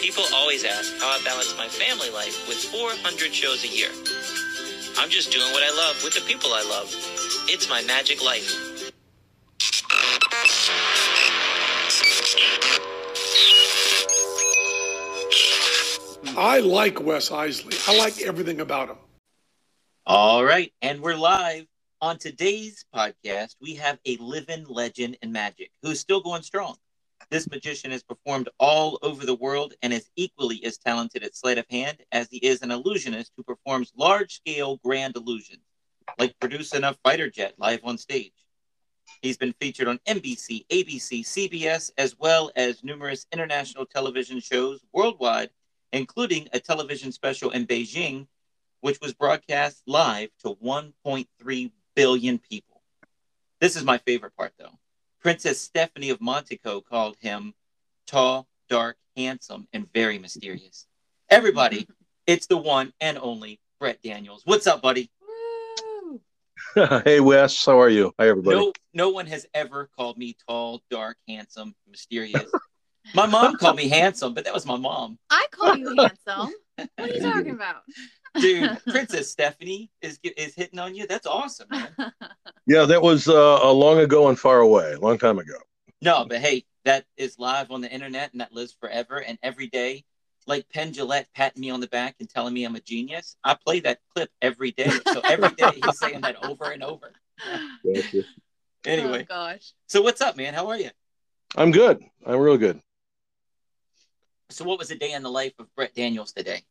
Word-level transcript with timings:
People 0.00 0.24
always 0.34 0.64
ask 0.64 0.96
how 0.98 1.08
I 1.08 1.20
balance 1.24 1.54
my 1.58 1.68
family 1.68 2.08
life 2.10 2.48
with 2.48 2.56
400 2.56 3.34
shows 3.34 3.64
a 3.64 3.68
year. 3.68 3.90
I'm 4.98 5.10
just 5.10 5.30
doing 5.30 5.52
what 5.52 5.62
I 5.62 5.76
love 5.76 6.02
with 6.02 6.14
the 6.14 6.22
people 6.22 6.54
I 6.54 6.62
love. 6.62 6.88
It's 7.48 7.68
my 7.68 7.82
magic 7.82 8.24
life. 8.24 8.80
I 16.36 16.60
like 16.60 17.02
Wes 17.02 17.30
Isley. 17.30 17.76
I 17.86 17.98
like 17.98 18.22
everything 18.22 18.60
about 18.60 18.88
him. 18.88 18.96
All 20.06 20.42
right, 20.42 20.72
and 20.80 21.02
we're 21.02 21.14
live. 21.14 21.66
On 22.00 22.16
today's 22.16 22.86
podcast, 22.94 23.56
we 23.60 23.74
have 23.74 23.98
a 24.06 24.16
living 24.16 24.64
legend 24.66 25.18
in 25.20 25.30
magic 25.30 25.70
who's 25.82 26.00
still 26.00 26.22
going 26.22 26.40
strong. 26.40 26.76
This 27.30 27.48
magician 27.48 27.92
has 27.92 28.02
performed 28.02 28.48
all 28.58 28.98
over 29.02 29.24
the 29.24 29.36
world 29.36 29.74
and 29.82 29.92
is 29.92 30.10
equally 30.16 30.64
as 30.64 30.78
talented 30.78 31.22
at 31.22 31.36
sleight 31.36 31.58
of 31.58 31.66
hand 31.70 31.98
as 32.10 32.28
he 32.28 32.38
is 32.38 32.60
an 32.60 32.72
illusionist 32.72 33.30
who 33.36 33.44
performs 33.44 33.92
large 33.96 34.34
scale 34.34 34.80
grand 34.84 35.14
illusions, 35.14 35.62
like 36.18 36.34
producing 36.40 36.82
a 36.82 36.96
fighter 37.04 37.30
jet 37.30 37.54
live 37.56 37.80
on 37.84 37.98
stage. 37.98 38.32
He's 39.22 39.36
been 39.36 39.54
featured 39.60 39.86
on 39.86 40.00
NBC, 40.08 40.66
ABC, 40.66 41.20
CBS, 41.20 41.92
as 41.96 42.16
well 42.18 42.50
as 42.56 42.82
numerous 42.82 43.26
international 43.32 43.86
television 43.86 44.40
shows 44.40 44.80
worldwide, 44.92 45.50
including 45.92 46.48
a 46.52 46.58
television 46.58 47.12
special 47.12 47.50
in 47.50 47.64
Beijing, 47.64 48.26
which 48.80 49.00
was 49.00 49.12
broadcast 49.12 49.82
live 49.86 50.30
to 50.40 50.56
1.3 50.56 51.70
billion 51.94 52.38
people. 52.38 52.82
This 53.60 53.76
is 53.76 53.84
my 53.84 53.98
favorite 53.98 54.36
part, 54.36 54.52
though. 54.58 54.79
Princess 55.20 55.60
Stephanie 55.60 56.10
of 56.10 56.20
Monaco 56.20 56.80
called 56.80 57.16
him 57.20 57.52
tall, 58.06 58.48
dark, 58.68 58.96
handsome, 59.16 59.68
and 59.72 59.86
very 59.92 60.18
mysterious. 60.18 60.86
Everybody, 61.28 61.86
it's 62.26 62.46
the 62.46 62.56
one 62.56 62.92
and 63.00 63.18
only 63.18 63.60
Brett 63.78 64.00
Daniels. 64.02 64.42
What's 64.46 64.66
up, 64.66 64.80
buddy? 64.80 65.10
hey 67.04 67.20
Wes, 67.20 67.64
how 67.64 67.80
are 67.80 67.88
you? 67.88 68.12
Hi 68.18 68.28
everybody. 68.28 68.56
No, 68.56 68.72
no 68.94 69.08
one 69.10 69.26
has 69.26 69.46
ever 69.54 69.90
called 69.96 70.16
me 70.16 70.36
tall, 70.48 70.82
dark, 70.90 71.16
handsome, 71.28 71.74
mysterious. 71.88 72.50
my 73.14 73.26
mom 73.26 73.56
called 73.56 73.76
me 73.76 73.88
handsome, 73.88 74.34
but 74.34 74.44
that 74.44 74.54
was 74.54 74.64
my 74.64 74.76
mom. 74.76 75.18
I 75.28 75.46
call 75.50 75.76
you 75.76 75.94
handsome. 75.98 76.54
What 76.76 76.90
are 76.98 77.08
you 77.08 77.20
talking 77.20 77.50
about? 77.50 77.82
Dude, 78.38 78.78
Princess 78.88 79.30
Stephanie 79.30 79.90
is 80.02 80.18
is 80.22 80.54
hitting 80.54 80.78
on 80.78 80.94
you. 80.94 81.06
That's 81.06 81.26
awesome, 81.26 81.68
man. 81.70 81.88
Yeah, 82.66 82.84
that 82.84 83.02
was 83.02 83.26
uh, 83.26 83.58
a 83.62 83.72
long 83.72 83.98
ago 83.98 84.28
and 84.28 84.38
far 84.38 84.60
away, 84.60 84.92
a 84.92 85.00
long 85.00 85.18
time 85.18 85.40
ago. 85.40 85.54
No, 86.02 86.24
but 86.28 86.38
hey, 86.38 86.64
that 86.84 87.04
is 87.16 87.36
live 87.36 87.72
on 87.72 87.80
the 87.80 87.90
internet 87.90 88.30
and 88.30 88.40
that 88.40 88.52
lives 88.52 88.76
forever. 88.80 89.16
And 89.22 89.38
every 89.42 89.66
day, 89.66 90.04
like 90.46 90.68
Penn 90.68 90.92
Jillette 90.92 91.26
patting 91.34 91.60
me 91.60 91.70
on 91.70 91.80
the 91.80 91.88
back 91.88 92.14
and 92.20 92.28
telling 92.28 92.54
me 92.54 92.64
I'm 92.64 92.76
a 92.76 92.80
genius, 92.80 93.36
I 93.42 93.54
play 93.54 93.80
that 93.80 93.98
clip 94.14 94.30
every 94.40 94.70
day. 94.70 94.92
So 95.12 95.20
every 95.28 95.48
day 95.48 95.72
he's 95.82 95.98
saying 95.98 96.20
that 96.20 96.36
over 96.44 96.70
and 96.70 96.84
over. 96.84 97.12
Thank 97.84 98.12
you. 98.12 98.24
Anyway, 98.84 99.22
Oh 99.22 99.34
gosh. 99.34 99.72
so 99.88 100.00
what's 100.02 100.20
up, 100.20 100.36
man? 100.36 100.54
How 100.54 100.68
are 100.68 100.76
you? 100.78 100.90
I'm 101.56 101.72
good. 101.72 102.00
I'm 102.24 102.38
real 102.38 102.56
good. 102.58 102.80
So 104.50 104.64
what 104.64 104.78
was 104.78 104.90
a 104.92 104.96
day 104.96 105.12
in 105.12 105.22
the 105.22 105.30
life 105.30 105.54
of 105.58 105.74
Brett 105.74 105.94
Daniels 105.94 106.32
today? 106.32 106.62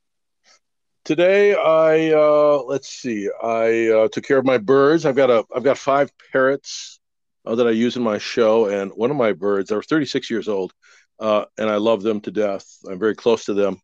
Today, 1.09 1.55
I 1.55 2.13
uh, 2.13 2.61
let's 2.67 2.87
see. 2.87 3.31
I 3.41 3.87
uh, 3.87 4.07
took 4.09 4.23
care 4.23 4.37
of 4.37 4.45
my 4.45 4.59
birds. 4.59 5.07
I've 5.07 5.15
got 5.15 5.31
a 5.31 5.43
I've 5.51 5.63
got 5.63 5.79
five 5.79 6.11
parrots 6.31 6.99
uh, 7.47 7.55
that 7.55 7.65
I 7.65 7.71
use 7.71 7.97
in 7.97 8.03
my 8.03 8.19
show, 8.19 8.67
and 8.67 8.91
one 8.91 9.09
of 9.09 9.17
my 9.17 9.33
birds. 9.33 9.69
They're 9.69 9.81
36 9.81 10.29
years 10.29 10.47
old, 10.47 10.71
uh, 11.19 11.45
and 11.57 11.67
I 11.67 11.77
love 11.77 12.03
them 12.03 12.21
to 12.21 12.31
death. 12.31 12.63
I'm 12.87 12.99
very 12.99 13.15
close 13.15 13.45
to 13.45 13.55
them. 13.55 13.81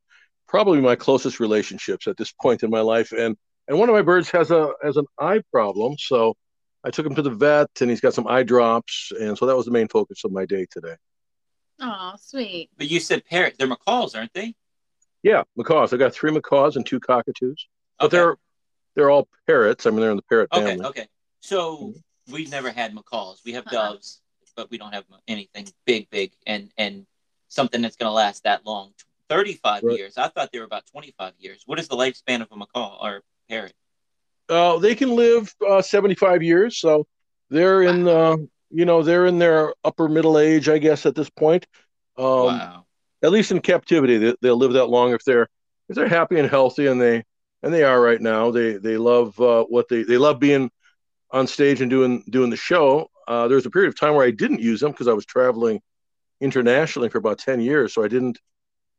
Probably 0.47 0.79
my 0.81 0.95
closest 0.95 1.39
relationships 1.39 2.05
at 2.05 2.15
this 2.15 2.31
point 2.31 2.61
in 2.61 2.69
my 2.69 2.81
life. 2.81 3.11
And 3.11 3.35
and 3.67 3.79
one 3.79 3.89
of 3.89 3.95
my 3.95 4.03
birds 4.03 4.29
has 4.29 4.51
a 4.51 4.73
has 4.83 4.97
an 4.97 5.07
eye 5.19 5.41
problem, 5.51 5.95
so 5.97 6.35
I 6.83 6.91
took 6.91 7.07
him 7.07 7.15
to 7.15 7.23
the 7.23 7.31
vet, 7.31 7.71
and 7.81 7.89
he's 7.89 8.01
got 8.01 8.13
some 8.13 8.27
eye 8.27 8.43
drops, 8.43 9.11
and 9.19 9.35
so 9.35 9.47
that 9.47 9.57
was 9.57 9.65
the 9.65 9.71
main 9.71 9.87
focus 9.87 10.25
of 10.25 10.31
my 10.31 10.45
day 10.45 10.67
today. 10.69 10.95
Oh, 11.81 12.13
sweet. 12.19 12.69
But 12.77 12.91
you 12.91 12.99
said 12.99 13.25
parrot. 13.25 13.55
They're 13.57 13.65
macaws, 13.65 14.13
aren't 14.13 14.33
they? 14.35 14.53
Yeah, 15.25 15.41
macaws. 15.55 15.91
I 15.91 15.97
got 15.97 16.13
three 16.13 16.29
macaws 16.31 16.75
and 16.75 16.85
two 16.85 16.99
cockatoos, 16.99 17.67
but 17.97 18.05
Okay. 18.05 18.17
they're 18.17 18.35
they're 18.93 19.09
all 19.09 19.27
parrots. 19.47 19.87
I 19.87 19.89
mean, 19.89 19.99
they're 20.01 20.11
in 20.11 20.17
the 20.17 20.21
parrot 20.29 20.49
Okay, 20.53 20.67
family. 20.67 20.85
okay. 20.85 21.07
So 21.41 21.95
we've 22.31 22.49
never 22.51 22.69
had 22.69 22.93
macaws. 22.93 23.41
We 23.43 23.53
have 23.53 23.65
Uh-uh. 23.65 23.93
doves, 23.93 24.21
but 24.55 24.69
we 24.69 24.77
don't 24.77 24.93
have 24.93 25.03
anything 25.27 25.67
big, 25.85 26.07
big, 26.11 26.33
and 26.45 26.71
and 26.77 27.07
something 27.47 27.81
that's 27.81 27.95
going 27.95 28.07
to 28.07 28.13
last 28.13 28.43
that 28.43 28.67
long. 28.67 28.93
Thirty-five 29.27 29.81
Right. 29.83 29.97
years. 29.97 30.15
I 30.15 30.27
thought 30.27 30.51
they 30.51 30.59
were 30.59 30.65
about 30.65 30.85
twenty-five 30.85 31.33
years. 31.39 31.63
What 31.65 31.79
is 31.79 31.87
the 31.87 31.95
lifespan 31.95 32.41
of 32.43 32.51
a 32.51 32.55
macaw 32.55 32.99
or 33.03 33.23
parrot? 33.49 33.73
Uh, 34.47 34.77
they 34.77 34.93
can 34.93 35.09
live 35.15 35.55
uh, 35.67 35.81
75 35.81 36.43
years, 36.43 36.77
so 36.77 37.07
they're 37.49 37.81
in 37.81 38.07
uh, 38.07 38.37
you 38.69 38.85
know 38.85 39.01
they're 39.01 39.25
in 39.25 39.39
their 39.39 39.73
upper 39.83 40.07
middle 40.07 40.37
age, 40.37 40.69
I 40.69 40.77
guess, 40.77 41.07
at 41.07 41.15
this 41.15 41.31
point. 41.31 41.65
Um, 42.15 42.25
wow. 42.25 42.84
At 43.25 43.31
least 43.31 43.51
in 43.51 43.59
captivity, 43.59 44.17
they, 44.19 44.35
they'll 44.41 44.55
live 44.55 44.73
that 44.73 44.85
long 44.85 45.13
if 45.13 45.23
they're 45.25 45.47
if 45.89 45.95
they're 45.95 46.07
happy 46.07 46.37
and 46.37 46.47
healthy, 46.47 46.85
and 46.85 47.01
they 47.01 47.23
and 47.63 47.73
they 47.73 47.83
are 47.83 47.99
right 47.99 48.21
now. 48.21 48.51
They 48.51 48.73
they 48.77 48.97
love 48.97 49.39
uh, 49.41 49.63
what 49.63 49.89
they 49.89 50.03
they 50.03 50.17
love 50.19 50.39
being 50.39 50.69
on 51.31 51.47
stage 51.47 51.81
and 51.81 51.89
doing 51.89 52.23
doing 52.29 52.51
the 52.51 52.55
show. 52.57 53.09
Uh, 53.27 53.47
there 53.47 53.55
was 53.55 53.65
a 53.65 53.71
period 53.71 53.87
of 53.89 53.99
time 53.99 54.13
where 54.13 54.27
I 54.27 54.29
didn't 54.31 54.61
use 54.61 54.79
them 54.79 54.91
because 54.91 55.07
I 55.07 55.13
was 55.13 55.25
traveling 55.25 55.81
internationally 56.39 57.09
for 57.09 57.17
about 57.17 57.39
10 57.39 57.59
years, 57.61 57.93
so 57.95 58.03
I 58.03 58.07
didn't 58.07 58.37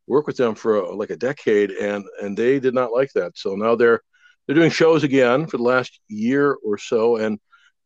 work 0.08 0.26
with 0.26 0.36
them 0.36 0.56
for 0.56 0.84
uh, 0.84 0.92
like 0.94 1.10
a 1.10 1.16
decade, 1.16 1.70
and 1.70 2.04
and 2.20 2.36
they 2.36 2.58
did 2.58 2.74
not 2.74 2.92
like 2.92 3.12
that. 3.14 3.38
So 3.38 3.54
now 3.54 3.76
they're 3.76 4.00
they're 4.46 4.56
doing 4.56 4.70
shows 4.70 5.04
again 5.04 5.46
for 5.46 5.56
the 5.56 5.62
last 5.62 6.00
year 6.08 6.56
or 6.64 6.78
so, 6.78 7.16
and 7.16 7.38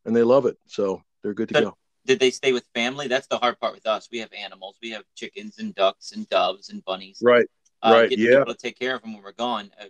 and 0.06 0.17
they 0.17 0.23
love 0.23 0.47
it. 0.47 0.56
So 0.69 1.03
they're 1.23 1.34
good 1.34 1.49
to 1.50 1.55
But- 1.55 1.65
go. 1.65 1.77
Did 2.10 2.19
they 2.19 2.32
stay 2.32 2.53
with 2.53 2.65
family? 2.75 3.06
That's 3.06 3.28
the 3.28 3.38
hard 3.38 3.60
part 3.60 3.72
with 3.72 3.87
us. 3.87 4.09
We 4.10 4.19
have 4.19 4.32
animals. 4.32 4.76
We 4.82 4.91
have 4.91 5.04
chickens 5.15 5.60
and 5.60 5.72
ducks 5.76 6.10
and 6.10 6.28
doves 6.28 6.69
and 6.71 6.84
bunnies. 6.84 7.21
Right, 7.22 7.47
Uh, 7.82 7.91
right, 7.94 8.10
Getting 8.10 8.25
yeah. 8.25 8.38
people 8.38 8.53
to 8.54 8.59
take 8.60 8.76
care 8.76 8.97
of 8.97 9.03
them 9.03 9.15
when 9.15 9.22
we're 9.22 9.31
gone. 9.31 9.71
Uh, 9.81 9.84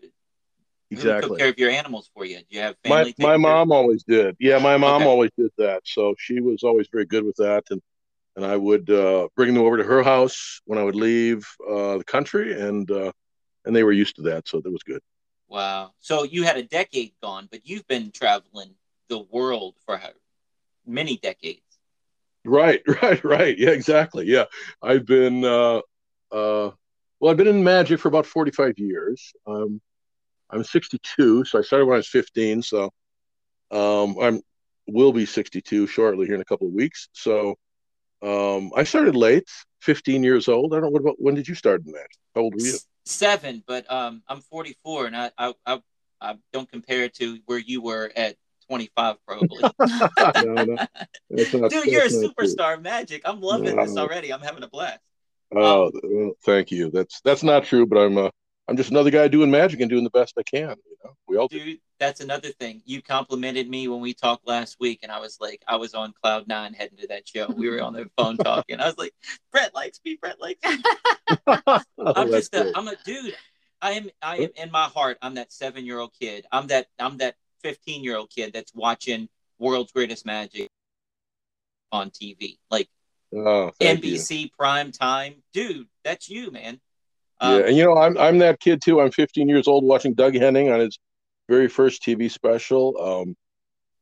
Who 0.91 0.97
took 1.22 1.38
care 1.38 1.48
of 1.48 1.59
your 1.59 1.70
animals 1.70 2.10
for 2.14 2.26
you? 2.26 2.36
Do 2.41 2.44
you 2.50 2.60
have 2.60 2.76
My 2.84 3.04
family? 3.04 3.14
my 3.19 3.26
care- 3.28 3.38
mom 3.38 3.72
always 3.72 4.03
did. 4.04 4.36
Yeah, 4.38 4.59
my 4.59 4.76
mom 4.76 4.97
Okay. 5.00 5.10
always 5.10 5.30
did 5.38 5.50
that. 5.56 5.80
So 5.86 6.14
she 6.19 6.41
was 6.42 6.62
always 6.62 6.88
very 6.92 7.06
good 7.06 7.25
with 7.25 7.36
that, 7.36 7.64
and 7.70 7.80
and 8.36 8.44
I 8.44 8.54
would 8.59 8.91
uh, 8.91 9.28
bring 9.34 9.54
them 9.54 9.62
over 9.64 9.78
to 9.78 9.82
her 9.82 10.03
house 10.03 10.60
when 10.66 10.78
I 10.78 10.82
would 10.82 10.94
leave 10.94 11.48
uh, 11.66 11.97
the 11.97 12.04
country, 12.04 12.53
and 12.53 12.91
uh, 12.91 13.12
and 13.64 13.75
they 13.75 13.82
were 13.82 13.92
used 13.92 14.16
to 14.16 14.22
that, 14.25 14.47
so 14.47 14.60
that 14.60 14.70
was 14.70 14.82
good. 14.82 15.00
Wow. 15.48 15.94
So 16.00 16.25
you 16.25 16.42
had 16.42 16.59
a 16.59 16.62
decade 16.64 17.12
gone, 17.22 17.48
but 17.50 17.66
you've 17.66 17.86
been 17.88 18.10
traveling 18.10 18.75
the 19.09 19.20
world 19.20 19.76
for 19.86 19.97
how- 19.97 20.12
many 20.86 21.16
decades. 21.16 21.62
Right, 22.45 22.83
right, 23.03 23.23
right. 23.25 23.59
Yeah, 23.59 23.71
exactly. 23.71 24.27
Yeah, 24.27 24.45
I've 24.83 25.06
been 25.06 25.45
uh, 25.45 25.81
uh, 26.33 26.71
well, 27.21 27.31
I've 27.31 27.37
been 27.37 27.47
in 27.47 27.62
magic 27.65 28.01
for 28.01 28.09
about 28.09 28.27
forty 28.27 28.51
five 28.51 28.78
years. 28.78 29.33
Um, 29.47 29.81
I'm 30.53 30.65
62, 30.65 31.45
so 31.45 31.59
I 31.59 31.62
started 31.62 31.87
when 31.87 31.95
I 31.95 31.99
was 31.99 32.09
15. 32.09 32.62
So 32.62 32.91
um, 33.71 34.17
I'm 34.21 34.43
will 34.87 35.12
be 35.12 35.25
62 35.25 35.87
shortly 35.87 36.27
here 36.27 36.34
in 36.34 36.41
a 36.41 36.45
couple 36.45 36.67
of 36.67 36.73
weeks. 36.73 37.09
So 37.12 37.56
um, 38.23 38.72
I 38.75 38.83
started 38.83 39.15
late, 39.15 39.49
15 39.83 40.25
years 40.25 40.49
old. 40.49 40.72
I 40.72 40.77
don't 40.77 40.84
know 40.84 40.91
what 40.91 41.03
about 41.03 41.17
when 41.19 41.34
did 41.34 41.47
you 41.47 41.55
start 41.55 41.84
in 41.87 41.93
magic? 41.93 42.19
How 42.34 42.43
old 42.43 42.55
were 42.55 42.67
you? 42.67 42.75
Seven, 43.05 43.62
but 43.67 43.91
um, 43.91 44.22
I'm 44.28 44.41
44, 44.41 45.07
and 45.07 45.17
I, 45.17 45.31
I, 45.39 45.55
I, 45.65 45.81
I 46.21 46.34
don't 46.53 46.71
compare 46.71 47.05
it 47.05 47.15
to 47.15 47.39
where 47.47 47.59
you 47.59 47.81
were 47.81 48.11
at 48.17 48.37
25, 48.70 49.16
probably. 49.26 49.48
No, 50.44 50.54
no, 50.54 50.64
not- 50.64 50.88
Dude, 51.70 51.86
you're 51.86 52.03
a 52.03 52.08
not 52.08 52.10
true. 52.10 52.32
superstar 52.38 52.81
magic. 52.81 53.22
I'm 53.25 53.41
loving 53.41 53.75
this 53.76 53.97
already. 53.97 54.32
I'm 54.32 54.41
having 54.41 54.62
a 54.62 54.69
blast. 54.69 55.00
Oh, 55.54 55.91
well, 56.04 56.32
thank 56.44 56.70
you. 56.70 56.91
That's 56.92 57.20
that's 57.22 57.42
not 57.42 57.65
true, 57.65 57.84
but 57.84 57.98
I'm 57.98 58.16
uh, 58.16 58.30
I'm 58.68 58.77
just 58.77 58.91
another 58.92 59.10
guy 59.10 59.27
doing 59.27 59.50
magic 59.50 59.80
and 59.80 59.91
doing 59.91 60.04
the 60.04 60.10
best 60.10 60.34
I 60.39 60.45
can. 60.45 60.77
You 60.86 60.97
know, 61.04 61.10
we 61.27 61.36
all 61.36 61.48
do. 61.48 61.77
That's 61.98 62.21
another 62.21 62.50
thing. 62.50 62.83
You 62.84 63.03
complimented 63.03 63.68
me 63.68 63.89
when 63.89 64.00
we 64.00 64.15
talked 64.15 64.47
last 64.47 64.77
week, 64.78 65.00
and 65.03 65.10
I 65.10 65.18
was 65.18 65.39
like, 65.41 65.60
I 65.66 65.74
was 65.74 65.92
on 65.95 66.15
cloud 66.22 66.47
nine 66.47 66.72
heading 66.72 66.98
to 66.98 67.09
that 67.09 67.27
show. 67.27 67.48
We 67.48 67.68
were 67.68 67.83
on 67.83 67.95
the 67.95 68.09
phone 68.16 68.36
talking. 68.39 68.78
I 68.78 68.86
was 68.86 68.97
like, 68.97 69.12
Brett 69.50 69.74
likes 69.74 69.98
me. 70.04 70.16
Brett 70.21 70.41
likes 70.41 70.60
me. 70.65 70.83
Oh, 71.48 71.80
I'm 71.98 72.30
just 72.30 72.54
a. 72.54 72.71
I'm 72.77 72.86
a 72.86 72.95
dude. 73.04 73.34
I 73.83 73.92
am 73.92 74.10
I 74.22 74.36
am 74.36 74.50
in 74.56 74.71
my 74.71 74.84
heart. 74.84 75.18
I'm 75.22 75.34
that 75.34 75.53
seven 75.53 75.84
year 75.84 75.98
old 75.98 76.12
kid. 76.21 76.47
I'm 76.53 76.68
that 76.68 76.86
I'm 76.98 77.16
that 77.18 77.34
15 77.62 78.03
year 78.04 78.16
old 78.16 78.30
kid 78.30 78.53
that's 78.53 78.72
watching 78.74 79.28
World's 79.59 79.92
Greatest 79.92 80.24
Magic 80.27 80.68
on 81.92 82.10
TV, 82.10 82.59
like 82.71 82.89
Oh, 83.33 83.71
thank 83.78 84.04
you. 84.04 84.15
NBC 84.16 84.51
prime 84.59 84.91
time. 84.91 85.34
Dude, 85.53 85.86
that's 86.04 86.28
you, 86.28 86.51
man. 86.51 86.80
Yeah, 87.41 87.48
Um, 87.48 87.62
and 87.66 87.77
you 87.77 87.84
know, 87.84 87.97
I'm 87.97 88.18
I'm 88.18 88.39
that 88.39 88.59
kid 88.60 88.83
too. 88.83 89.01
I'm 89.01 89.10
15 89.12 89.48
years 89.48 89.68
old 89.68 89.84
watching 89.84 90.15
Doug 90.15 90.34
Henning 90.34 90.71
on 90.71 90.80
his 90.80 90.98
very 91.48 91.68
first 91.68 92.03
TV 92.03 92.30
special. 92.30 93.01
Um, 93.01 93.36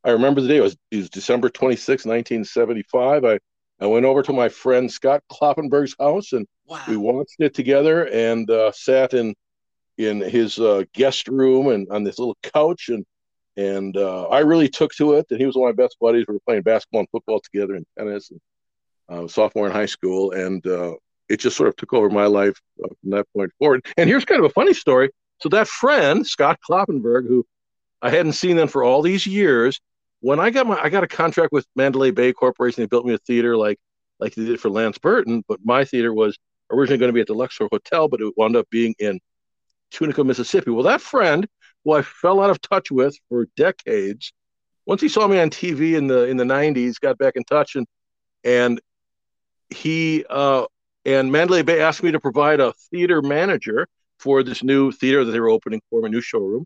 I 0.03 0.11
remember 0.11 0.41
the 0.41 0.47
day. 0.47 0.57
It 0.57 0.61
was, 0.61 0.77
it 0.91 0.97
was 0.97 1.09
December 1.09 1.49
26, 1.49 2.05
1975. 2.05 3.25
I 3.25 3.39
I 3.81 3.85
went 3.85 4.05
over 4.05 4.23
to 4.23 4.33
my 4.33 4.49
friend 4.49 4.91
Scott 4.91 5.21
Kloppenberg's 5.31 5.95
house 5.99 6.33
and 6.33 6.45
Wow. 6.65 6.83
we 6.87 6.97
watched 6.97 7.35
it 7.39 7.53
together 7.55 8.05
and 8.07 8.49
uh, 8.49 8.71
sat 8.71 9.13
in 9.13 9.33
in 9.97 10.21
his 10.21 10.59
uh, 10.59 10.83
guest 10.93 11.27
room 11.27 11.67
and 11.67 11.87
on 11.91 12.03
this 12.03 12.17
little 12.19 12.37
couch 12.43 12.89
and 12.89 13.05
and 13.59 13.97
uh, 13.97 14.27
I 14.27 14.39
really 14.39 14.69
took 14.69 14.91
to 14.95 15.13
it. 15.13 15.27
And 15.29 15.39
he 15.39 15.45
was 15.45 15.55
one 15.55 15.69
of 15.69 15.77
my 15.77 15.83
best 15.83 15.97
buddies. 15.99 16.25
We 16.27 16.35
were 16.35 16.39
playing 16.47 16.63
basketball 16.63 17.01
and 17.01 17.09
football 17.09 17.39
together 17.39 17.75
and 17.75 17.85
tennis. 17.97 18.31
And, 18.31 18.39
uh, 19.09 19.27
sophomore 19.27 19.65
in 19.65 19.73
high 19.73 19.85
school, 19.87 20.31
and 20.31 20.65
uh, 20.67 20.93
it 21.29 21.39
just 21.39 21.57
sort 21.57 21.67
of 21.69 21.75
took 21.75 21.93
over 21.93 22.09
my 22.09 22.25
life 22.25 22.59
from 22.77 23.11
that 23.11 23.25
point 23.35 23.51
forward. 23.57 23.85
And 23.97 24.09
here's 24.09 24.25
kind 24.25 24.39
of 24.39 24.45
a 24.45 24.53
funny 24.53 24.73
story. 24.73 25.09
So 25.41 25.49
that 25.49 25.67
friend 25.67 26.25
Scott 26.25 26.59
Kloppenberg, 26.67 27.27
who 27.27 27.45
I 28.01 28.09
hadn't 28.09 28.33
seen 28.33 28.57
then 28.57 28.67
for 28.67 28.83
all 28.83 29.01
these 29.01 29.25
years, 29.25 29.79
when 30.21 30.39
I 30.39 30.49
got 30.49 30.67
my 30.67 30.79
I 30.79 30.89
got 30.89 31.03
a 31.03 31.07
contract 31.07 31.51
with 31.51 31.65
Mandalay 31.75 32.11
Bay 32.11 32.33
Corporation, 32.33 32.83
they 32.83 32.87
built 32.87 33.05
me 33.05 33.13
a 33.13 33.17
theater 33.19 33.57
like 33.57 33.79
like 34.19 34.35
they 34.35 34.45
did 34.45 34.59
for 34.59 34.69
Lance 34.69 34.97
Burton, 34.97 35.43
but 35.47 35.59
my 35.63 35.85
theater 35.85 36.13
was 36.13 36.37
originally 36.71 36.99
going 36.99 37.09
to 37.09 37.13
be 37.13 37.21
at 37.21 37.27
the 37.27 37.33
Luxor 37.33 37.67
Hotel, 37.71 38.07
but 38.07 38.21
it 38.21 38.33
wound 38.37 38.55
up 38.55 38.69
being 38.69 38.93
in 38.99 39.19
Tunica, 39.91 40.23
Mississippi. 40.23 40.71
Well, 40.71 40.83
that 40.83 41.01
friend, 41.01 41.47
who 41.83 41.93
I 41.93 42.01
fell 42.01 42.41
out 42.41 42.49
of 42.49 42.61
touch 42.61 42.91
with 42.91 43.17
for 43.29 43.47
decades, 43.55 44.33
once 44.85 45.01
he 45.01 45.09
saw 45.09 45.27
me 45.27 45.39
on 45.39 45.49
TV 45.49 45.95
in 45.95 46.07
the 46.07 46.25
in 46.25 46.37
the 46.37 46.43
'90s, 46.43 46.99
got 46.99 47.17
back 47.17 47.35
in 47.35 47.43
touch 47.43 47.75
and 47.75 47.87
and 48.43 48.81
he 49.69 50.25
uh, 50.29 50.65
and 51.05 51.31
Mandalay 51.31 51.61
Bay 51.61 51.81
asked 51.81 52.03
me 52.03 52.11
to 52.11 52.19
provide 52.19 52.59
a 52.59 52.73
theater 52.91 53.21
manager 53.21 53.87
for 54.19 54.43
this 54.43 54.63
new 54.63 54.91
theater 54.91 55.23
that 55.23 55.31
they 55.31 55.39
were 55.39 55.49
opening 55.49 55.81
for 55.89 56.01
my 56.01 56.09
new 56.09 56.21
showroom 56.21 56.65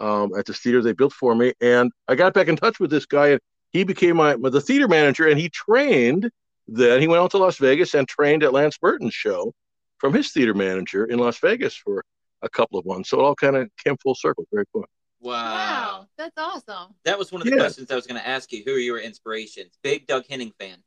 um, 0.00 0.32
at 0.36 0.46
this 0.46 0.58
theater 0.58 0.82
they 0.82 0.92
built 0.92 1.12
for 1.12 1.34
me. 1.34 1.52
And 1.60 1.92
I 2.08 2.14
got 2.14 2.34
back 2.34 2.48
in 2.48 2.56
touch 2.56 2.80
with 2.80 2.90
this 2.90 3.06
guy, 3.06 3.28
and 3.28 3.40
he 3.70 3.84
became 3.84 4.16
my, 4.16 4.36
my 4.36 4.50
the 4.50 4.60
theater 4.60 4.88
manager, 4.88 5.28
and 5.28 5.38
he 5.38 5.48
trained. 5.48 6.30
Then 6.66 7.00
he 7.00 7.08
went 7.08 7.22
out 7.22 7.30
to 7.32 7.38
Las 7.38 7.58
Vegas 7.58 7.94
and 7.94 8.06
trained 8.06 8.42
at 8.42 8.52
Lance 8.52 8.78
Burton's 8.78 9.14
show 9.14 9.52
from 9.98 10.14
his 10.14 10.32
theater 10.32 10.54
manager 10.54 11.04
in 11.04 11.18
Las 11.18 11.38
Vegas 11.38 11.74
for 11.76 12.04
a 12.42 12.48
couple 12.48 12.78
of 12.78 12.84
ones. 12.84 13.08
So 13.08 13.20
it 13.20 13.22
all 13.24 13.34
kind 13.34 13.56
of 13.56 13.68
came 13.84 13.96
full 13.98 14.14
circle. 14.14 14.44
Very 14.52 14.64
fun. 14.72 14.84
Wow. 15.20 15.32
Wow, 15.32 16.06
that's 16.16 16.38
awesome. 16.38 16.94
That 17.04 17.18
was 17.18 17.30
one 17.30 17.42
of 17.42 17.46
the 17.46 17.52
Yeah. 17.52 17.58
questions 17.58 17.90
I 17.90 17.94
was 17.94 18.06
going 18.06 18.20
to 18.20 18.26
ask 18.26 18.52
you. 18.52 18.62
Who 18.64 18.74
are 18.74 18.78
your 18.78 18.98
inspirations? 18.98 19.78
Big 19.82 20.06
Doug 20.06 20.24
Henning 20.28 20.52
fan. 20.58 20.82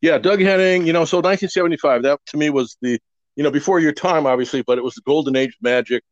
Yeah, 0.00 0.18
Doug 0.18 0.40
Henning, 0.40 0.86
you 0.86 0.92
know, 0.92 1.04
so 1.04 1.18
1975, 1.18 2.02
that 2.02 2.20
to 2.26 2.36
me 2.36 2.50
was 2.50 2.76
the, 2.82 2.98
you 3.36 3.42
know, 3.42 3.50
before 3.50 3.80
your 3.80 3.92
time, 3.92 4.26
obviously, 4.26 4.62
but 4.62 4.78
it 4.78 4.84
was 4.84 4.94
the 4.94 5.02
golden 5.02 5.36
age 5.36 5.50
of 5.50 5.62
magic, 5.62 6.02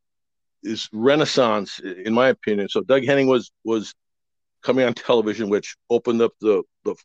is 0.63 0.89
renaissance, 0.91 1.79
in 1.79 2.13
my 2.13 2.29
opinion. 2.29 2.69
So 2.69 2.81
Doug 2.81 3.03
Henning 3.03 3.27
was 3.27 3.51
was 3.63 3.93
coming 4.63 4.85
on 4.85 4.93
television, 4.93 5.49
which 5.49 5.75
opened 5.89 6.21
up 6.21 6.33
the 6.41 6.63
the 6.83 6.95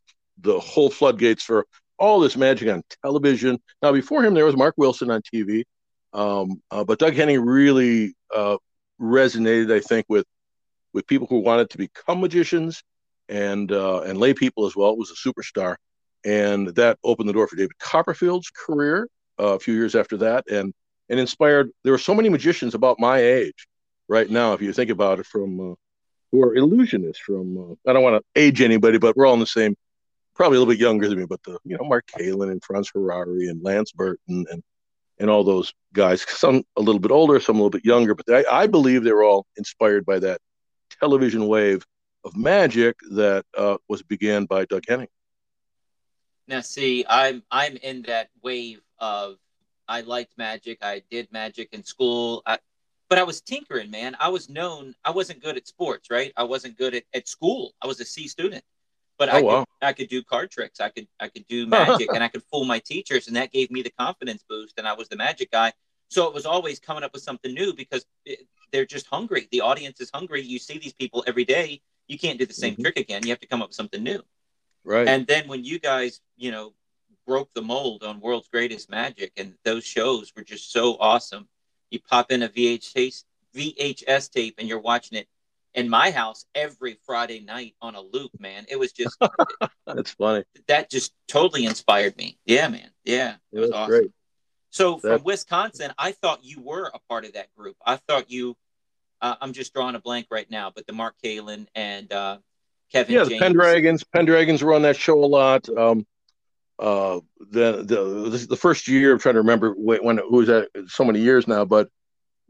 the 0.40 0.58
whole 0.58 0.90
floodgates 0.90 1.43
for 1.43 1.66
all 1.99 2.20
this 2.20 2.37
magic 2.37 2.69
on 2.69 2.82
television. 3.02 3.60
Now, 3.82 3.93
before 3.93 4.25
him, 4.25 4.34
there 4.34 4.46
was 4.46 4.56
Mark 4.56 4.75
Wilson 4.78 5.10
on 5.10 5.20
TV, 5.22 5.64
um, 6.12 6.62
uh, 6.70 6.85
but 6.85 6.99
Doug 6.99 7.14
Henning 7.14 7.41
really 7.41 8.14
uh, 8.35 8.56
resonated, 9.00 9.73
I 9.73 9.81
think, 9.81 10.06
with 10.09 10.26
with 10.93 11.06
people 11.06 11.26
who 11.26 11.41
wanted 11.41 11.70
to 11.70 11.79
become 11.79 12.20
magicians 12.20 12.82
and 13.29 13.70
uh, 13.73 14.03
and 14.03 14.19
lay 14.19 14.35
people 14.35 14.67
as 14.67 14.76
well. 14.76 14.91
It 14.91 14.99
was 14.99 15.11
a 15.11 15.29
superstar 15.29 15.76
and 16.25 16.69
that 16.69 16.99
opened 17.03 17.29
the 17.29 17.32
door 17.32 17.47
for 17.47 17.56
David 17.56 17.79
Copperfield's 17.79 18.50
career 18.50 19.09
uh, 19.38 19.55
a 19.55 19.59
few 19.59 19.75
years 19.75 19.94
after 19.94 20.17
that, 20.19 20.44
and 20.50 20.73
and 21.09 21.20
inspired. 21.20 21.70
There 21.85 21.93
were 21.93 21.99
so 21.99 22.14
many 22.14 22.29
magicians 22.29 22.75
about 22.75 23.00
my 23.00 23.19
age 23.19 23.67
right 24.09 24.29
now, 24.29 24.53
if 24.53 24.62
you 24.62 24.73
think 24.73 24.91
about 24.91 25.19
it, 25.20 25.26
from 25.26 25.73
uh, 25.73 25.75
who 26.31 26.43
are 26.43 26.55
illusionists. 26.55 27.19
From 27.19 27.59
uh, 27.59 27.91
I 27.91 27.93
don't 27.93 28.03
want 28.03 28.23
to 28.23 28.41
age 28.41 28.61
anybody, 28.61 28.99
but 28.99 29.17
we're 29.17 29.26
all 29.26 29.35
in 29.35 29.41
the 29.41 29.47
same, 29.47 29.76
probably 30.35 30.56
a 30.56 30.61
little 30.61 30.73
bit 30.73 30.81
younger 30.81 31.09
than 31.09 31.19
me, 31.19 31.26
but 31.26 31.43
the 31.44 31.59
you 31.64 31.76
know 31.76 31.85
Mark 31.85 32.06
Kalin 32.06 32.50
and 32.50 32.62
Franz 32.62 32.91
Harary 32.91 33.50
and 33.50 33.62
Lance 33.62 33.93
Burton 33.93 34.44
and 34.50 34.62
and 35.19 35.31
all 35.31 35.44
those 35.44 35.73
guys. 35.93 36.23
Some 36.29 36.64
a 36.76 36.81
little 36.81 37.00
bit 37.00 37.11
older, 37.11 37.41
some 37.41 37.56
a 37.56 37.59
little 37.59 37.70
bit 37.70 37.85
younger, 37.85 38.14
but 38.14 38.26
I, 38.29 38.62
I 38.62 38.67
believe 38.67 39.05
they 39.05 39.12
were 39.12 39.25
all 39.25 39.47
inspired 39.56 40.05
by 40.05 40.19
that 40.20 40.41
television 41.00 41.47
wave 41.47 41.85
of 42.25 42.37
magic 42.37 42.97
that 43.11 43.44
uh, 43.56 43.76
was 43.88 44.03
began 44.03 44.44
by 44.44 44.64
Doug 44.64 44.85
Henning. 44.88 45.09
Now, 46.49 46.61
see, 46.61 47.05
I'm 47.09 47.43
I'm 47.50 47.76
in 47.76 48.03
that 48.03 48.31
wave 48.43 48.81
of 48.99 49.37
I 49.88 50.00
liked 50.03 50.37
magic. 50.38 50.79
I 50.82 51.03
did 51.11 51.31
magic 51.32 51.69
in 51.73 51.85
school, 51.85 52.43
I, 52.47 52.59
but 53.09 53.19
I 53.19 53.23
was 53.25 53.41
tinkering, 53.41 53.91
man. 53.91 54.17
I 54.19 54.29
was 54.29 54.49
known. 54.49 54.94
I 55.05 55.11
wasn't 55.11 55.43
good 55.43 55.56
at 55.56 55.67
sports, 55.67 56.11
right? 56.11 56.32
I 56.37 56.44
wasn't 56.44 56.79
good 56.79 56.94
at, 56.94 57.05
at 57.14 57.29
school. 57.29 57.75
I 57.82 57.87
was 57.87 58.00
a 58.00 58.05
C 58.05 58.29
student, 58.29 58.64
but 59.19 59.29
I 59.29 59.41
Oh, 59.41 59.44
wow. 59.44 59.59
could, 59.81 59.87
I 59.88 59.93
could 59.93 60.09
do 60.09 60.23
card 60.23 60.50
tricks. 60.50 60.81
I 60.81 60.88
could 60.88 61.06
I 61.20 61.29
could 61.29 61.47
do 61.49 61.67
magic, 61.79 62.11
and 62.12 62.23
I 62.23 62.29
could 62.29 62.43
fool 62.44 62.64
my 62.64 62.79
teachers, 62.79 63.26
and 63.29 63.37
that 63.37 63.53
gave 63.53 63.70
me 63.70 63.82
the 63.82 63.91
confidence 63.99 64.44
boost. 64.49 64.75
And 64.79 64.87
I 64.88 64.93
was 64.94 65.09
the 65.09 65.17
magic 65.17 65.50
guy. 65.50 65.73
So 66.09 66.26
it 66.26 66.35
was 66.35 66.44
always 66.47 66.79
coming 66.79 67.05
up 67.05 67.12
with 67.14 67.23
something 67.23 67.55
new 67.55 67.73
because 67.73 68.05
it, 68.26 68.47
they're 68.70 68.85
just 68.87 69.06
hungry. 69.06 69.49
The 69.50 69.61
audience 69.62 70.00
is 70.00 70.11
hungry. 70.12 70.43
You 70.43 70.59
see 70.59 70.79
these 70.79 70.93
people 70.93 71.25
every 71.26 71.44
day. 71.44 71.81
You 72.09 72.19
can't 72.19 72.38
do 72.38 72.44
the 72.47 72.53
same 72.55 72.76
Mhm. 72.76 72.82
trick 72.82 72.99
again. 72.99 73.23
You 73.25 73.31
have 73.31 73.41
to 73.41 73.47
come 73.47 73.62
up 73.62 73.69
with 73.69 73.76
something 73.76 74.03
new. 74.03 74.23
Right. 74.85 75.09
And 75.09 75.26
then 75.26 75.49
when 75.49 75.64
you 75.64 75.79
guys, 75.79 76.20
you 76.37 76.50
know, 76.50 76.75
broke 77.26 77.53
the 77.55 77.62
mold 77.62 78.03
on 78.03 78.20
World's 78.20 78.49
Greatest 78.49 78.91
Magic, 78.91 79.32
and 79.37 79.55
those 79.64 79.85
shows 79.85 80.32
were 80.37 80.43
just 80.43 80.73
so 80.73 80.97
awesome. 80.99 81.49
You 81.91 82.00
pop 82.00 82.31
in 82.32 82.43
a 82.43 82.49
VHS 82.49 83.25
VHS 83.55 84.29
tape, 84.31 84.55
and 84.59 84.69
you're 84.69 84.81
watching 84.81 85.19
it 85.19 85.29
in 85.74 85.88
my 85.88 86.10
house 86.10 86.44
every 86.54 86.98
Friday 87.06 87.40
night 87.40 87.74
on 87.80 87.94
a 87.94 88.00
loop. 88.00 88.30
Man, 88.38 88.66
it 88.69 88.78
was 88.78 88.92
just 88.92 89.16
That's 89.86 90.12
funny. 90.12 90.44
that 90.69 90.90
just 90.90 91.12
totally 91.28 91.64
inspired 91.64 92.16
me. 92.16 92.38
Yeah, 92.44 92.69
man. 92.69 92.90
Yeah, 93.04 93.34
it 93.52 93.60
was 93.60 93.70
That's 93.70 93.78
awesome. 93.78 93.90
great. 93.90 94.10
So 94.70 94.98
from 94.98 95.22
Wisconsin, 95.22 95.92
I 95.98 96.12
thought 96.12 96.40
you 96.42 96.60
were 96.62 96.90
a 96.94 96.98
part 97.08 97.24
of 97.24 97.34
that 97.34 97.48
group. 97.56 97.76
I 97.84 97.96
thought 97.96 98.30
you. 98.30 98.56
Uh, 99.20 99.36
I'm 99.40 99.52
just 99.52 99.72
drawing 99.72 99.94
a 99.94 100.00
blank 100.00 100.26
right 100.30 100.50
now, 100.50 100.72
but 100.74 100.86
the 100.86 100.92
Mark 100.92 101.14
Kalin 101.22 101.66
and 101.76 102.12
uh, 102.12 102.38
Kevin 102.90 103.14
Yeah, 103.14 103.25
the 103.25 103.30
James. 103.30 103.40
Pendragons. 103.42 104.02
Pendragons 104.04 104.64
were 104.64 104.75
on 104.75 104.82
that 104.82 104.96
show 104.96 105.22
a 105.22 105.26
lot. 105.26 105.68
Um, 105.68 106.06
uh, 106.78 107.20
the 107.38 107.84
the 107.84 108.46
the 108.48 108.56
first 108.56 108.88
year 108.88 109.12
I'm 109.12 109.18
trying 109.20 109.34
to 109.34 109.40
remember 109.42 109.72
when, 109.72 110.02
when 110.02 110.18
it 110.18 110.28
was 110.28 110.48
at 110.48 110.68
so 110.88 111.04
many 111.04 111.20
years 111.20 111.46
now, 111.46 111.64
but 111.64 111.88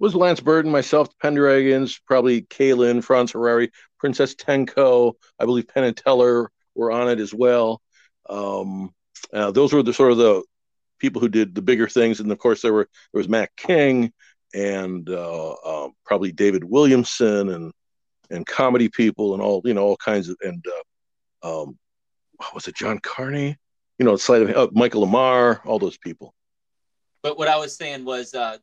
was 0.02 0.16
Lance 0.16 0.40
Burton, 0.40 0.72
myself, 0.72 1.10
the 1.10 1.14
Pendragons, 1.22 2.00
probably 2.08 2.42
Kalin, 2.42 3.04
Franz 3.04 3.32
Harary, 3.32 3.70
Princess 4.00 4.34
Tenko, 4.34 5.12
I 5.38 5.44
believe 5.44 5.68
Penn 5.68 5.84
and 5.84 5.96
Teller 5.96 6.50
were 6.74 6.90
on 6.90 7.08
it 7.08 7.20
as 7.20 7.32
well. 7.32 7.80
Um, 8.28 8.92
uh, 9.32 9.52
those 9.52 9.72
were 9.72 9.84
the 9.84 9.94
sort 9.94 10.10
of 10.10 10.18
the 10.18 10.42
people 10.98 11.20
who 11.20 11.28
did 11.28 11.54
the 11.54 11.62
bigger 11.62 11.88
things, 11.88 12.18
and 12.18 12.32
of 12.32 12.38
course 12.38 12.62
there 12.62 12.72
were 12.72 12.88
there 13.12 13.18
was 13.20 13.28
Mac 13.28 13.54
King 13.56 14.12
and 14.52 15.08
uh, 15.08 15.52
uh, 15.52 15.88
probably 16.04 16.32
David 16.32 16.64
Williamson 16.64 17.48
and 17.50 17.72
and 18.28 18.44
comedy 18.44 18.88
people 18.88 19.34
and 19.34 19.42
all 19.42 19.62
you 19.64 19.72
know 19.72 19.84
all 19.84 19.96
kinds 19.96 20.28
of 20.28 20.36
and 20.42 20.64
uh, 21.44 21.62
um, 21.62 21.78
what 22.38 22.54
was 22.56 22.66
it 22.66 22.74
John 22.74 22.98
Carney? 22.98 23.56
You 24.00 24.06
know, 24.06 24.16
sleight 24.16 24.42
of 24.42 24.50
uh, 24.50 24.68
Michael 24.72 25.06
Ammar, 25.06 25.64
all 25.64 25.78
those 25.78 25.96
people. 25.96 26.34
But 27.22 27.38
what 27.38 27.46
I 27.46 27.56
was 27.56 27.76
saying 27.76 28.04
was 28.04 28.34
uh, 28.34 28.58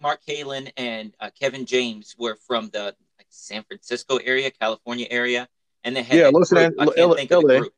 Mark 0.00 0.20
Kalin 0.26 0.70
and 0.76 1.14
uh, 1.20 1.30
Kevin 1.38 1.66
James 1.66 2.14
were 2.18 2.36
from 2.46 2.68
the 2.70 2.94
like, 3.18 3.26
San 3.30 3.62
Francisco 3.64 4.16
area, 4.18 4.50
California 4.50 5.06
area, 5.10 5.48
and 5.84 5.94
they 5.96 6.02
had 6.02 6.18
Yeah, 6.18 6.28
Los 6.28 6.50
group. 6.50 6.72
An- 6.72 6.80
I 6.80 6.84
can't 6.86 6.98
L- 6.98 7.14
think 7.14 7.30
of 7.32 7.42
the 7.42 7.48
LA. 7.48 7.58
group. 7.60 7.72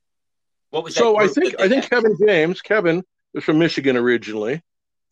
What 0.71 0.85
was 0.85 0.95
that 0.95 1.01
So 1.01 1.19
I 1.19 1.27
think 1.29 1.55
I 1.61 1.69
think 1.69 1.85
had? 1.85 1.91
Kevin 1.91 2.17
James, 2.27 2.61
Kevin 2.63 3.03
is 3.35 3.45
from 3.45 3.59
Michigan 3.59 3.97
originally. 3.97 4.63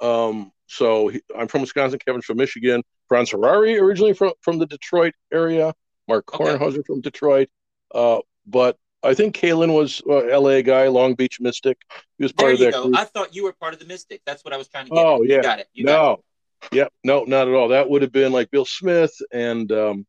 Um, 0.01 0.53
so 0.67 1.09
he, 1.09 1.21
I'm 1.37 1.49
from 1.49 1.61
Wisconsin. 1.63 1.99
Kevin's 2.05 2.25
from 2.25 2.39
Michigan. 2.39 2.83
Franz 3.09 3.31
Harary 3.31 3.81
originally 3.81 4.15
from 4.15 4.33
from 4.41 4.59
the 4.59 4.67
Detroit 4.67 5.15
area. 5.33 5.75
Mark 6.09 6.41
Okay. 6.41 6.83
From 6.87 7.01
Detroit. 7.03 7.49
Uh, 7.95 8.21
but 8.47 8.79
I 9.03 9.15
think 9.15 9.37
Kalin 9.37 9.75
was 9.75 10.01
uh, 10.09 10.27
L.A. 10.29 10.63
guy, 10.63 10.89
Long 10.89 11.15
Beach 11.15 11.39
Mystic. 11.41 11.79
He 12.19 12.25
was 12.25 12.33
part 12.33 12.47
There 12.59 12.69
of 12.69 12.73
that 12.75 12.79
go. 12.79 12.83
group. 12.85 12.97
I 12.99 13.05
thought 13.05 13.35
you 13.35 13.45
were 13.45 13.53
part 13.53 13.75
of 13.75 13.81
the 13.81 13.87
Mystic. 13.87 14.23
That's 14.27 14.45
what 14.45 14.53
I 14.55 14.57
was 14.57 14.69
trying 14.69 14.87
to 14.87 14.91
get. 14.91 14.99
Oh, 15.05 15.23
at. 15.23 15.29
yeah. 15.29 15.37
You 15.37 15.43
got 15.43 15.59
it. 15.59 15.69
You 15.73 15.85
got 15.85 16.13
it. 16.15 16.25
Yep, 16.73 16.93
no, 17.05 17.25
not 17.25 17.49
at 17.49 17.55
all. 17.55 17.69
That 17.69 17.89
would 17.89 18.03
have 18.03 18.13
been 18.13 18.33
like 18.33 18.51
Bill 18.51 18.65
Smith 18.65 19.13
and 19.33 19.71
um, 19.73 20.07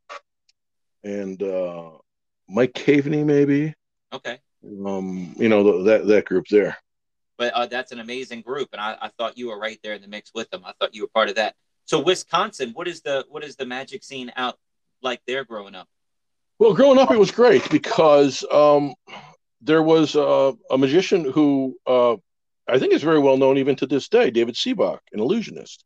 and 1.04 1.42
uh, 1.42 1.92
Mike 2.48 2.74
Caveney, 2.74 3.24
maybe. 3.24 3.74
Okay. 4.14 4.40
Um, 4.86 5.34
you 5.38 5.50
know 5.50 5.84
that 5.84 6.08
that 6.08 6.26
group 6.26 6.46
there. 6.50 6.78
But 7.38 7.54
uh, 7.54 7.66
that's 7.66 7.92
an 7.92 8.00
amazing 8.00 8.42
group, 8.42 8.70
and 8.72 8.80
I, 8.80 8.96
I 9.02 9.08
thought 9.18 9.38
you 9.38 9.48
were 9.48 9.60
right 9.60 9.80
there 9.82 9.94
in 9.94 10.02
the 10.02 10.08
mix 10.08 10.32
with 10.36 10.50
them. 10.52 10.62
I 10.64 10.74
thought 10.80 10.94
you 10.94 11.02
were 11.02 11.10
part 11.14 11.30
of 11.30 11.36
that. 11.36 11.56
So 11.86 12.00
Wisconsin, 12.00 12.72
what 12.74 12.88
is 12.88 13.02
the 13.02 13.26
what 13.30 13.44
is 13.44 13.56
the 13.56 13.66
magic 13.66 14.04
scene 14.04 14.32
out 14.36 14.60
like 15.02 15.22
there 15.26 15.44
growing 15.44 15.74
up? 15.74 15.88
Well, 16.60 16.76
growing 16.76 17.00
up, 17.00 17.10
it 17.10 17.18
was 17.18 17.32
great 17.32 17.68
because 17.72 18.46
um, 18.52 18.94
there 19.62 19.82
was 19.82 20.16
uh, 20.16 20.52
a 20.70 20.78
magician 20.78 21.32
who 21.32 21.76
uh, 21.88 22.16
I 22.68 22.78
think 22.78 22.94
is 22.94 23.02
very 23.02 23.18
well 23.18 23.38
known 23.38 23.58
even 23.58 23.76
to 23.78 23.88
this 23.88 24.08
day, 24.08 24.30
David 24.30 24.56
Seebach, 24.56 25.00
an 25.12 25.20
illusionist. 25.20 25.84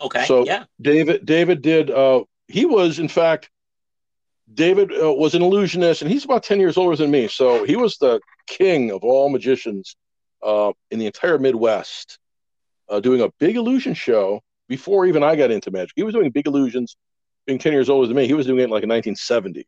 Okay. 0.00 0.24
So- 0.26 0.44
yeah. 0.44 0.64
David 0.80 1.24
David 1.26 1.62
did 1.62 1.90
uh, 1.90 2.24
he 2.48 2.66
was 2.66 2.98
in 2.98 3.08
fact 3.08 3.50
David 4.52 4.92
uh, 4.92 5.12
was 5.12 5.34
an 5.34 5.42
illusionist, 5.42 6.02
and 6.02 6.10
he's 6.10 6.24
about 6.24 6.44
ten 6.44 6.60
years 6.60 6.76
older 6.76 6.96
than 6.96 7.10
me, 7.10 7.26
so 7.28 7.64
he 7.64 7.74
was 7.76 7.96
the 7.98 8.20
king 8.46 8.92
of 8.92 9.02
all 9.02 9.28
magicians 9.28 9.96
uh, 10.42 10.72
in 10.90 10.98
the 11.00 11.06
entire 11.06 11.38
Midwest 11.38 12.18
uh, 12.88 13.00
doing 13.00 13.20
a 13.22 13.28
big 13.40 13.56
illusion 13.56 13.94
show 13.94 14.40
before 14.68 15.06
even 15.06 15.22
I 15.22 15.34
got 15.34 15.50
into 15.50 15.70
magic. 15.72 15.92
He 15.96 16.04
was 16.04 16.14
doing 16.14 16.30
big 16.30 16.46
illusions, 16.46 16.96
being 17.46 17.58
10 17.58 17.72
years 17.72 17.88
older 17.88 18.06
than 18.06 18.16
me. 18.16 18.26
He 18.26 18.34
was 18.34 18.46
doing 18.46 18.60
it 18.60 18.64
in 18.64 18.70
like 18.70 18.84
in 18.84 18.88
1970. 18.88 19.66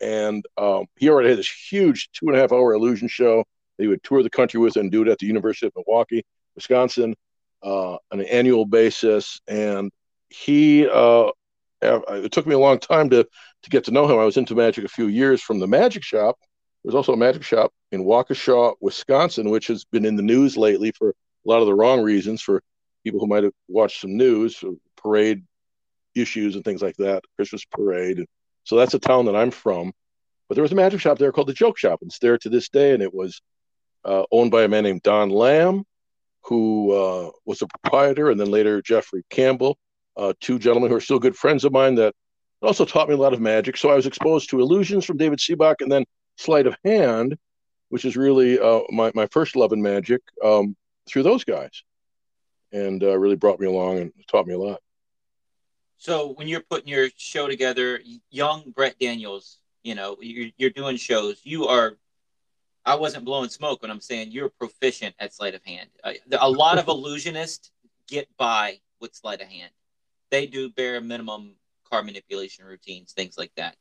And 0.00 0.44
um, 0.56 0.86
he 0.96 1.08
already 1.08 1.30
had 1.30 1.38
this 1.38 1.50
huge 1.70 2.10
two 2.12 2.28
and 2.28 2.36
a 2.36 2.40
half 2.40 2.52
hour 2.52 2.72
illusion 2.72 3.08
show. 3.08 3.44
He 3.78 3.86
would 3.86 4.02
tour 4.02 4.22
the 4.22 4.30
country 4.30 4.60
with 4.60 4.76
and 4.76 4.90
do 4.90 5.02
it 5.02 5.08
at 5.08 5.18
the 5.18 5.26
University 5.26 5.66
of 5.66 5.72
Milwaukee, 5.74 6.24
Wisconsin, 6.54 7.14
uh, 7.62 7.94
on 7.94 8.20
an 8.20 8.26
annual 8.26 8.66
basis. 8.66 9.40
And 9.46 9.90
he, 10.28 10.88
uh, 10.88 11.30
it 11.82 12.32
took 12.32 12.46
me 12.46 12.54
a 12.54 12.58
long 12.58 12.78
time 12.78 13.10
to 13.10 13.26
to 13.62 13.70
get 13.70 13.84
to 13.84 13.90
know 13.90 14.06
him. 14.06 14.18
I 14.18 14.24
was 14.24 14.36
into 14.36 14.54
magic 14.54 14.84
a 14.84 14.88
few 14.88 15.06
years 15.06 15.42
from 15.42 15.58
the 15.58 15.66
magic 15.66 16.02
shop. 16.02 16.38
There's 16.82 16.94
also 16.94 17.12
a 17.12 17.16
magic 17.16 17.42
shop 17.42 17.72
in 17.92 18.04
Waukesha, 18.04 18.74
Wisconsin, 18.80 19.50
which 19.50 19.66
has 19.66 19.84
been 19.84 20.04
in 20.06 20.16
the 20.16 20.22
news 20.22 20.56
lately 20.56 20.92
for 20.92 21.10
a 21.10 21.14
lot 21.44 21.60
of 21.60 21.66
the 21.66 21.74
wrong 21.74 22.02
reasons 22.02 22.40
for 22.40 22.62
people 23.04 23.20
who 23.20 23.26
might 23.26 23.44
have 23.44 23.52
watched 23.68 24.00
some 24.00 24.16
news, 24.16 24.62
parade 24.96 25.44
issues 26.14 26.54
and 26.54 26.64
things 26.64 26.82
like 26.82 26.96
that, 26.96 27.22
Christmas 27.36 27.64
parade. 27.64 28.24
So 28.64 28.76
that's 28.76 28.94
a 28.94 28.98
town 28.98 29.26
that 29.26 29.36
I'm 29.36 29.50
from. 29.50 29.92
But 30.48 30.54
there 30.54 30.62
was 30.62 30.72
a 30.72 30.76
magic 30.76 31.00
shop 31.00 31.18
there 31.18 31.32
called 31.32 31.48
the 31.48 31.54
Joke 31.54 31.78
Shop. 31.78 32.00
And 32.02 32.10
it's 32.10 32.18
there 32.18 32.38
to 32.38 32.48
this 32.48 32.68
day. 32.68 32.92
And 32.92 33.02
it 33.02 33.14
was 33.14 33.40
uh, 34.04 34.24
owned 34.32 34.50
by 34.50 34.62
a 34.62 34.68
man 34.68 34.84
named 34.84 35.02
Don 35.02 35.30
Lamb, 35.30 35.84
who 36.42 36.92
uh, 36.92 37.30
was 37.44 37.58
the 37.58 37.66
proprietor, 37.66 38.30
and 38.30 38.40
then 38.40 38.50
later 38.50 38.82
Jeffrey 38.82 39.22
Campbell, 39.30 39.78
uh, 40.16 40.32
two 40.40 40.58
gentlemen 40.58 40.90
who 40.90 40.96
are 40.96 41.00
still 41.00 41.18
good 41.18 41.36
friends 41.36 41.64
of 41.64 41.72
mine 41.72 41.96
that 41.96 42.14
also 42.62 42.84
taught 42.84 43.08
me 43.08 43.14
a 43.14 43.18
lot 43.18 43.32
of 43.32 43.40
magic. 43.40 43.76
So 43.76 43.90
I 43.90 43.94
was 43.94 44.06
exposed 44.06 44.50
to 44.50 44.60
illusions 44.60 45.04
from 45.04 45.16
David 45.16 45.38
Seebach 45.38 45.76
and 45.80 45.90
then 45.90 46.04
sleight 46.36 46.66
of 46.66 46.76
hand, 46.84 47.36
which 47.88 48.04
is 48.04 48.16
really 48.16 48.58
uh, 48.58 48.80
my, 48.90 49.10
my 49.14 49.26
first 49.30 49.56
love 49.56 49.72
in 49.72 49.82
magic 49.82 50.22
um, 50.44 50.76
through 51.08 51.22
those 51.22 51.44
guys. 51.44 51.82
And 52.72 53.02
uh, 53.02 53.18
really 53.18 53.36
brought 53.36 53.58
me 53.58 53.66
along 53.66 53.98
and 53.98 54.12
taught 54.28 54.46
me 54.46 54.54
a 54.54 54.58
lot. 54.58 54.80
So 55.98 56.32
when 56.34 56.48
you're 56.48 56.62
putting 56.62 56.88
your 56.88 57.08
show 57.16 57.48
together, 57.48 58.00
young 58.30 58.70
Brett 58.70 58.98
Daniels, 58.98 59.58
you 59.82 59.94
know, 59.94 60.16
you're, 60.20 60.50
you're 60.56 60.70
doing 60.70 60.96
shows, 60.96 61.40
you 61.44 61.66
are 61.66 61.96
I 62.90 62.96
wasn't 62.96 63.24
blowing 63.24 63.48
smoke 63.50 63.82
when 63.82 63.90
I'm 63.90 64.00
saying 64.00 64.32
you're 64.32 64.48
proficient 64.48 65.14
at 65.20 65.32
sleight 65.32 65.54
of 65.54 65.62
hand. 65.64 65.88
Uh, 66.02 66.14
a 66.40 66.50
lot 66.50 66.78
of 66.78 66.86
illusionists 66.86 67.70
get 68.08 68.28
by 68.36 68.80
with 69.00 69.14
sleight 69.14 69.40
of 69.40 69.46
hand. 69.46 69.70
They 70.30 70.46
do 70.46 70.70
bare 70.70 71.00
minimum 71.00 71.54
card 71.88 72.06
manipulation 72.06 72.64
routines, 72.64 73.12
things 73.12 73.38
like 73.38 73.52
that. 73.56 73.76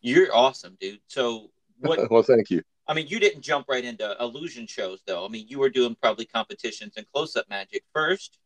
You're 0.00 0.34
awesome, 0.34 0.76
dude. 0.80 0.98
So 1.06 1.50
what? 1.78 2.10
well, 2.10 2.22
thank 2.22 2.50
you. 2.50 2.62
I 2.88 2.94
mean, 2.94 3.06
you 3.06 3.20
didn't 3.20 3.42
jump 3.42 3.66
right 3.68 3.84
into 3.84 4.16
illusion 4.18 4.66
shows, 4.66 5.00
though. 5.06 5.24
I 5.24 5.28
mean, 5.28 5.46
you 5.46 5.60
were 5.60 5.70
doing 5.70 5.96
probably 6.02 6.24
competitions 6.24 6.94
and 6.96 7.06
close-up 7.12 7.48
magic 7.48 7.84
first. 7.94 8.38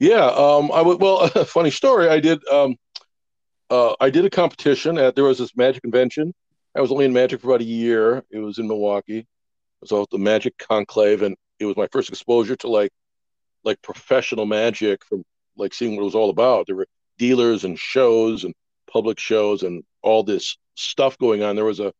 Yeah. 0.00 0.26
Um. 0.26 0.72
I 0.72 0.82
would. 0.82 1.00
Well, 1.00 1.28
funny 1.46 1.70
story. 1.70 2.08
I 2.08 2.18
did. 2.18 2.44
Um. 2.48 2.76
Uh. 3.70 3.94
I 4.00 4.10
did 4.10 4.24
a 4.24 4.30
competition 4.30 4.98
at. 4.98 5.14
There 5.14 5.22
was 5.22 5.38
this 5.38 5.56
magic 5.56 5.82
convention. 5.82 6.34
I 6.76 6.80
was 6.80 6.90
only 6.90 7.04
in 7.04 7.12
magic 7.12 7.40
for 7.40 7.48
about 7.48 7.60
a 7.60 7.64
year. 7.64 8.24
It 8.30 8.38
was 8.38 8.58
in 8.58 8.66
Milwaukee. 8.66 9.18
It 9.18 9.26
was 9.80 9.92
all 9.92 10.06
the 10.10 10.18
Magic 10.18 10.58
Conclave, 10.58 11.22
and 11.22 11.36
it 11.58 11.66
was 11.66 11.76
my 11.76 11.86
first 11.92 12.08
exposure 12.08 12.56
to 12.56 12.68
like, 12.68 12.90
like 13.62 13.80
professional 13.82 14.46
magic 14.46 15.04
from 15.04 15.24
like 15.56 15.72
seeing 15.72 15.94
what 15.94 16.02
it 16.02 16.06
was 16.06 16.14
all 16.14 16.30
about. 16.30 16.66
There 16.66 16.76
were 16.76 16.88
dealers 17.18 17.64
and 17.64 17.78
shows 17.78 18.44
and 18.44 18.54
public 18.90 19.18
shows 19.18 19.62
and 19.62 19.84
all 20.02 20.24
this 20.24 20.56
stuff 20.74 21.16
going 21.18 21.42
on. 21.42 21.54
There 21.54 21.64
was 21.64 21.80
a 21.80 21.92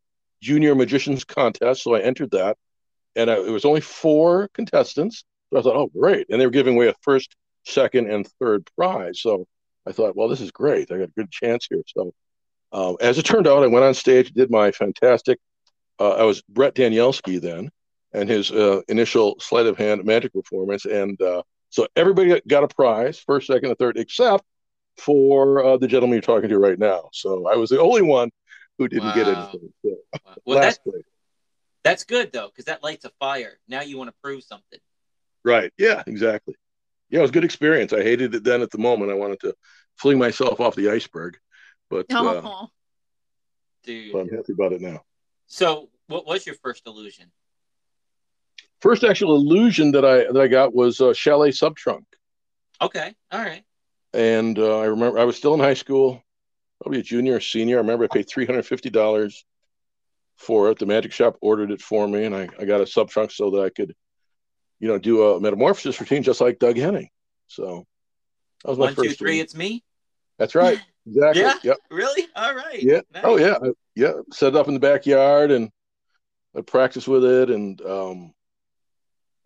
junior 0.42 0.74
magicians 0.74 1.24
contest, 1.24 1.82
so 1.84 1.94
I 1.94 2.00
entered 2.00 2.32
that, 2.32 2.56
and 3.14 3.30
I, 3.30 3.34
it 3.34 3.50
was 3.50 3.64
only 3.64 3.80
four 3.80 4.48
contestants. 4.48 5.24
So 5.52 5.58
I 5.60 5.62
thought, 5.62 5.76
oh, 5.76 5.86
great! 5.86 6.26
And 6.30 6.40
they 6.40 6.46
were 6.46 6.50
giving 6.50 6.74
away 6.74 6.88
a 6.88 6.94
first, 7.02 7.36
second, 7.64 8.10
and 8.10 8.26
third 8.40 8.68
prize. 8.76 9.20
So 9.20 9.46
I 9.86 9.92
thought, 9.92 10.16
well, 10.16 10.28
this 10.28 10.40
is 10.40 10.50
great. 10.50 10.90
I 10.90 10.98
got 10.98 11.08
a 11.10 11.12
good 11.16 11.30
chance 11.30 11.68
here. 11.70 11.82
So 11.86 12.12
uh, 12.74 12.94
as 12.94 13.16
it 13.16 13.22
turned 13.22 13.46
out, 13.46 13.62
I 13.62 13.68
went 13.68 13.84
on 13.86 13.94
stage, 13.94 14.32
did 14.32 14.50
my 14.50 14.72
fantastic. 14.72 15.38
Uh, 15.98 16.10
I 16.10 16.24
was 16.24 16.42
Brett 16.42 16.74
Danielski 16.74 17.40
then, 17.40 17.70
and 18.12 18.28
his 18.28 18.50
uh, 18.50 18.82
initial 18.88 19.36
sleight 19.40 19.66
of 19.66 19.78
hand 19.78 20.04
magic 20.04 20.32
performance, 20.32 20.84
and 20.84 21.20
uh, 21.22 21.42
so 21.70 21.86
everybody 21.96 22.40
got 22.46 22.64
a 22.64 22.68
prize, 22.68 23.18
first, 23.18 23.46
second, 23.46 23.70
and 23.70 23.78
third, 23.78 23.96
except 23.96 24.44
for 24.96 25.64
uh, 25.64 25.76
the 25.76 25.88
gentleman 25.88 26.14
you're 26.16 26.22
talking 26.22 26.48
to 26.48 26.58
right 26.58 26.78
now. 26.78 27.08
So 27.12 27.48
I 27.48 27.56
was 27.56 27.70
the 27.70 27.80
only 27.80 28.02
one 28.02 28.30
who 28.78 28.88
didn't 28.88 29.08
wow. 29.08 29.14
get 29.14 29.26
anything. 29.28 29.72
So, 29.84 29.96
wow. 30.24 30.34
Well, 30.44 30.60
that, 30.60 30.78
that's 31.82 32.04
good 32.04 32.32
though, 32.32 32.46
because 32.48 32.66
that 32.66 32.82
lights 32.82 33.04
a 33.04 33.10
fire. 33.20 33.58
Now 33.68 33.82
you 33.82 33.98
want 33.98 34.10
to 34.10 34.14
prove 34.22 34.42
something. 34.44 34.78
Right. 35.44 35.72
Yeah. 35.78 36.02
Exactly. 36.06 36.54
Yeah, 37.10 37.18
it 37.18 37.22
was 37.22 37.30
a 37.30 37.34
good 37.34 37.44
experience. 37.44 37.92
I 37.92 38.02
hated 38.02 38.34
it 38.34 38.44
then. 38.44 38.62
At 38.62 38.70
the 38.70 38.78
moment, 38.78 39.10
I 39.10 39.14
wanted 39.14 39.40
to 39.40 39.54
fling 39.96 40.18
myself 40.18 40.60
off 40.60 40.74
the 40.74 40.90
iceberg, 40.90 41.36
but 41.94 42.12
uh, 42.12 42.40
oh. 42.42 42.64
uh, 42.64 42.66
dude, 43.84 44.12
but 44.12 44.18
I'm 44.20 44.28
happy 44.28 44.52
about 44.52 44.72
it 44.72 44.80
now. 44.80 45.02
So, 45.46 45.90
what 46.08 46.26
was 46.26 46.44
your 46.44 46.56
first 46.56 46.86
illusion? 46.86 47.30
First 48.80 49.04
actual 49.04 49.36
illusion 49.36 49.92
that 49.92 50.04
I 50.04 50.24
that 50.32 50.40
I 50.40 50.48
got 50.48 50.74
was 50.74 51.00
uh, 51.00 51.14
Chalet 51.14 51.50
Subtrunk. 51.50 52.04
Okay. 52.82 53.14
All 53.30 53.40
right. 53.40 53.62
And 54.12 54.58
uh, 54.58 54.80
I 54.80 54.86
remember 54.86 55.20
I 55.20 55.24
was 55.24 55.36
still 55.36 55.54
in 55.54 55.60
high 55.60 55.74
school, 55.74 56.20
probably 56.82 56.98
a 56.98 57.02
junior 57.02 57.36
or 57.36 57.40
senior. 57.40 57.76
I 57.76 57.80
remember 57.80 58.04
I 58.04 58.08
paid 58.08 58.28
three 58.28 58.46
hundred 58.46 58.66
fifty 58.66 58.90
dollars 58.90 59.44
for 60.36 60.70
it. 60.70 60.80
The 60.80 60.86
magic 60.86 61.12
shop 61.12 61.36
ordered 61.40 61.70
it 61.70 61.80
for 61.80 62.08
me, 62.08 62.24
and 62.24 62.34
I, 62.34 62.48
I 62.58 62.64
got 62.64 62.80
a 62.80 62.86
sub 62.88 63.08
trunk 63.08 63.30
so 63.30 63.50
that 63.50 63.62
I 63.62 63.70
could, 63.70 63.94
you 64.80 64.88
know, 64.88 64.98
do 64.98 65.22
a 65.22 65.40
metamorphosis 65.40 66.00
routine 66.00 66.24
just 66.24 66.40
like 66.40 66.58
Doug 66.58 66.76
Henning. 66.76 67.10
So 67.46 67.86
that 68.64 68.70
was 68.70 68.78
my 68.78 68.86
One, 68.86 68.94
first. 68.94 68.98
One, 68.98 69.08
two, 69.08 69.14
three. 69.14 69.38
It's 69.40 69.54
me. 69.54 69.84
That's 70.38 70.56
right. 70.56 70.80
Exactly. 71.06 71.42
yeah. 71.42 71.54
Yep. 71.62 71.78
Really? 71.90 72.26
All 72.34 72.54
right. 72.54 72.82
Yeah. 72.82 73.00
Nice. 73.12 73.24
Oh 73.24 73.36
yeah. 73.36 73.58
Yeah. 73.94 74.12
Set 74.32 74.54
it 74.54 74.56
up 74.56 74.68
in 74.68 74.74
the 74.74 74.80
backyard 74.80 75.50
and 75.50 75.70
I 76.56 76.60
practice 76.62 77.06
with 77.06 77.24
it 77.24 77.50
and 77.50 77.80
um, 77.82 78.34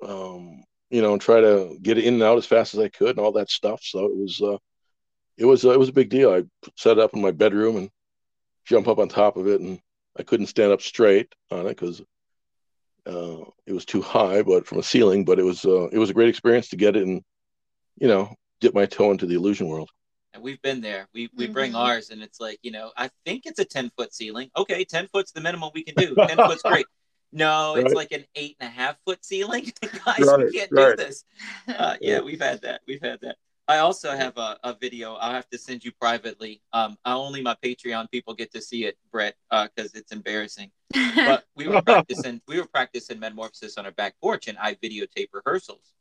um, 0.06 0.62
you 0.90 1.02
know, 1.02 1.12
and 1.12 1.20
try 1.20 1.40
to 1.40 1.76
get 1.82 1.98
it 1.98 2.04
in 2.04 2.14
and 2.14 2.22
out 2.22 2.38
as 2.38 2.46
fast 2.46 2.74
as 2.74 2.80
I 2.80 2.88
could 2.88 3.10
and 3.10 3.18
all 3.18 3.32
that 3.32 3.50
stuff. 3.50 3.80
So 3.82 4.06
it 4.06 4.16
was, 4.16 4.40
uh, 4.40 4.56
it 5.36 5.44
was, 5.44 5.64
uh, 5.64 5.70
it 5.70 5.78
was 5.78 5.88
a 5.88 5.92
big 5.94 6.08
deal. 6.08 6.32
I 6.32 6.44
set 6.76 6.98
it 6.98 7.02
up 7.02 7.14
in 7.14 7.20
my 7.20 7.30
bedroom 7.30 7.76
and 7.76 7.90
jump 8.66 8.88
up 8.88 8.98
on 8.98 9.08
top 9.08 9.36
of 9.36 9.46
it, 9.46 9.60
and 9.60 9.80
I 10.18 10.22
couldn't 10.22 10.46
stand 10.46 10.72
up 10.72 10.82
straight 10.82 11.32
on 11.50 11.66
it 11.66 11.70
because 11.70 12.00
uh, 13.06 13.44
it 13.66 13.72
was 13.72 13.84
too 13.84 14.02
high, 14.02 14.42
but 14.42 14.66
from 14.66 14.78
a 14.78 14.82
ceiling. 14.82 15.24
But 15.24 15.38
it 15.38 15.44
was, 15.44 15.64
uh, 15.64 15.88
it 15.88 15.98
was 15.98 16.10
a 16.10 16.14
great 16.14 16.28
experience 16.28 16.68
to 16.70 16.76
get 16.76 16.96
it 16.96 17.06
and, 17.06 17.22
you 18.00 18.08
know, 18.08 18.34
dip 18.60 18.74
my 18.74 18.86
toe 18.86 19.10
into 19.10 19.26
the 19.26 19.34
illusion 19.34 19.68
world. 19.68 19.90
And 20.34 20.42
we've 20.42 20.60
been 20.62 20.80
there. 20.80 21.08
We 21.14 21.30
we 21.34 21.44
mm-hmm. 21.44 21.52
bring 21.54 21.74
ours, 21.74 22.10
and 22.10 22.22
it's 22.22 22.38
like, 22.38 22.58
you 22.62 22.70
know, 22.70 22.92
I 22.96 23.10
think 23.24 23.46
it's 23.46 23.58
a 23.58 23.64
ten 23.64 23.90
foot 23.96 24.14
ceiling. 24.14 24.50
Okay, 24.56 24.84
ten 24.84 25.08
foot's 25.08 25.32
the 25.32 25.40
minimum 25.40 25.70
we 25.74 25.84
can 25.84 25.94
do. 25.94 26.14
Ten 26.14 26.36
foot's 26.36 26.62
great. 26.62 26.86
No, 27.30 27.74
right. 27.74 27.84
it's 27.84 27.94
like 27.94 28.12
an 28.12 28.24
eight 28.36 28.56
and 28.58 28.68
a 28.68 28.72
half 28.72 28.96
foot 29.04 29.22
ceiling. 29.22 29.70
Guys, 29.82 30.18
right, 30.20 30.38
we 30.38 30.50
can't 30.50 30.70
right. 30.72 30.96
do 30.96 31.04
this. 31.04 31.24
Uh, 31.68 31.94
yeah, 32.00 32.20
we've 32.20 32.40
had 32.40 32.62
that. 32.62 32.80
We've 32.86 33.02
had 33.02 33.20
that. 33.20 33.36
I 33.68 33.78
also 33.78 34.12
have 34.12 34.38
a, 34.38 34.58
a 34.64 34.74
video 34.74 35.14
I'll 35.14 35.32
have 35.32 35.48
to 35.50 35.58
send 35.58 35.84
you 35.84 35.92
privately. 36.00 36.62
Um, 36.72 36.96
only 37.04 37.42
my 37.42 37.54
Patreon 37.62 38.10
people 38.10 38.32
get 38.32 38.50
to 38.54 38.62
see 38.62 38.86
it, 38.86 38.96
Brett, 39.12 39.34
because 39.50 39.94
uh, 39.94 39.98
it's 39.98 40.10
embarrassing. 40.10 40.70
But 41.14 41.44
we 41.54 41.68
were 41.68 41.82
practicing. 41.82 42.40
we 42.48 42.58
were 42.58 42.66
practicing 42.66 43.20
metamorphosis 43.20 43.76
on 43.76 43.84
our 43.84 43.92
back 43.92 44.14
porch, 44.22 44.48
and 44.48 44.56
I 44.56 44.74
videotape 44.76 45.28
rehearsals. 45.34 45.92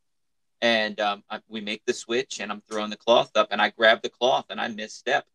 And 0.62 1.00
um, 1.00 1.24
I, 1.30 1.40
we 1.48 1.62
make 1.62 1.84
the 1.86 1.94
switch, 1.94 2.40
and 2.40 2.52
I'm 2.52 2.62
throwing 2.70 2.90
the 2.90 2.98
cloth 2.98 3.32
up, 3.36 3.50
and 3.52 3.62
I 3.62 3.70
grab 3.70 4.02
the 4.02 4.10
cloth, 4.10 4.46
and 4.50 4.60
I 4.60 4.68
misstep, 4.68 5.26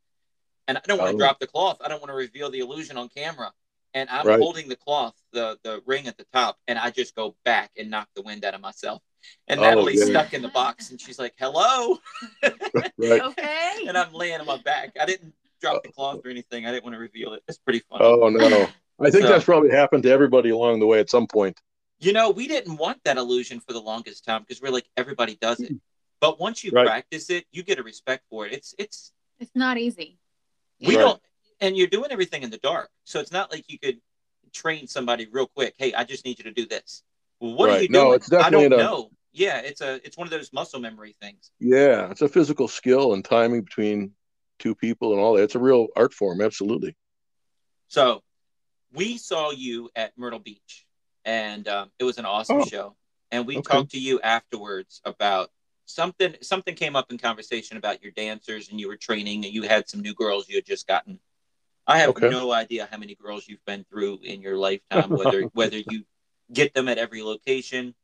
and 0.67 0.77
I 0.77 0.81
don't 0.85 0.99
want 0.99 1.11
to 1.11 1.15
oh. 1.15 1.19
drop 1.19 1.39
the 1.39 1.47
cloth. 1.47 1.79
I 1.85 1.89
don't 1.89 2.01
want 2.01 2.11
to 2.11 2.17
reveal 2.17 2.51
the 2.51 2.61
illusion 2.61 2.97
on 2.97 3.09
camera 3.09 3.53
and 3.95 4.09
I'm 4.11 4.27
right. 4.27 4.39
holding 4.39 4.69
the 4.69 4.77
cloth, 4.77 5.15
the 5.33 5.59
the 5.63 5.83
ring 5.87 6.07
at 6.07 6.17
the 6.17 6.27
top, 6.33 6.59
and 6.67 6.79
I 6.79 6.91
just 6.91 7.15
go 7.15 7.37
back 7.45 7.71
and 7.77 7.91
knock 7.91 8.09
the 8.15 8.23
wind 8.23 8.45
out 8.45 8.55
of 8.55 8.61
myself. 8.61 9.03
And 9.49 9.61
oh, 9.61 9.63
Natalie's 9.63 10.01
yeah. 10.01 10.21
stuck 10.21 10.35
in 10.35 10.43
the 10.43 10.49
box, 10.49 10.91
and 10.91 11.01
she's 11.01 11.19
like, 11.19 11.35
"Hello." 11.39 11.99
right. 12.43 12.93
Okay. 13.23 13.85
And 13.87 13.97
I'm 13.97 14.13
laying 14.13 14.41
on 14.41 14.47
my 14.47 14.59
back. 14.59 14.97
I 15.01 15.07
didn't 15.07 15.35
drop 15.61 15.83
the 15.83 15.91
cloth 15.91 16.21
or 16.25 16.29
anything. 16.29 16.67
I 16.67 16.71
didn't 16.73 16.85
want 16.85 16.95
to 16.95 17.01
reveal 17.01 17.35
it. 17.35 17.43
It's 17.49 17.59
pretty 17.59 17.81
funny. 17.91 18.05
Oh 18.05 18.29
no! 18.29 18.69
I 19.01 19.11
think 19.11 19.25
so, 19.25 19.29
that's 19.29 19.45
probably 19.45 19.71
happened 19.71 20.03
to 20.05 20.11
everybody 20.11 20.51
along 20.51 20.81
the 20.81 20.87
way 20.87 21.01
at 21.01 21.11
some 21.11 21.27
point. 21.27 21.61
You 22.03 22.13
know, 22.13 22.31
we 22.31 22.49
didn't 22.49 22.77
want 22.77 22.99
that 23.05 23.17
illusion 23.17 23.61
for 23.61 23.73
the 23.73 23.81
longest 23.81 24.25
time 24.25 24.43
because 24.43 24.61
we're 24.61 24.73
like 24.73 24.89
everybody 24.97 25.37
does 25.41 25.61
it. 25.61 25.67
Mm-hmm. 25.67 25.77
But 26.21 26.41
once 26.41 26.63
you 26.63 26.71
right. 26.73 26.87
practice 26.87 27.31
it, 27.31 27.47
you 27.53 27.63
get 27.63 27.79
a 27.79 27.83
respect 27.83 28.25
for 28.29 28.47
it. 28.47 28.53
It's 28.53 28.75
it's 28.79 29.13
it's 29.39 29.53
not 29.55 29.79
easy. 29.79 30.19
We 30.81 30.97
right. 30.97 31.03
don't 31.03 31.21
and 31.61 31.77
you're 31.77 31.87
doing 31.87 32.11
everything 32.11 32.43
in 32.43 32.51
the 32.51 32.59
dark. 32.59 32.91
So 33.05 33.21
it's 33.21 33.33
not 33.33 33.51
like 33.51 33.65
you 33.69 33.79
could 33.79 34.01
train 34.53 34.87
somebody 34.87 35.29
real 35.31 35.47
quick. 35.47 35.75
Hey, 35.79 35.95
I 35.95 36.05
just 36.05 36.25
need 36.25 36.39
you 36.39 36.45
to 36.45 36.53
do 36.53 36.67
this. 36.67 37.03
Well, 37.41 37.55
what 37.55 37.69
right. 37.69 37.79
are 37.79 37.83
you 37.83 37.89
doing? 37.89 38.05
No, 38.05 38.13
it's 38.13 38.29
definitely 38.29 38.67
I 38.67 38.69
don't 38.69 38.81
a, 38.81 38.83
know. 38.83 39.11
Yeah, 39.33 39.61
it's 39.61 39.81
a 39.81 39.95
it's 40.05 40.19
one 40.19 40.27
of 40.27 40.31
those 40.31 40.53
muscle 40.53 40.81
memory 40.81 41.17
things. 41.21 41.51
Yeah, 41.59 42.11
it's 42.11 42.23
a 42.23 42.29
physical 42.29 42.69
skill 42.69 43.15
and 43.15 43.25
timing 43.25 43.63
between 43.63 44.13
two 44.59 44.75
people 44.75 45.13
and 45.13 45.21
all 45.21 45.35
that. 45.35 45.45
It's 45.45 45.55
a 45.55 45.61
real 45.61 45.89
art 45.97 46.13
form, 46.13 46.41
absolutely. 46.41 46.97
So, 47.89 48.23
we 48.93 49.19
saw 49.19 49.51
you 49.51 49.91
at 49.97 50.17
Myrtle 50.17 50.39
Beach, 50.39 50.87
and 51.25 51.67
um, 51.69 51.91
it 51.99 52.05
was 52.05 52.19
an 52.19 52.25
awesome 52.27 52.61
oh. 52.61 52.65
show. 52.65 52.97
and 53.31 53.47
we 53.47 53.57
Okay. 53.59 53.79
talked 53.79 53.91
to 53.93 53.99
you 53.99 54.21
afterwards 54.21 55.01
about 55.05 55.51
something. 55.87 56.37
Something 56.43 56.75
came 56.75 56.97
up 56.97 57.11
in 57.11 57.19
conversation 57.19 57.77
about 57.79 58.03
your 58.03 58.13
dancers, 58.13 58.69
and 58.69 58.79
you 58.79 58.89
were 58.89 58.97
training, 58.97 59.45
and 59.45 59.55
you 59.55 59.63
had 59.63 59.89
some 59.89 60.01
new 60.01 60.15
girls 60.15 60.49
you 60.49 60.57
had 60.57 60.67
just 60.67 60.87
gotten. 60.87 61.19
I 61.87 61.99
have 61.99 62.11
Okay. 62.11 62.29
no 62.29 62.53
idea 62.53 62.87
how 62.91 62.99
many 62.99 63.15
girls 63.15 63.49
you've 63.49 63.65
been 63.65 63.85
through 63.85 64.21
in 64.23 64.43
your 64.43 64.57
lifetime, 64.57 65.11
whether 65.11 65.43
whether 65.55 65.79
you 65.79 66.05
get 66.53 66.75
them 66.75 66.89
at 66.89 66.99
every 66.99 67.23
location, 67.23 67.95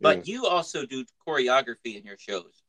but 0.00 0.28
you 0.28 0.46
also 0.46 0.86
do 0.86 1.04
choreography 1.26 1.96
in 1.96 2.04
your 2.04 2.18
shows. 2.18 2.62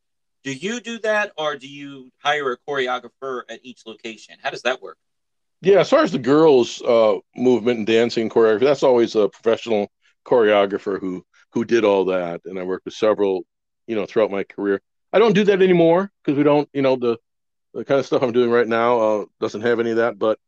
Do 0.43 0.53
you 0.53 0.79
do 0.79 0.97
that, 0.99 1.31
or 1.37 1.55
do 1.57 1.67
you 1.67 2.09
hire 2.19 2.51
a 2.51 2.57
choreographer 2.57 3.43
at 3.49 3.59
each 3.63 3.85
location? 3.85 4.37
How 4.41 4.49
does 4.49 4.63
that 4.63 4.81
work? 4.81 4.97
Yeah, 5.61 5.79
as 5.79 5.89
far 5.89 6.03
as 6.03 6.11
the 6.11 6.19
girls' 6.19 6.81
uh, 6.81 7.17
movement 7.35 7.79
and 7.79 7.87
dancing 7.87 8.29
choreography, 8.29 8.61
that's 8.61 8.83
always 8.83 9.15
a 9.15 9.29
professional 9.29 9.91
choreographer 10.25 10.99
who 10.99 11.25
who 11.53 11.65
did 11.65 11.83
all 11.83 12.05
that. 12.05 12.41
And 12.45 12.59
I 12.59 12.63
worked 12.63 12.85
with 12.85 12.93
several, 12.93 13.43
you 13.87 13.95
know, 13.95 14.05
throughout 14.05 14.31
my 14.31 14.43
career. 14.43 14.81
I 15.13 15.19
don't 15.19 15.33
do 15.33 15.43
that 15.45 15.61
anymore 15.61 16.11
because 16.23 16.37
we 16.37 16.43
don't, 16.43 16.69
you 16.73 16.81
know, 16.83 16.95
the 16.95 17.17
the 17.73 17.85
kind 17.85 17.99
of 17.99 18.05
stuff 18.05 18.21
I'm 18.23 18.31
doing 18.33 18.51
right 18.51 18.67
now 18.67 18.99
uh, 18.99 19.25
doesn't 19.39 19.61
have 19.61 19.79
any 19.79 19.91
of 19.91 19.97
that. 19.97 20.19
But 20.19 20.39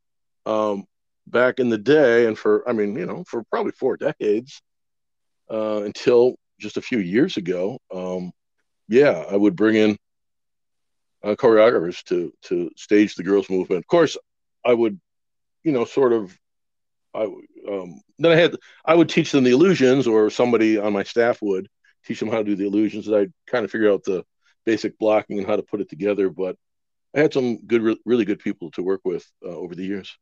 um, 0.45 0.85
back 1.27 1.59
in 1.59 1.69
the 1.69 1.77
day, 1.77 2.27
and 2.27 2.37
for 2.37 2.67
I 2.69 2.73
mean, 2.73 2.95
you 2.95 3.05
know, 3.07 3.23
for 3.27 3.43
probably 3.51 3.71
four 3.71 3.97
decades 3.97 4.61
uh, 5.51 5.83
until 5.83 6.35
just 6.59 6.77
a 6.77 6.81
few 6.81 6.99
years 6.99 7.37
ago, 7.37 7.79
um, 7.93 8.31
yeah, 8.87 9.25
I 9.29 9.35
would 9.35 9.55
bring 9.55 9.75
in 9.75 9.97
uh, 11.23 11.35
choreographers 11.35 12.03
to 12.05 12.31
to 12.43 12.69
stage 12.75 13.15
the 13.15 13.23
girls' 13.23 13.49
movement. 13.49 13.79
Of 13.79 13.87
course, 13.87 14.17
I 14.65 14.73
would, 14.73 14.99
you 15.63 15.71
know, 15.71 15.85
sort 15.85 16.13
of. 16.13 16.37
I 17.13 17.23
um, 17.23 18.01
then 18.19 18.31
I 18.31 18.35
had 18.35 18.55
I 18.85 18.93
would 18.93 19.09
teach 19.09 19.31
them 19.31 19.43
the 19.43 19.51
illusions, 19.51 20.07
or 20.07 20.29
somebody 20.29 20.77
on 20.77 20.93
my 20.93 21.03
staff 21.03 21.41
would 21.41 21.67
teach 22.05 22.19
them 22.19 22.29
how 22.29 22.37
to 22.37 22.43
do 22.43 22.55
the 22.55 22.67
illusions. 22.67 23.07
And 23.07 23.15
I'd 23.15 23.33
kind 23.47 23.65
of 23.65 23.71
figure 23.71 23.91
out 23.91 24.03
the 24.03 24.23
basic 24.65 24.97
blocking 24.99 25.39
and 25.39 25.47
how 25.47 25.55
to 25.55 25.63
put 25.63 25.81
it 25.81 25.89
together. 25.89 26.29
But 26.29 26.55
I 27.15 27.21
had 27.21 27.33
some 27.33 27.65
good, 27.65 27.81
re- 27.81 27.99
really 28.05 28.25
good 28.25 28.39
people 28.39 28.69
to 28.71 28.83
work 28.83 29.01
with 29.03 29.25
uh, 29.43 29.49
over 29.49 29.73
the 29.73 29.85
years. 29.85 30.15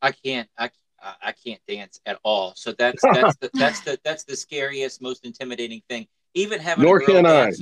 I 0.00 0.12
can't. 0.12 0.48
I 0.56 0.70
I 1.00 1.14
I 1.22 1.32
can't 1.32 1.60
dance 1.66 2.00
at 2.06 2.18
all. 2.22 2.52
So 2.56 2.72
that's 2.72 3.02
that's 3.12 3.36
the, 3.36 3.50
that's 3.54 3.80
the 3.80 3.98
that's 4.04 4.24
the 4.24 4.36
scariest, 4.36 5.02
most 5.02 5.24
intimidating 5.24 5.82
thing. 5.88 6.06
Even 6.34 6.60
having 6.60 6.84
Nor 6.84 6.98
a 6.98 7.00
girl 7.00 7.16
can 7.16 7.26
I. 7.26 7.52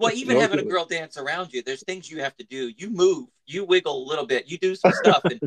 dance. 0.00 0.12
Well, 0.12 0.18
even 0.20 0.34
Nor 0.34 0.42
having 0.42 0.58
a 0.58 0.62
can 0.62 0.68
I. 0.70 0.72
girl 0.72 0.84
dance 0.84 1.16
around 1.16 1.52
you, 1.52 1.62
there's 1.62 1.84
things 1.84 2.10
you 2.10 2.20
have 2.20 2.36
to 2.36 2.44
do. 2.44 2.72
You 2.76 2.90
move, 2.90 3.28
you 3.46 3.64
wiggle 3.64 4.02
a 4.02 4.06
little 4.08 4.26
bit, 4.26 4.48
you 4.50 4.58
do 4.58 4.74
some 4.74 4.92
stuff, 4.92 5.22
and 5.24 5.40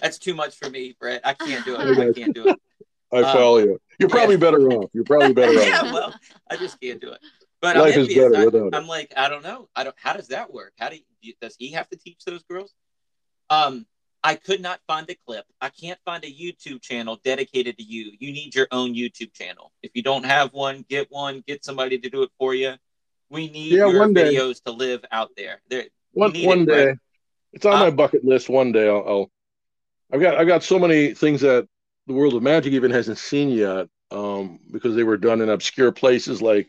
that's 0.00 0.18
too 0.18 0.34
much 0.34 0.56
for 0.56 0.70
me, 0.70 0.96
Brett. 0.98 1.20
I 1.24 1.34
can't 1.34 1.64
do 1.64 1.76
it. 1.76 1.98
I 1.98 2.12
can't 2.12 2.34
do 2.34 2.48
it. 2.48 2.56
I 3.12 3.18
Um, 3.18 3.24
follow 3.24 3.58
you. 3.58 3.80
You're 3.98 4.08
probably 4.08 4.36
better 4.36 4.60
off. 4.72 4.90
You're 4.92 5.04
probably 5.04 5.32
better 5.32 5.52
off. 5.58 5.66
yeah, 5.66 5.92
well, 5.92 6.14
I 6.50 6.56
just 6.56 6.80
can't 6.80 7.00
do 7.00 7.10
it. 7.12 7.18
But 7.60 7.76
Life 7.76 7.94
I'm 7.94 8.00
is 8.02 8.08
better 8.14 8.36
I, 8.36 8.44
without 8.46 8.66
it. 8.68 8.74
I'm 8.74 8.86
like, 8.86 9.12
I 9.16 9.28
don't 9.28 9.42
know. 9.42 9.68
I 9.76 9.84
don't. 9.84 9.96
How 9.98 10.12
does 10.14 10.28
that 10.28 10.52
work? 10.52 10.72
How 10.78 10.88
do 10.88 10.96
you, 11.20 11.34
does 11.42 11.56
he 11.58 11.72
have 11.72 11.88
to 11.90 11.96
teach 11.96 12.24
those 12.24 12.42
girls? 12.44 12.72
Um, 13.50 13.84
I 14.22 14.34
could 14.36 14.60
not 14.60 14.80
find 14.86 15.08
a 15.10 15.14
clip. 15.26 15.44
I 15.60 15.70
can't 15.70 15.98
find 16.04 16.22
a 16.24 16.28
YouTube 16.30 16.80
channel 16.82 17.18
dedicated 17.24 17.76
to 17.78 17.82
you. 17.82 18.12
You 18.18 18.32
need 18.32 18.54
your 18.54 18.68
own 18.70 18.94
YouTube 18.94 19.32
channel. 19.34 19.72
If 19.82 19.90
you 19.94 20.02
don't 20.02 20.24
have 20.24 20.52
one, 20.52 20.84
get 20.88 21.10
one. 21.10 21.42
Get 21.46 21.64
somebody 21.64 21.98
to 21.98 22.08
do 22.10 22.22
it 22.22 22.30
for 22.38 22.54
you. 22.54 22.74
We 23.30 23.48
need 23.48 23.78
Yeah, 23.78 23.86
your 23.86 23.94
one 23.98 24.14
day. 24.14 24.32
videos 24.32 24.62
to 24.64 24.72
live 24.72 25.04
out 25.12 25.30
there. 25.36 25.60
There, 25.68 25.84
one 26.12 26.32
one 26.40 26.64
it, 26.64 26.66
day 26.66 26.86
Brett. 26.86 26.96
it's 27.52 27.66
on 27.66 27.78
Uh, 27.78 27.80
my 27.80 27.90
bucket 27.90 28.24
list 28.24 28.48
one 28.48 28.72
day 28.72 28.88
I'll, 28.88 29.04
I'll 29.08 29.30
i've 30.12 30.20
got 30.20 30.36
i've 30.36 30.46
got 30.48 30.62
so 30.64 30.78
many 30.78 31.14
things 31.14 31.42
that 31.42 31.68
the 32.06 32.14
world 32.14 32.34
of 32.34 32.42
magic 32.42 32.72
even 32.72 32.90
hasn't 32.90 33.18
seen 33.18 33.50
yet 33.50 33.88
um 34.10 34.58
because 34.72 34.94
they 34.96 35.04
were 35.04 35.16
done 35.16 35.40
in 35.40 35.50
obscure 35.50 35.92
places 35.92 36.42
like 36.42 36.68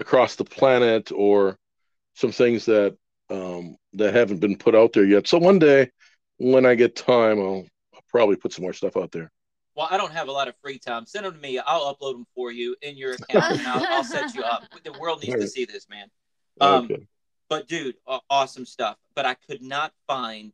across 0.00 0.36
the 0.36 0.44
planet 0.44 1.12
or 1.12 1.58
some 2.14 2.32
things 2.32 2.66
that 2.66 2.96
um 3.30 3.76
that 3.94 4.14
haven't 4.14 4.40
been 4.40 4.56
put 4.58 4.74
out 4.74 4.92
there 4.92 5.06
yet 5.06 5.28
so 5.28 5.38
one 5.38 5.58
day 5.58 5.90
when 6.38 6.66
i 6.66 6.74
get 6.74 6.96
time 6.96 7.40
i'll, 7.40 7.66
I'll 7.94 8.04
probably 8.10 8.36
put 8.36 8.52
some 8.52 8.64
more 8.64 8.74
stuff 8.74 8.96
out 8.96 9.12
there 9.12 9.30
Well, 9.80 9.88
I 9.90 9.96
don't 9.96 10.12
have 10.12 10.28
a 10.28 10.32
lot 10.32 10.46
of 10.46 10.54
free 10.62 10.78
time. 10.78 11.06
Send 11.06 11.24
them 11.24 11.32
to 11.32 11.40
me. 11.40 11.58
I'll 11.58 11.94
upload 11.94 12.12
them 12.12 12.26
for 12.34 12.52
you 12.52 12.76
in 12.82 12.98
your 12.98 13.14
account, 13.14 13.60
and 13.60 13.66
I'll, 13.66 13.86
I'll 13.88 14.04
set 14.04 14.34
you 14.34 14.42
up. 14.42 14.64
The 14.84 14.92
world 15.00 15.22
needs 15.22 15.36
to 15.36 15.48
see 15.48 15.64
this, 15.64 15.88
man. 15.88 16.08
Um, 16.60 16.84
okay 16.84 17.06
But 17.48 17.66
dude, 17.66 17.94
aw- 18.06 18.20
awesome 18.28 18.66
stuff. 18.66 18.98
But 19.14 19.24
I 19.24 19.36
could 19.48 19.62
not 19.62 19.94
find 20.06 20.52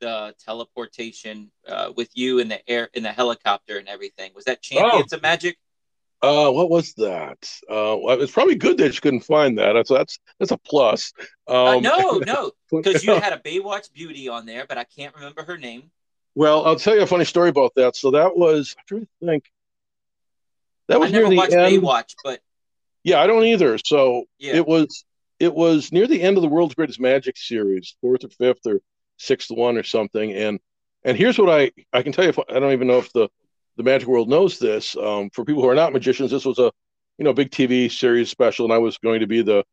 the 0.00 0.34
teleportation 0.44 1.50
uh, 1.66 1.94
with 1.96 2.10
you 2.12 2.38
in 2.38 2.48
the 2.48 2.60
air 2.68 2.90
in 2.92 3.02
the 3.02 3.12
helicopter 3.12 3.78
and 3.78 3.88
everything. 3.88 4.32
Was 4.34 4.44
that 4.44 4.60
Champions 4.60 5.14
of 5.14 5.22
Magic? 5.22 5.56
uh 6.22 6.50
what 6.50 6.70
was 6.70 6.94
that 6.94 7.50
uh 7.68 7.96
well, 8.00 8.20
it's 8.20 8.32
probably 8.32 8.54
good 8.54 8.78
that 8.78 8.94
you 8.94 9.00
couldn't 9.00 9.20
find 9.20 9.58
that 9.58 9.74
that's 9.74 9.90
that's 9.90 10.18
that's 10.38 10.52
a 10.52 10.56
plus 10.58 11.12
Uh, 11.46 11.76
um 11.76 11.82
no, 11.82 12.18
no, 12.26 12.52
because 12.70 13.04
you 13.04 13.12
had 13.14 13.32
a 13.32 13.38
Baywatch 13.38 13.92
beauty 13.92 14.28
on 14.28 14.46
there, 14.46 14.64
but 14.66 14.78
I 14.78 14.84
can't 14.84 15.14
remember 15.14 15.42
her 15.44 15.58
name. 15.58 15.90
Well, 16.34 16.66
I'll 16.66 16.76
tell 16.76 16.96
you 16.96 17.02
a 17.02 17.06
funny 17.06 17.24
story 17.24 17.48
about 17.48 17.72
that. 17.76 17.96
So 17.96 18.12
that 18.12 18.36
was 18.36 18.74
I'm 18.78 18.84
trying 18.86 19.02
to 19.02 19.26
think. 19.26 19.50
That 20.88 20.96
I 20.96 20.98
was 20.98 21.12
near 21.12 21.22
never 21.22 21.30
the 21.30 21.36
watched 21.36 21.52
end. 21.52 21.82
Baywatch, 21.82 22.14
but 22.22 22.40
Yeah, 23.02 23.20
I 23.20 23.26
don't 23.26 23.44
either. 23.44 23.78
So 23.78 24.24
yeah, 24.38 24.56
it 24.56 24.66
was 24.66 25.04
it 25.38 25.54
was 25.54 25.92
near 25.92 26.06
the 26.06 26.20
end 26.20 26.36
of 26.36 26.42
the 26.42 26.48
World's 26.48 26.74
Greatest 26.74 27.00
Magic 27.00 27.36
series, 27.36 27.96
fourth 28.00 28.24
or 28.24 28.28
fifth 28.30 28.66
or 28.66 28.80
sixth 29.16 29.50
one 29.50 29.78
or 29.78 29.82
something. 29.82 30.32
And 30.32 30.60
and 31.04 31.16
here's 31.16 31.38
what 31.38 31.50
I 31.50 31.70
I 31.92 32.02
can 32.02 32.12
tell 32.12 32.24
you. 32.24 32.30
If, 32.30 32.38
I 32.38 32.58
don't 32.60 32.72
even 32.72 32.88
know 32.88 32.98
if 32.98 33.12
the 33.12 33.28
the 33.76 33.82
magic 33.82 34.08
world 34.08 34.28
knows 34.28 34.58
this. 34.58 34.96
Um, 34.96 35.30
for 35.30 35.44
people 35.44 35.62
who 35.62 35.68
are 35.68 35.74
not 35.74 35.92
magicians, 35.92 36.30
this 36.30 36.44
was 36.44 36.58
a 36.58 36.70
you 37.18 37.24
know 37.24 37.32
big 37.32 37.50
TV 37.50 37.90
series 37.90 38.30
special, 38.30 38.66
and 38.66 38.72
I 38.72 38.78
was 38.78 38.98
going 38.98 39.20
to 39.20 39.26
be 39.26 39.42
the 39.42 39.64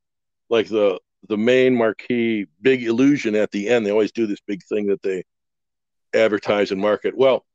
like 0.50 0.68
the 0.68 1.00
the 1.30 1.38
main 1.38 1.76
marquee 1.76 2.48
big 2.62 2.84
illusion 2.84 3.36
at 3.36 3.52
the 3.52 3.70
end. 3.70 3.86
They 3.86 3.92
always 3.92 4.12
do 4.12 4.28
this 4.28 4.40
big 4.46 4.64
thing 4.64 4.88
that 4.88 5.02
they 5.02 5.24
advertise 6.14 6.72
and 6.72 6.82
market. 6.82 7.16
Well, 7.18 7.46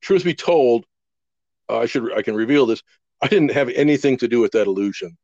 truth 0.00 0.24
be 0.24 0.34
told, 0.34 0.84
uh, 1.68 1.78
I 1.80 1.86
should 1.86 2.12
I 2.12 2.22
can 2.22 2.34
reveal 2.34 2.66
this. 2.66 2.82
I 3.22 3.28
didn't 3.28 3.52
have 3.52 3.68
anything 3.70 4.18
to 4.18 4.28
do 4.28 4.40
with 4.40 4.52
that 4.52 4.66
illusion. 4.66 5.16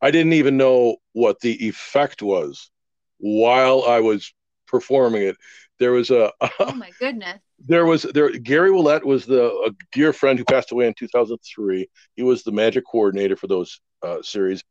I 0.00 0.10
didn't 0.10 0.34
even 0.34 0.56
know 0.56 0.96
what 1.12 1.40
the 1.40 1.66
effect 1.66 2.22
was 2.22 2.70
while 3.18 3.84
I 3.86 4.00
was 4.00 4.32
performing 4.66 5.22
it. 5.22 5.36
There 5.78 5.92
was 5.92 6.10
a 6.10 6.32
Oh 6.60 6.74
my 6.74 6.92
goodness. 6.98 7.40
there 7.66 7.86
was 7.86 8.02
there 8.02 8.30
Gary 8.30 8.70
Ouellet 8.70 9.04
was 9.04 9.26
the 9.26 9.46
a 9.66 9.70
dear 9.92 10.12
friend 10.12 10.38
who 10.38 10.44
passed 10.44 10.72
away 10.72 10.86
in 10.86 10.94
2003. 10.94 11.88
He 12.16 12.22
was 12.22 12.42
the 12.42 12.52
magic 12.52 12.84
coordinator 12.90 13.36
for 13.36 13.46
those 13.46 13.80
uh, 14.02 14.22
series, 14.22 14.62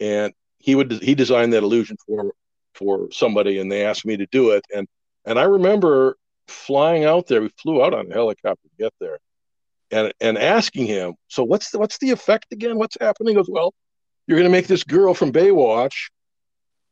and 0.00 0.32
he 0.58 0.74
would 0.74 0.92
he 0.92 1.14
designed 1.14 1.52
that 1.52 1.62
illusion 1.62 1.96
for 2.06 2.32
for 2.74 3.08
somebody, 3.12 3.58
and 3.58 3.70
they 3.70 3.84
asked 3.84 4.06
me 4.06 4.16
to 4.16 4.26
do 4.26 4.50
it. 4.50 4.64
and 4.74 4.88
And 5.24 5.38
I 5.38 5.44
remember 5.44 6.16
flying 6.50 7.04
out 7.04 7.26
there. 7.26 7.42
We 7.42 7.50
flew 7.62 7.82
out 7.82 7.94
on 7.94 8.10
a 8.10 8.14
helicopter 8.14 8.68
to 8.68 8.82
get 8.82 8.92
there, 9.00 9.18
and 9.90 10.12
and 10.20 10.38
asking 10.38 10.86
him, 10.86 11.14
"So 11.28 11.44
what's 11.44 11.70
the 11.70 11.78
what's 11.78 11.98
the 11.98 12.10
effect 12.10 12.52
again? 12.52 12.76
What's 12.78 12.96
happening?" 13.00 13.32
He 13.32 13.36
goes, 13.36 13.48
"Well, 13.48 13.74
you're 14.26 14.38
going 14.38 14.50
to 14.50 14.56
make 14.56 14.66
this 14.66 14.84
girl 14.84 15.14
from 15.14 15.32
Baywatch 15.32 16.10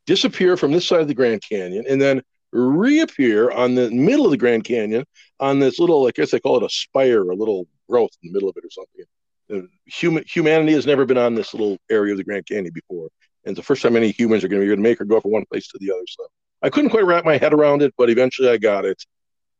disappear 0.05 0.57
from 0.57 0.71
this 0.71 0.87
side 0.87 1.01
of 1.01 1.07
the 1.07 1.13
Grand 1.13 1.41
Canyon, 1.47 1.85
and 1.87 2.01
then." 2.01 2.21
reappear 2.51 3.51
on 3.51 3.75
the 3.75 3.91
middle 3.91 4.25
of 4.25 4.31
the 4.31 4.37
Grand 4.37 4.63
Canyon 4.63 5.05
on 5.39 5.59
this 5.59 5.79
little, 5.79 6.07
I 6.07 6.11
guess 6.11 6.31
they 6.31 6.39
call 6.39 6.57
it 6.57 6.63
a 6.63 6.69
spire, 6.69 7.29
a 7.29 7.35
little 7.35 7.67
growth 7.87 8.11
in 8.23 8.29
the 8.29 8.33
middle 8.33 8.49
of 8.49 8.57
it 8.57 8.65
or 8.65 8.69
something. 8.71 9.05
Uh, 9.51 9.67
Human 9.85 10.23
humanity 10.27 10.73
has 10.73 10.85
never 10.85 11.05
been 11.05 11.17
on 11.17 11.35
this 11.35 11.53
little 11.53 11.77
area 11.89 12.13
of 12.13 12.17
the 12.17 12.23
Grand 12.23 12.45
Canyon 12.45 12.73
before, 12.73 13.09
and 13.45 13.55
the 13.55 13.63
first 13.63 13.81
time 13.81 13.95
any 13.95 14.11
humans 14.11 14.43
are 14.43 14.47
going 14.47 14.61
to 14.61 14.65
be 14.65 14.67
going 14.69 14.79
to 14.79 14.83
make 14.83 14.99
her 14.99 15.05
go 15.05 15.19
from 15.19 15.31
one 15.31 15.45
place 15.45 15.67
to 15.67 15.77
the 15.79 15.91
other. 15.91 16.03
So 16.07 16.27
I 16.61 16.69
couldn't 16.69 16.91
quite 16.91 17.05
wrap 17.05 17.25
my 17.25 17.37
head 17.37 17.53
around 17.53 17.81
it, 17.81 17.93
but 17.97 18.09
eventually 18.09 18.49
I 18.49 18.57
got 18.57 18.85
it. 18.85 19.03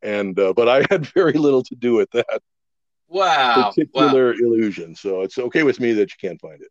And 0.01 0.39
uh, 0.39 0.53
but 0.53 0.69
I 0.69 0.85
had 0.89 1.05
very 1.07 1.33
little 1.33 1.63
to 1.63 1.75
do 1.75 1.93
with 1.93 2.09
that 2.11 2.41
wow, 3.07 3.45
wow. 3.47 3.71
particular 3.71 4.33
illusion, 4.33 4.95
so 4.95 5.21
it's 5.21 5.37
okay 5.37 5.63
with 5.63 5.79
me 5.79 5.93
that 5.93 6.09
you 6.11 6.29
can't 6.29 6.39
find 6.39 6.61
it. 6.61 6.69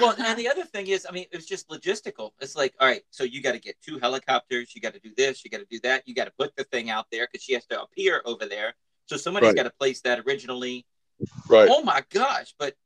Well, 0.00 0.14
and 0.18 0.38
the 0.38 0.48
other 0.48 0.64
thing 0.64 0.86
is, 0.86 1.04
I 1.08 1.12
mean, 1.12 1.26
it's 1.32 1.46
just 1.46 1.68
logistical. 1.68 2.30
It's 2.40 2.54
like, 2.54 2.74
all 2.78 2.86
right, 2.86 3.02
so 3.10 3.24
you 3.24 3.42
got 3.42 3.52
to 3.52 3.58
get 3.58 3.74
two 3.82 3.98
helicopters, 3.98 4.72
you 4.74 4.80
got 4.80 4.94
to 4.94 5.00
do 5.00 5.10
this, 5.16 5.44
you 5.44 5.50
got 5.50 5.58
to 5.58 5.66
do 5.68 5.80
that, 5.80 6.06
you 6.06 6.14
got 6.14 6.26
to 6.26 6.32
put 6.38 6.54
the 6.56 6.64
thing 6.64 6.90
out 6.90 7.06
there 7.10 7.26
because 7.30 7.44
she 7.44 7.54
has 7.54 7.66
to 7.66 7.82
appear 7.82 8.22
over 8.24 8.46
there. 8.46 8.74
So 9.06 9.16
somebody's 9.16 9.48
Right. 9.48 9.56
got 9.56 9.62
to 9.64 9.70
place 9.70 10.00
that 10.02 10.20
originally. 10.20 10.86
Right? 11.48 11.68
Oh 11.70 11.82
my 11.82 12.04
gosh! 12.10 12.54
But 12.58 12.76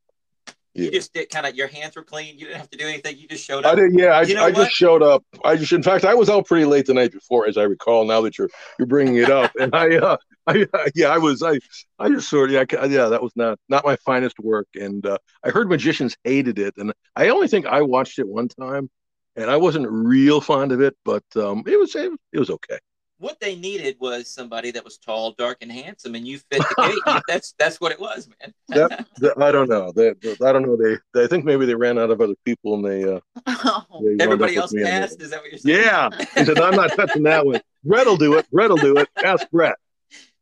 Yeah. 0.74 0.86
you 0.86 0.90
just 0.90 1.12
did 1.14 1.30
kind 1.30 1.46
of 1.46 1.54
your 1.54 1.68
hands 1.68 1.94
were 1.94 2.02
clean. 2.02 2.36
You 2.38 2.46
didn't 2.46 2.58
have 2.58 2.70
to 2.70 2.76
do 2.78 2.86
anything. 2.86 3.16
You 3.16 3.28
just 3.28 3.44
showed 3.44 3.64
I 3.64 3.70
up. 3.70 3.76
did, 3.76 3.92
yeah. 3.98 4.06
I, 4.08 4.22
You 4.22 4.34
know 4.34 4.44
I 4.44 4.50
just 4.50 4.72
showed 4.72 5.02
up. 5.02 5.24
I 5.44 5.56
just, 5.56 5.72
in 5.72 5.82
fact, 5.84 6.04
I 6.04 6.14
was 6.14 6.28
out 6.28 6.46
pretty 6.46 6.64
late 6.64 6.86
the 6.86 6.94
night 6.94 7.12
before, 7.12 7.46
as 7.46 7.56
I 7.56 7.62
recall. 7.62 8.04
Now 8.04 8.20
that 8.22 8.36
you're 8.38 8.50
you're 8.78 8.86
bringing 8.86 9.16
it 9.16 9.30
up, 9.30 9.52
and 9.58 9.74
I, 9.74 9.96
uh, 9.96 10.16
I, 10.48 10.66
yeah, 10.94 11.08
I 11.08 11.18
was, 11.18 11.42
I, 11.42 11.58
I 11.98 12.08
just 12.08 12.28
sort 12.28 12.50
of, 12.50 12.54
yeah, 12.54 12.80
I- 12.80 12.86
yeah, 12.86 13.06
that 13.08 13.22
was 13.22 13.32
not 13.36 13.58
not 13.68 13.84
my 13.84 13.96
finest 14.04 14.38
work, 14.40 14.66
and 14.74 15.06
uh, 15.06 15.18
I 15.44 15.50
heard 15.50 15.68
magicians 15.68 16.16
hated 16.24 16.58
it, 16.58 16.74
and 16.76 16.92
I 17.14 17.28
only 17.28 17.46
think 17.48 17.66
I 17.66 17.82
watched 17.82 18.18
it 18.18 18.26
one 18.26 18.48
time, 18.48 18.90
and 19.36 19.50
I 19.50 19.56
wasn't 19.56 19.86
real 19.88 20.40
fond 20.40 20.72
of 20.72 20.80
it, 20.80 20.96
but 21.04 21.24
um, 21.36 21.62
it 21.66 21.78
was, 21.78 21.94
it, 21.94 22.12
it 22.32 22.38
was 22.40 22.50
okay. 22.50 22.78
What 23.24 23.40
they 23.40 23.56
needed 23.56 23.96
was 24.00 24.28
somebody 24.28 24.70
that 24.70 24.84
was 24.84 24.98
tall, 24.98 25.32
dark, 25.32 25.56
and 25.62 25.72
handsome, 25.72 26.14
and 26.14 26.28
you 26.28 26.38
fit 26.38 26.60
the 26.60 27.00
gate. 27.06 27.22
that's 27.28 27.54
that's 27.58 27.80
what 27.80 27.90
it 27.90 27.98
was, 27.98 28.28
man. 28.28 28.52
that, 28.68 29.06
that, 29.16 29.42
I 29.42 29.50
don't 29.50 29.70
know. 29.70 29.92
They, 29.92 30.10
I 30.10 30.52
don't 30.52 30.62
know. 30.62 30.76
They, 30.76 30.98
they, 31.14 31.24
I 31.24 31.26
think 31.26 31.46
maybe 31.46 31.64
they 31.64 31.74
ran 31.74 31.98
out 31.98 32.10
of 32.10 32.20
other 32.20 32.34
people, 32.44 32.74
and 32.74 32.84
they. 32.84 33.10
Uh, 33.10 33.20
oh. 33.46 34.02
they 34.02 34.22
Everybody 34.22 34.56
else 34.56 34.74
passed. 34.74 35.22
Is 35.22 35.30
that 35.30 35.40
what 35.40 35.50
you're 35.50 35.58
saying? 35.58 35.84
Yeah, 35.84 36.10
he 36.34 36.44
said, 36.44 36.58
"I'm 36.58 36.76
not 36.76 36.90
touching 36.90 37.22
that 37.22 37.46
one." 37.46 37.62
Brett 37.82 38.06
will 38.06 38.18
do 38.18 38.34
it. 38.34 38.46
Brett 38.50 38.68
will 38.68 38.76
do 38.76 38.98
it. 38.98 39.08
Ask 39.24 39.50
Brett. 39.50 39.76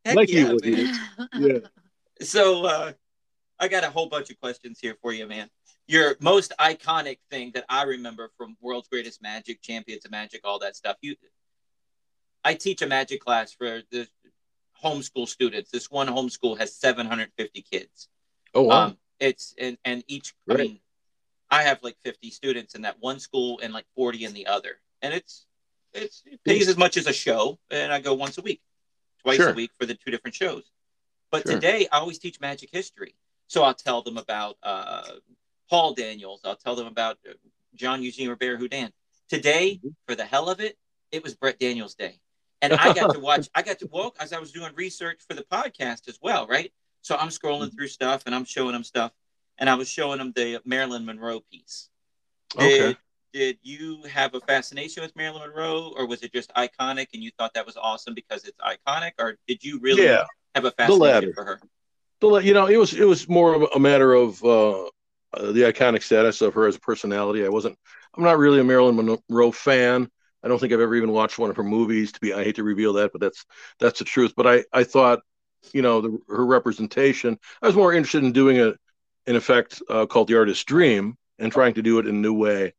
Heck 0.03 0.15
like 0.17 0.29
yeah, 0.29 0.53
you 0.63 0.93
Yeah. 1.35 1.59
So 2.21 2.65
uh, 2.65 2.93
I 3.59 3.67
got 3.67 3.83
a 3.83 3.89
whole 3.89 4.07
bunch 4.07 4.29
of 4.29 4.39
questions 4.39 4.79
here 4.81 4.95
for 5.01 5.11
you, 5.11 5.27
man. 5.27 5.49
Your 5.87 6.15
most 6.21 6.53
iconic 6.57 7.17
thing 7.29 7.51
that 7.55 7.65
I 7.67 7.83
remember 7.83 8.31
from 8.37 8.55
World's 8.61 8.87
Greatest 8.87 9.21
Magic, 9.21 9.61
Champions 9.61 10.05
of 10.05 10.11
Magic, 10.11 10.41
all 10.45 10.59
that 10.59 10.77
stuff. 10.77 10.95
You 11.01 11.15
I 12.43 12.53
teach 12.55 12.81
a 12.81 12.87
magic 12.87 13.21
class 13.21 13.53
for 13.53 13.81
the 13.91 14.07
homeschool 14.83 15.27
students. 15.27 15.71
This 15.71 15.89
one 15.89 16.07
homeschool 16.07 16.57
has 16.59 16.75
750 16.75 17.61
kids. 17.61 18.09
Oh 18.53 18.63
wow! 18.63 18.87
Um, 18.87 18.97
it's 19.19 19.55
and 19.57 19.77
and 19.85 20.03
each. 20.07 20.33
Right. 20.45 20.59
I 20.59 20.63
mean, 20.63 20.79
I 21.49 21.63
have 21.63 21.81
like 21.83 21.97
50 22.03 22.29
students 22.31 22.75
in 22.75 22.81
that 22.81 22.97
one 22.99 23.19
school 23.19 23.59
and 23.63 23.73
like 23.73 23.85
40 23.95 24.25
in 24.25 24.33
the 24.33 24.47
other, 24.47 24.79
and 25.01 25.13
it's 25.13 25.45
it's 25.93 26.23
it 26.25 26.43
pays 26.43 26.67
as 26.67 26.77
much 26.77 26.97
as 26.97 27.07
a 27.07 27.13
show. 27.13 27.59
And 27.71 27.91
I 27.91 27.99
go 27.99 28.13
once 28.13 28.37
a 28.37 28.41
week, 28.41 28.61
twice 29.21 29.37
sure. 29.37 29.49
a 29.49 29.53
week 29.53 29.71
for 29.79 29.85
the 29.85 29.95
two 29.95 30.11
different 30.11 30.35
shows. 30.35 30.63
But 31.31 31.43
sure. 31.43 31.55
today 31.55 31.87
I 31.91 31.99
always 31.99 32.19
teach 32.19 32.39
magic 32.39 32.69
history, 32.71 33.15
so 33.47 33.63
I'll 33.63 33.73
tell 33.73 34.01
them 34.01 34.17
about 34.17 34.57
uh, 34.61 35.03
Paul 35.69 35.93
Daniels. 35.93 36.41
I'll 36.43 36.55
tell 36.55 36.75
them 36.75 36.87
about 36.87 37.17
John 37.73 38.03
Eugene 38.03 38.29
Robert 38.29 38.57
Houdin. 38.57 38.91
Today, 39.29 39.77
mm-hmm. 39.77 39.89
for 40.05 40.13
the 40.13 40.25
hell 40.25 40.49
of 40.49 40.59
it, 40.59 40.77
it 41.11 41.23
was 41.23 41.33
Brett 41.33 41.59
Daniels 41.59 41.95
Day 41.95 42.19
and 42.63 42.73
I 42.73 42.93
got 42.93 43.13
to 43.13 43.19
watch. 43.19 43.49
I 43.53 43.61
got 43.61 43.79
to 43.79 43.87
walk 43.87 44.15
as 44.19 44.33
I 44.33 44.39
was 44.39 44.51
doing 44.51 44.71
research 44.75 45.21
for 45.27 45.35
the 45.35 45.43
podcast 45.43 46.07
as 46.07 46.17
well, 46.21 46.47
right? 46.47 46.71
So 47.01 47.15
I'm 47.15 47.29
scrolling 47.29 47.67
mm-hmm. 47.67 47.75
through 47.75 47.87
stuff 47.87 48.23
and 48.25 48.33
I'm 48.33 48.45
showing 48.45 48.73
them 48.73 48.83
stuff, 48.83 49.11
and 49.57 49.69
I 49.69 49.75
was 49.75 49.89
showing 49.89 50.17
them 50.17 50.31
the 50.35 50.61
Marilyn 50.65 51.05
Monroe 51.05 51.41
piece. 51.51 51.89
Did, 52.57 52.81
okay. 52.81 52.99
Did 53.33 53.57
you 53.63 54.03
have 54.03 54.35
a 54.35 54.39
fascination 54.41 55.01
with 55.03 55.15
Marilyn 55.15 55.41
Monroe, 55.41 55.93
or 55.97 56.07
was 56.07 56.21
it 56.21 56.31
just 56.31 56.53
iconic 56.53 57.07
and 57.13 57.23
you 57.23 57.31
thought 57.37 57.53
that 57.55 57.65
was 57.65 57.77
awesome 57.77 58.13
because 58.13 58.45
it's 58.45 58.57
iconic, 58.59 59.11
or 59.19 59.37
did 59.47 59.63
you 59.63 59.79
really 59.79 60.05
yeah, 60.05 60.23
have 60.55 60.65
a 60.65 60.71
fascination 60.71 61.33
for 61.33 61.43
her? 61.43 61.59
The 62.21 62.35
you 62.37 62.53
know, 62.53 62.67
it 62.67 62.77
was 62.77 62.93
it 62.93 63.05
was 63.05 63.27
more 63.27 63.55
of 63.55 63.69
a 63.75 63.79
matter 63.79 64.13
of 64.13 64.43
uh, 64.43 64.83
uh, 65.33 65.51
the 65.51 65.61
iconic 65.61 66.03
status 66.03 66.41
of 66.41 66.53
her 66.53 66.67
as 66.67 66.75
a 66.75 66.79
personality. 66.79 67.45
I 67.45 67.49
wasn't. 67.49 67.77
I'm 68.15 68.23
not 68.23 68.37
really 68.37 68.59
a 68.59 68.63
Marilyn 68.63 68.95
Monroe 68.95 69.51
fan. 69.51 70.09
I 70.43 70.47
don't 70.47 70.59
think 70.59 70.73
I've 70.73 70.81
ever 70.81 70.95
even 70.95 71.11
watched 71.11 71.39
one 71.39 71.49
of 71.49 71.55
her 71.55 71.63
movies. 71.63 72.11
To 72.11 72.19
be, 72.19 72.33
I 72.33 72.43
hate 72.43 72.55
to 72.55 72.63
reveal 72.63 72.93
that, 72.93 73.11
but 73.11 73.21
that's 73.21 73.45
that's 73.79 73.99
the 73.99 74.05
truth. 74.05 74.33
But 74.35 74.47
I 74.47 74.65
I 74.73 74.83
thought, 74.83 75.21
you 75.73 75.81
know, 75.81 76.01
the, 76.01 76.19
her 76.27 76.45
representation. 76.45 77.39
I 77.61 77.67
was 77.67 77.75
more 77.75 77.93
interested 77.93 78.23
in 78.23 78.33
doing 78.33 78.59
a, 78.59 78.73
in 79.25 79.35
effect, 79.35 79.81
uh, 79.89 80.05
called 80.05 80.27
the 80.27 80.37
artist's 80.37 80.63
dream, 80.65 81.17
and 81.39 81.51
trying 81.51 81.75
to 81.75 81.81
do 81.81 81.99
it 81.99 82.07
in 82.07 82.15
a 82.15 82.19
new 82.19 82.33
way, 82.33 82.73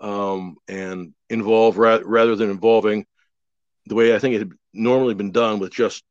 um, 0.00 0.56
and 0.68 1.14
involve 1.30 1.78
ra- 1.78 2.00
rather 2.04 2.36
than 2.36 2.50
involving 2.50 3.06
the 3.86 3.94
way 3.94 4.14
I 4.14 4.18
think 4.18 4.34
it 4.34 4.40
had 4.40 4.52
normally 4.74 5.14
been 5.14 5.32
done 5.32 5.58
with 5.60 5.72
just 5.72 6.04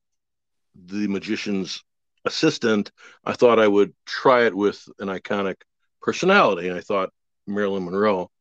the 0.75 1.07
magician's 1.07 1.83
assistant. 2.25 2.91
I 3.23 3.33
thought 3.33 3.59
I 3.59 3.67
would 3.67 3.93
try 4.05 4.45
it 4.45 4.55
with 4.55 4.83
an 4.99 5.09
iconic 5.09 5.57
personality, 6.01 6.67
and 6.67 6.77
I 6.77 6.81
thought 6.81 7.13
Marilyn 7.45 7.85
Monroe 7.85 8.31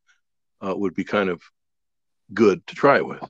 uh, 0.64 0.74
would 0.74 0.94
be 0.94 1.04
kind 1.04 1.28
of 1.28 1.42
good 2.32 2.66
to 2.66 2.74
try 2.74 2.96
it 2.96 3.06
with. 3.06 3.22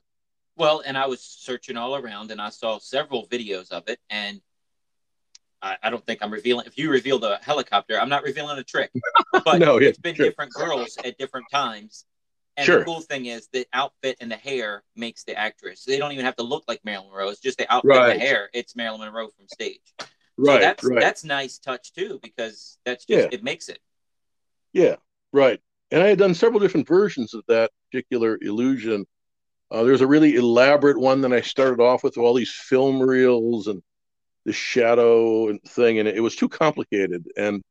Well, 0.55 0.81
and 0.85 0.97
I 0.97 1.05
was 1.05 1.21
searching 1.21 1.77
all 1.77 1.95
around 1.95 2.31
and 2.31 2.41
I 2.41 2.49
saw 2.49 2.79
several 2.79 3.27
videos 3.27 3.71
of 3.71 3.87
it. 3.87 3.99
And 4.09 4.41
I, 5.61 5.77
I 5.83 5.89
don't 5.89 6.05
think 6.05 6.19
I'm 6.21 6.31
revealing, 6.31 6.65
if 6.65 6.77
you 6.77 6.89
reveal 6.89 7.19
the 7.19 7.37
helicopter, 7.41 7.99
I'm 7.99 8.09
not 8.09 8.23
revealing 8.23 8.57
a 8.57 8.63
trick. 8.63 8.91
But 9.45 9.59
no, 9.59 9.79
yeah, 9.79 9.89
it's 9.89 9.99
been 9.99 10.15
sure. 10.15 10.25
different 10.25 10.51
girls 10.53 10.97
at 11.05 11.17
different 11.17 11.45
times. 11.51 12.05
And 12.57 12.65
sure. 12.65 12.79
the 12.79 12.85
cool 12.85 13.01
thing 13.01 13.27
is 13.27 13.47
the 13.53 13.67
outfit 13.71 14.17
and 14.19 14.31
the 14.31 14.35
hair 14.35 14.83
makes 14.95 15.23
the 15.23 15.37
actress. 15.37 15.85
They 15.85 15.99
don't 15.99 16.11
even 16.11 16.25
have 16.25 16.35
to 16.37 16.43
look 16.43 16.63
like 16.67 16.83
Marilyn 16.83 17.09
Monroe. 17.11 17.29
It's 17.29 17.39
just 17.39 17.59
the 17.59 17.71
outfit 17.71 17.89
right. 17.91 18.11
and 18.11 18.19
the 18.19 18.25
hair. 18.25 18.49
It's 18.53 18.75
Marilyn 18.75 19.01
Monroe 19.01 19.27
from 19.27 19.47
stage. 19.47 19.93
Right. 20.37 20.55
So 20.55 20.59
that's 20.59 20.83
right. 20.83 20.99
that's 20.99 21.23
nice 21.23 21.59
touch 21.59 21.93
too 21.93 22.19
because 22.23 22.79
that's 22.83 23.05
just 23.05 23.25
yeah. 23.25 23.29
it 23.31 23.43
makes 23.43 23.69
it. 23.69 23.79
Yeah. 24.73 24.95
Right 25.31 25.61
and 25.91 26.03
I 26.03 26.07
had 26.07 26.19
done 26.19 26.33
several 26.33 26.59
different 26.59 26.87
versions 26.87 27.33
of 27.33 27.43
that 27.47 27.71
particular 27.89 28.37
illusion. 28.41 29.05
Uh, 29.71 29.83
there's 29.83 30.01
a 30.01 30.07
really 30.07 30.35
elaborate 30.35 30.97
one 30.97 31.21
that 31.21 31.33
I 31.33 31.41
started 31.41 31.81
off 31.81 32.03
with 32.03 32.17
with 32.17 32.25
all 32.25 32.33
these 32.33 32.51
film 32.51 33.01
reels 33.01 33.67
and 33.67 33.81
the 34.45 34.53
shadow 34.53 35.49
and 35.49 35.61
thing, 35.63 35.99
and 35.99 36.07
it 36.07 36.21
was 36.21 36.35
too 36.35 36.49
complicated, 36.49 37.25
and 37.35 37.61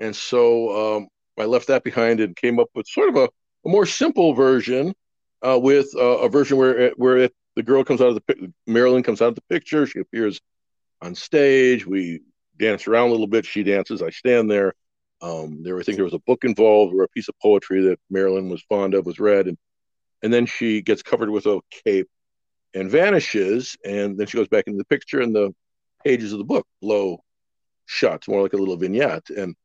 and 0.00 0.14
so 0.14 0.96
um, 0.96 1.08
I 1.38 1.44
left 1.44 1.68
that 1.68 1.84
behind 1.84 2.20
and 2.20 2.34
came 2.34 2.58
up 2.58 2.68
with 2.74 2.86
sort 2.86 3.08
of 3.08 3.16
a, 3.16 3.28
a 3.64 3.68
more 3.68 3.86
simple 3.86 4.34
version 4.34 4.94
uh, 5.42 5.58
with 5.60 5.88
uh, 5.96 6.18
a 6.18 6.28
version 6.28 6.56
where 6.56 6.90
where 6.96 7.18
it, 7.18 7.34
the 7.54 7.62
girl 7.62 7.84
comes 7.84 8.00
out 8.00 8.08
of 8.08 8.22
the 8.26 8.52
Marilyn 8.66 9.02
comes 9.02 9.22
out 9.22 9.28
of 9.28 9.34
the 9.36 9.42
picture, 9.48 9.86
she 9.86 10.00
appears 10.00 10.40
on 11.00 11.14
stage, 11.14 11.86
we 11.86 12.20
dance 12.58 12.88
around 12.88 13.08
a 13.08 13.10
little 13.12 13.28
bit, 13.28 13.46
she 13.46 13.62
dances, 13.62 14.02
I 14.02 14.10
stand 14.10 14.50
there, 14.50 14.74
um, 15.20 15.62
there, 15.62 15.78
I 15.78 15.82
think 15.82 15.96
there 15.96 16.04
was 16.04 16.14
a 16.14 16.20
book 16.20 16.44
involved 16.44 16.94
or 16.94 17.02
a 17.02 17.08
piece 17.08 17.28
of 17.28 17.34
poetry 17.40 17.82
that 17.84 17.98
Marilyn 18.10 18.48
was 18.48 18.62
fond 18.68 18.94
of 18.94 19.06
was 19.06 19.18
read, 19.18 19.46
and 19.48 19.58
and 20.22 20.32
then 20.32 20.46
she 20.46 20.82
gets 20.82 21.02
covered 21.02 21.30
with 21.30 21.46
a 21.46 21.60
cape 21.84 22.08
and 22.74 22.90
vanishes, 22.90 23.76
and 23.84 24.18
then 24.18 24.26
she 24.26 24.36
goes 24.36 24.48
back 24.48 24.64
into 24.66 24.78
the 24.78 24.84
picture, 24.84 25.20
and 25.20 25.34
the 25.34 25.54
pages 26.04 26.32
of 26.32 26.38
the 26.38 26.44
book 26.44 26.66
blow 26.80 27.22
shut, 27.86 28.26
more 28.28 28.42
like 28.42 28.52
a 28.52 28.56
little 28.56 28.76
vignette. 28.76 29.28
And 29.30 29.56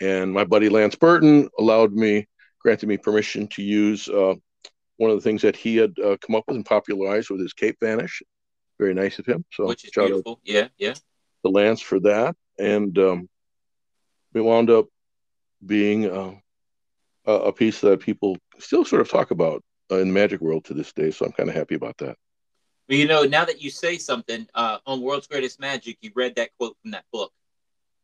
and 0.00 0.32
my 0.32 0.44
buddy 0.44 0.68
Lance 0.68 0.94
Burton 0.94 1.48
allowed 1.58 1.92
me, 1.92 2.26
granted 2.60 2.88
me 2.88 2.96
permission 2.96 3.46
to 3.48 3.62
use 3.62 4.08
uh, 4.08 4.34
one 4.96 5.10
of 5.10 5.16
the 5.16 5.22
things 5.22 5.42
that 5.42 5.56
he 5.56 5.76
had 5.76 5.92
uh, 5.98 6.16
come 6.24 6.36
up 6.36 6.44
with 6.46 6.56
and 6.56 6.66
popularized 6.66 7.30
with 7.30 7.40
his 7.40 7.52
cape 7.52 7.76
vanish. 7.80 8.22
Very 8.78 8.94
nice 8.94 9.18
of 9.18 9.26
him. 9.26 9.44
So 9.52 9.66
which 9.66 9.84
is 9.84 9.90
beautiful. 9.90 10.40
Yeah, 10.44 10.68
yeah. 10.78 10.94
The 11.42 11.50
Lance 11.50 11.80
for 11.80 12.00
that, 12.00 12.36
and 12.58 12.96
um, 12.98 13.28
we 14.32 14.40
wound 14.40 14.70
up 14.70 14.86
being 15.66 16.10
uh, 16.10 16.34
a 17.26 17.52
piece 17.52 17.80
that 17.80 18.00
people 18.00 18.36
still 18.58 18.84
sort 18.84 19.02
of 19.02 19.10
talk 19.10 19.30
about 19.30 19.62
uh, 19.90 19.96
in 19.96 20.08
the 20.08 20.14
magic 20.14 20.40
world 20.40 20.64
to 20.66 20.74
this 20.74 20.92
day. 20.92 21.10
So 21.10 21.26
I'm 21.26 21.32
kind 21.32 21.48
of 21.48 21.54
happy 21.54 21.74
about 21.74 21.98
that. 21.98 22.16
Well, 22.88 22.98
you 22.98 23.06
know, 23.06 23.22
now 23.24 23.44
that 23.44 23.62
you 23.62 23.70
say 23.70 23.96
something 23.96 24.46
uh, 24.54 24.78
on 24.86 25.00
World's 25.00 25.26
Greatest 25.26 25.58
Magic, 25.58 25.96
you 26.02 26.10
read 26.14 26.34
that 26.36 26.50
quote 26.58 26.76
from 26.82 26.90
that 26.90 27.04
book, 27.12 27.32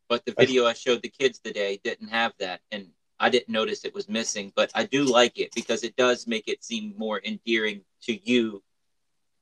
but 0.09 0.25
the 0.25 0.35
video 0.38 0.64
I, 0.64 0.70
I 0.70 0.73
showed 0.73 1.03
the 1.03 1.11
kids 1.11 1.38
today 1.38 1.81
didn't 1.85 2.09
have 2.09 2.33
that, 2.38 2.61
and 2.73 2.88
I 3.18 3.29
didn't 3.29 3.51
notice 3.51 3.85
it 3.85 3.94
was 3.94 4.09
missing. 4.09 4.53
But 4.57 4.70
I 4.75 4.85
do 4.85 5.05
like 5.05 5.38
it 5.38 5.51
because 5.55 5.85
it 5.85 5.96
does 5.96 6.27
make 6.27 6.49
it 6.49 6.64
seem 6.64 6.94
more 6.96 7.20
endearing 7.23 7.83
to 8.05 8.31
you 8.31 8.62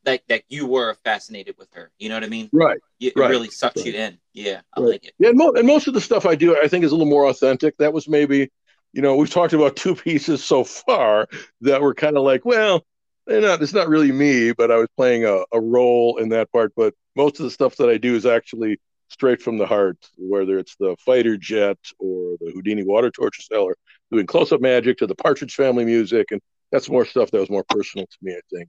that 0.04 0.22
that 0.28 0.42
you 0.48 0.66
were 0.66 0.94
fascinated 1.04 1.56
with 1.58 1.68
her. 1.72 1.90
You 1.98 2.08
know 2.08 2.16
what 2.16 2.24
I 2.24 2.28
mean? 2.28 2.48
Right. 2.52 2.78
It 3.00 3.14
right, 3.16 3.30
really 3.30 3.50
sucks 3.50 3.78
right. 3.78 3.87
you 3.87 3.92
in. 3.92 4.18
Yeah, 4.32 4.61
I 4.74 4.80
right. 4.80 4.88
like 4.90 5.04
it. 5.04 5.14
Yeah, 5.18 5.30
and, 5.30 5.38
mo- 5.38 5.52
and 5.52 5.66
most 5.66 5.88
of 5.88 5.94
the 5.94 6.00
stuff 6.00 6.26
I 6.26 6.34
do, 6.34 6.56
I 6.56 6.68
think, 6.68 6.84
is 6.84 6.92
a 6.92 6.94
little 6.94 7.11
more 7.11 7.26
authentic. 7.26 7.76
That 7.78 7.92
was 7.92 8.08
maybe, 8.08 8.50
you 8.92 9.02
know, 9.02 9.16
we've 9.16 9.30
talked 9.30 9.52
about 9.52 9.76
two 9.76 9.94
pieces 9.94 10.44
so 10.44 10.64
far 10.64 11.28
that 11.62 11.80
were 11.80 11.94
kind 11.94 12.16
of 12.16 12.22
like, 12.22 12.44
well, 12.44 12.84
they're 13.26 13.40
not. 13.40 13.62
It's 13.62 13.74
not 13.74 13.88
really 13.88 14.12
me, 14.12 14.52
but 14.52 14.70
I 14.70 14.76
was 14.76 14.88
playing 14.96 15.24
a, 15.24 15.44
a 15.52 15.61
role 15.61 16.18
in 16.18 16.30
that 16.30 16.50
part. 16.50 16.72
But 16.76 16.94
most 17.16 17.38
of 17.38 17.44
the 17.44 17.50
stuff 17.50 17.76
that 17.76 17.88
I 17.88 17.98
do 17.98 18.14
is 18.14 18.26
actually 18.26 18.80
straight 19.11 19.42
from 19.42 19.58
the 19.58 19.66
heart, 19.66 19.98
whether 20.16 20.58
it's 20.58 20.76
the 20.76 20.96
fighter 21.04 21.37
jet 21.37 21.78
or 21.98 22.37
the 22.40 22.50
Houdini 22.52 22.84
water 22.84 23.11
torture 23.11 23.42
seller, 23.42 23.74
doing 24.12 24.26
close-up 24.26 24.61
magic 24.61 24.98
to 24.98 25.06
the 25.06 25.14
Partridge 25.14 25.54
Family 25.54 25.84
music, 25.84 26.30
and 26.30 26.40
that's 26.70 26.88
more 26.88 27.04
stuff 27.04 27.30
that 27.30 27.40
was 27.40 27.50
more 27.50 27.64
personal 27.68 28.06
to 28.06 28.16
me, 28.22 28.32
I 28.32 28.40
think. 28.54 28.68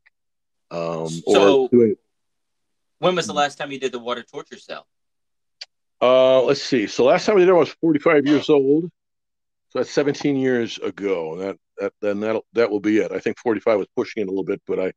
Um, 0.72 1.10
so, 1.10 1.68
doing, 1.70 1.96
when 3.00 3.16
was 3.16 3.28
the 3.28 3.34
last 3.34 3.58
time 3.58 3.72
you 3.72 3.80
did 3.80 3.92
the 3.92 4.00
water 4.00 4.24
torture 4.24 4.58
cell? 4.58 4.86
Uh, 6.02 6.42
let's 6.44 6.62
see. 6.62 6.88
So 6.88 7.06
last 7.06 7.26
time 7.26 7.38
I 7.38 7.40
did 7.40 7.50
it, 7.50 7.54
I 7.54 7.56
was 7.56 7.76
45 7.82 8.26
years 8.28 8.50
old. 8.50 8.90
So 9.70 9.80
that's 9.80 9.92
17 9.92 10.36
years 10.36 10.78
ago. 10.80 11.34
And 11.34 11.42
that 11.42 11.58
that 11.78 11.94
then 12.02 12.20
that 12.22 12.42
that 12.54 12.70
will 12.70 12.80
be 12.80 12.98
it. 12.98 13.12
I 13.12 13.20
think 13.20 13.38
45 13.40 13.80
was 13.80 13.88
pushing 13.96 14.22
it 14.22 14.28
a 14.28 14.30
little 14.30 14.44
bit, 14.44 14.62
but 14.68 14.80
I 14.80 14.92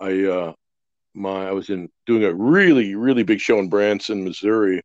I 0.00 0.24
uh 0.24 0.52
my 1.14 1.48
I 1.48 1.52
was 1.52 1.70
in 1.70 1.88
doing 2.06 2.24
a 2.24 2.32
really 2.32 2.94
really 2.94 3.22
big 3.22 3.40
show 3.40 3.58
in 3.58 3.68
Branson, 3.68 4.24
Missouri, 4.24 4.82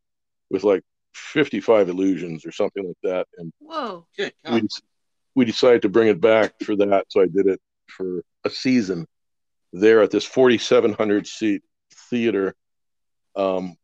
with 0.50 0.64
like 0.64 0.82
55 1.14 1.88
illusions 1.88 2.44
or 2.44 2.52
something 2.52 2.86
like 2.86 2.96
that. 3.02 3.26
And 3.38 3.52
whoa, 3.60 4.06
good. 4.16 4.32
We, 4.50 4.68
we 5.34 5.44
decided 5.44 5.82
to 5.82 5.88
bring 5.88 6.08
it 6.08 6.20
back 6.20 6.54
for 6.62 6.76
that, 6.76 7.06
so 7.08 7.20
I 7.22 7.26
did 7.26 7.46
it 7.46 7.60
for 7.86 8.22
a 8.44 8.50
season 8.50 9.06
there 9.72 10.02
at 10.02 10.10
this 10.10 10.24
4,700 10.24 11.26
seat 11.26 11.62
theater 12.10 12.54
um, 13.36 13.76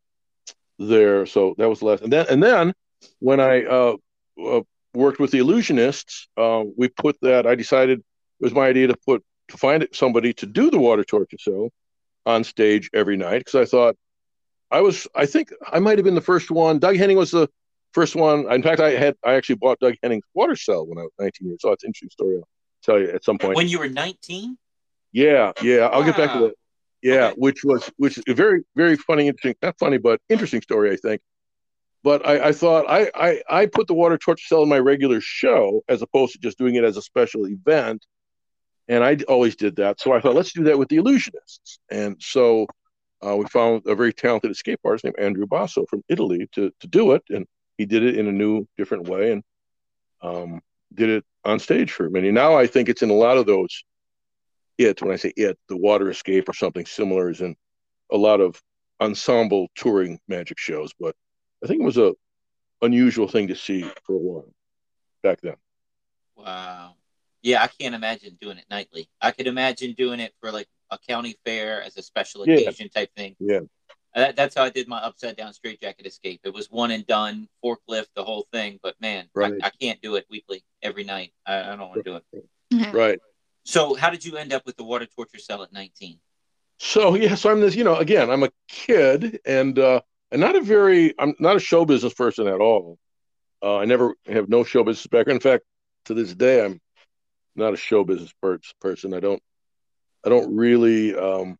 there. 0.78 1.26
So 1.26 1.54
that 1.58 1.68
was 1.68 1.80
the 1.80 1.86
last. 1.86 2.02
And 2.02 2.12
then, 2.12 2.26
and 2.28 2.42
then 2.42 2.74
when 3.20 3.40
I 3.40 3.64
uh, 3.64 3.96
uh, 4.44 4.60
worked 4.94 5.20
with 5.20 5.30
the 5.30 5.38
illusionists, 5.38 6.26
uh, 6.36 6.64
we 6.76 6.88
put 6.88 7.16
that. 7.22 7.46
I 7.46 7.54
decided 7.54 8.00
it 8.00 8.44
was 8.44 8.52
my 8.52 8.66
idea 8.66 8.88
to 8.88 8.96
put 9.06 9.24
to 9.48 9.56
find 9.56 9.86
somebody 9.92 10.32
to 10.34 10.46
do 10.46 10.70
the 10.70 10.78
water 10.78 11.04
torture 11.04 11.38
show 11.38 11.70
on 12.26 12.44
stage 12.44 12.90
every 12.92 13.16
night 13.16 13.38
because 13.38 13.54
I 13.54 13.64
thought 13.64 13.96
I 14.70 14.80
was. 14.80 15.06
I 15.14 15.26
think 15.26 15.50
I 15.66 15.78
might 15.78 15.98
have 15.98 16.04
been 16.04 16.14
the 16.14 16.20
first 16.20 16.50
one. 16.50 16.78
Doug 16.78 16.96
Henning 16.96 17.16
was 17.16 17.30
the 17.30 17.48
first 17.92 18.14
one. 18.14 18.50
In 18.52 18.62
fact, 18.62 18.80
I 18.80 18.90
had 18.90 19.16
I 19.24 19.34
actually 19.34 19.56
bought 19.56 19.80
Doug 19.80 19.94
Henning's 20.02 20.24
water 20.34 20.56
cell 20.56 20.86
when 20.86 20.98
I 20.98 21.02
was 21.02 21.12
19 21.18 21.48
years 21.48 21.60
old. 21.64 21.74
It's 21.74 21.84
an 21.84 21.88
interesting 21.88 22.10
story. 22.10 22.36
I'll 22.36 22.48
tell 22.82 23.00
you 23.00 23.10
at 23.10 23.24
some 23.24 23.38
point. 23.38 23.56
When 23.56 23.68
you 23.68 23.78
were 23.78 23.88
19? 23.88 24.58
Yeah, 25.12 25.52
yeah. 25.62 25.88
I'll 25.92 26.04
get 26.04 26.16
back 26.16 26.32
to 26.32 26.38
that. 26.40 26.54
Yeah, 27.02 27.28
okay. 27.28 27.34
which 27.38 27.62
was 27.64 27.90
which 27.96 28.18
is 28.18 28.24
a 28.28 28.34
very 28.34 28.62
very 28.74 28.96
funny, 28.96 29.28
interesting, 29.28 29.54
not 29.62 29.78
funny, 29.78 29.98
but 29.98 30.20
interesting 30.28 30.62
story, 30.62 30.92
I 30.92 30.96
think. 30.96 31.20
But 32.02 32.26
I, 32.26 32.48
I 32.48 32.52
thought 32.52 32.86
I, 32.88 33.10
I 33.14 33.42
I 33.48 33.66
put 33.66 33.86
the 33.86 33.94
water 33.94 34.18
torture 34.18 34.46
cell 34.46 34.62
in 34.62 34.68
my 34.68 34.78
regular 34.78 35.20
show 35.20 35.82
as 35.88 36.02
opposed 36.02 36.32
to 36.32 36.38
just 36.38 36.58
doing 36.58 36.74
it 36.74 36.84
as 36.84 36.96
a 36.96 37.02
special 37.02 37.46
event, 37.46 38.04
and 38.88 39.04
I 39.04 39.16
always 39.28 39.56
did 39.56 39.76
that. 39.76 40.00
So 40.00 40.12
I 40.12 40.20
thought 40.20 40.34
let's 40.34 40.52
do 40.52 40.64
that 40.64 40.78
with 40.78 40.88
the 40.88 40.96
illusionists, 40.96 41.78
and 41.90 42.16
so 42.20 42.66
uh, 43.24 43.36
we 43.36 43.46
found 43.46 43.82
a 43.86 43.94
very 43.94 44.12
talented 44.12 44.50
escape 44.50 44.80
artist 44.84 45.04
named 45.04 45.18
Andrew 45.18 45.46
Basso 45.46 45.86
from 45.86 46.02
Italy 46.08 46.48
to 46.52 46.72
to 46.80 46.86
do 46.86 47.12
it, 47.12 47.22
and 47.30 47.46
he 47.76 47.86
did 47.86 48.02
it 48.02 48.16
in 48.16 48.26
a 48.26 48.32
new, 48.32 48.66
different 48.76 49.08
way, 49.08 49.32
and 49.32 49.44
um, 50.20 50.60
did 50.92 51.08
it 51.10 51.24
on 51.44 51.58
stage 51.60 51.92
for 51.92 52.10
many. 52.10 52.32
Now 52.32 52.56
I 52.56 52.66
think 52.66 52.88
it's 52.88 53.02
in 53.02 53.10
a 53.10 53.14
lot 53.14 53.38
of 53.38 53.46
those 53.46 53.84
it 54.78 55.02
when 55.02 55.12
I 55.12 55.16
say 55.16 55.32
it, 55.36 55.58
the 55.68 55.76
water 55.76 56.08
escape 56.08 56.48
or 56.48 56.54
something 56.54 56.86
similar 56.86 57.30
is 57.30 57.40
in 57.40 57.56
a 58.10 58.16
lot 58.16 58.40
of 58.40 58.62
ensemble 59.00 59.68
touring 59.74 60.18
magic 60.28 60.58
shows. 60.58 60.92
But 60.98 61.14
I 61.62 61.66
think 61.66 61.82
it 61.82 61.84
was 61.84 61.98
a 61.98 62.14
unusual 62.80 63.28
thing 63.28 63.48
to 63.48 63.56
see 63.56 63.82
for 64.04 64.14
a 64.14 64.18
while 64.18 64.52
back 65.22 65.40
then. 65.42 65.56
Wow. 66.36 66.94
Yeah, 67.42 67.62
I 67.62 67.68
can't 67.68 67.94
imagine 67.94 68.38
doing 68.40 68.58
it 68.58 68.64
nightly. 68.70 69.08
I 69.20 69.32
could 69.32 69.46
imagine 69.46 69.92
doing 69.92 70.20
it 70.20 70.34
for 70.40 70.50
like 70.50 70.68
a 70.90 70.98
county 70.98 71.36
fair 71.44 71.82
as 71.82 71.96
a 71.96 72.02
special 72.02 72.42
occasion 72.42 72.88
yeah. 72.94 73.00
type 73.00 73.10
thing. 73.16 73.36
Yeah. 73.38 73.60
Uh, 74.14 74.20
that, 74.20 74.36
that's 74.36 74.54
how 74.56 74.64
I 74.64 74.70
did 74.70 74.88
my 74.88 74.98
upside 74.98 75.36
down 75.36 75.52
straight 75.52 75.80
jacket 75.80 76.06
escape. 76.06 76.40
It 76.44 76.54
was 76.54 76.70
one 76.70 76.90
and 76.90 77.06
done, 77.06 77.48
forklift, 77.62 78.06
the 78.14 78.24
whole 78.24 78.46
thing. 78.52 78.80
But 78.82 78.94
man, 79.00 79.28
right. 79.34 79.54
I, 79.62 79.66
I, 79.66 79.70
can't 79.70 80.00
do 80.00 80.16
it 80.16 80.26
weekly 80.30 80.64
every 80.82 81.04
night. 81.04 81.32
I, 81.46 81.60
I 81.60 81.76
don't 81.76 81.80
want 81.80 81.94
to 81.94 82.02
do 82.02 82.16
it. 82.16 82.94
Right. 82.94 83.18
So, 83.68 83.94
how 83.94 84.08
did 84.08 84.24
you 84.24 84.38
end 84.38 84.54
up 84.54 84.64
with 84.64 84.78
the 84.78 84.82
water 84.82 85.04
torture 85.04 85.38
cell 85.38 85.62
at 85.62 85.74
19? 85.74 86.18
So, 86.78 87.14
yeah, 87.16 87.34
so 87.34 87.50
I'm 87.50 87.60
this, 87.60 87.76
you 87.76 87.84
know, 87.84 87.96
again, 87.96 88.30
I'm 88.30 88.42
a 88.42 88.48
kid 88.66 89.40
and, 89.44 89.78
uh, 89.78 90.00
and 90.32 90.40
not 90.40 90.56
a 90.56 90.62
very, 90.62 91.12
I'm 91.18 91.34
not 91.38 91.56
a 91.56 91.60
show 91.60 91.84
business 91.84 92.14
person 92.14 92.46
at 92.46 92.62
all. 92.62 92.98
Uh, 93.62 93.76
I 93.76 93.84
never 93.84 94.14
have 94.24 94.48
no 94.48 94.64
show 94.64 94.84
business 94.84 95.06
background. 95.06 95.44
In 95.44 95.50
fact, 95.50 95.64
to 96.06 96.14
this 96.14 96.34
day, 96.34 96.64
I'm 96.64 96.80
not 97.56 97.74
a 97.74 97.76
show 97.76 98.04
business 98.04 98.32
per- 98.40 98.58
person. 98.80 99.12
I 99.12 99.20
don't, 99.20 99.42
I 100.24 100.30
don't 100.30 100.56
really, 100.56 101.14
um, 101.14 101.58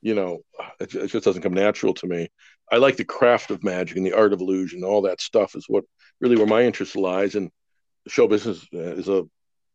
you 0.00 0.14
know, 0.14 0.38
it, 0.80 0.94
it 0.94 1.08
just 1.08 1.26
doesn't 1.26 1.42
come 1.42 1.52
natural 1.52 1.92
to 1.92 2.06
me. 2.06 2.28
I 2.72 2.76
like 2.76 2.96
the 2.96 3.04
craft 3.04 3.50
of 3.50 3.62
magic 3.62 3.98
and 3.98 4.06
the 4.06 4.14
art 4.14 4.32
of 4.32 4.40
illusion. 4.40 4.82
All 4.82 5.02
that 5.02 5.20
stuff 5.20 5.56
is 5.56 5.66
what 5.68 5.84
really 6.22 6.36
where 6.36 6.46
my 6.46 6.62
interest 6.62 6.96
lies. 6.96 7.34
And 7.34 7.50
show 8.08 8.26
business 8.26 8.66
uh, 8.72 8.78
is 8.78 9.10
a 9.10 9.26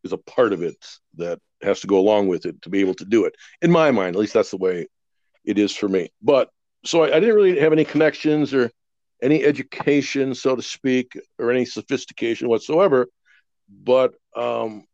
is 0.03 0.13
a 0.13 0.17
part 0.17 0.53
of 0.53 0.61
it 0.63 0.77
that 1.17 1.39
has 1.61 1.81
to 1.81 1.87
go 1.87 1.99
along 1.99 2.27
with 2.27 2.45
it 2.45 2.61
to 2.63 2.69
be 2.69 2.79
able 2.79 2.95
to 2.95 3.05
do 3.05 3.25
it. 3.25 3.35
In 3.61 3.71
my 3.71 3.91
mind, 3.91 4.15
at 4.15 4.19
least 4.19 4.33
that's 4.33 4.51
the 4.51 4.57
way 4.57 4.87
it 5.45 5.57
is 5.57 5.75
for 5.75 5.87
me. 5.87 6.09
But 6.21 6.49
so 6.85 7.03
I, 7.03 7.15
I 7.15 7.19
didn't 7.19 7.35
really 7.35 7.59
have 7.59 7.73
any 7.73 7.85
connections 7.85 8.53
or 8.53 8.71
any 9.21 9.43
education, 9.43 10.33
so 10.33 10.55
to 10.55 10.61
speak, 10.61 11.17
or 11.37 11.51
any 11.51 11.65
sophistication 11.65 12.49
whatsoever. 12.49 13.07
But 13.69 14.13
um, 14.35 14.85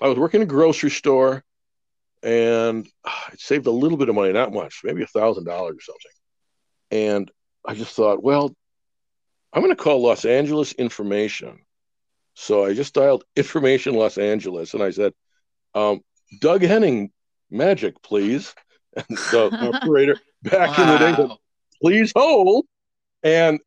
I 0.00 0.08
was 0.08 0.18
working 0.18 0.40
in 0.40 0.48
a 0.48 0.50
grocery 0.50 0.90
store 0.90 1.44
and 2.22 2.88
I 3.04 3.34
saved 3.36 3.66
a 3.66 3.70
little 3.70 3.98
bit 3.98 4.08
of 4.08 4.14
money, 4.14 4.32
not 4.32 4.52
much, 4.52 4.80
maybe 4.82 5.02
a 5.02 5.06
thousand 5.06 5.44
dollars 5.44 5.76
or 5.76 5.80
something. 5.80 6.10
And 6.90 7.30
I 7.64 7.74
just 7.74 7.94
thought, 7.94 8.22
well, 8.22 8.52
I'm 9.52 9.62
going 9.62 9.74
to 9.74 9.82
call 9.82 10.02
Los 10.02 10.24
Angeles 10.24 10.72
Information 10.72 11.60
so 12.38 12.64
I 12.64 12.72
just 12.72 12.94
dialed 12.94 13.24
information 13.36 13.94
Los 13.94 14.16
Angeles 14.16 14.72
and 14.72 14.82
I 14.82 14.90
said, 14.90 15.12
um, 15.74 16.00
Doug 16.40 16.62
Henning, 16.62 17.10
magic, 17.50 18.00
please. 18.02 18.54
And 18.96 19.18
the 19.32 19.72
operator 19.74 20.20
back 20.42 20.78
wow. 20.78 20.84
in 20.84 20.88
the 20.90 20.98
day 20.98 21.14
said, 21.16 21.36
please 21.82 22.12
hold. 22.14 22.64
And 23.24 23.58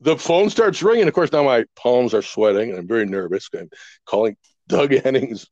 the 0.00 0.18
phone 0.18 0.50
starts 0.50 0.82
ringing. 0.82 1.08
Of 1.08 1.14
course, 1.14 1.32
now 1.32 1.42
my 1.42 1.64
palms 1.74 2.12
are 2.12 2.22
sweating 2.22 2.70
and 2.70 2.78
I'm 2.78 2.86
very 2.86 3.06
nervous. 3.06 3.48
I'm 3.58 3.70
calling 4.04 4.36
Doug 4.68 4.92
Henning's 4.92 5.46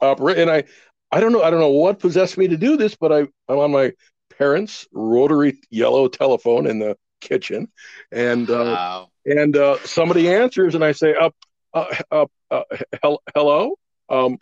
operator. 0.00 0.42
And 0.42 0.50
I, 0.50 0.64
I 1.10 1.18
don't 1.18 1.32
know, 1.32 1.42
I 1.42 1.50
don't 1.50 1.60
know 1.60 1.70
what 1.70 1.98
possessed 1.98 2.38
me 2.38 2.46
to 2.46 2.56
do 2.56 2.76
this, 2.76 2.94
but 2.94 3.12
I, 3.12 3.20
I'm 3.48 3.58
on 3.58 3.72
my 3.72 3.92
parents' 4.38 4.86
rotary 4.92 5.58
yellow 5.70 6.06
telephone 6.06 6.68
in 6.68 6.78
the 6.78 6.96
kitchen. 7.20 7.72
And 8.12 8.48
uh, 8.48 8.54
wow. 8.54 9.08
and 9.24 9.56
uh, 9.56 9.78
somebody 9.84 10.32
answers 10.32 10.76
and 10.76 10.84
I 10.84 10.92
say, 10.92 11.14
up, 11.14 11.34
uh, 11.76 12.26
uh, 12.50 12.62
uh, 13.02 13.16
hello. 13.34 13.74
Um, 14.08 14.38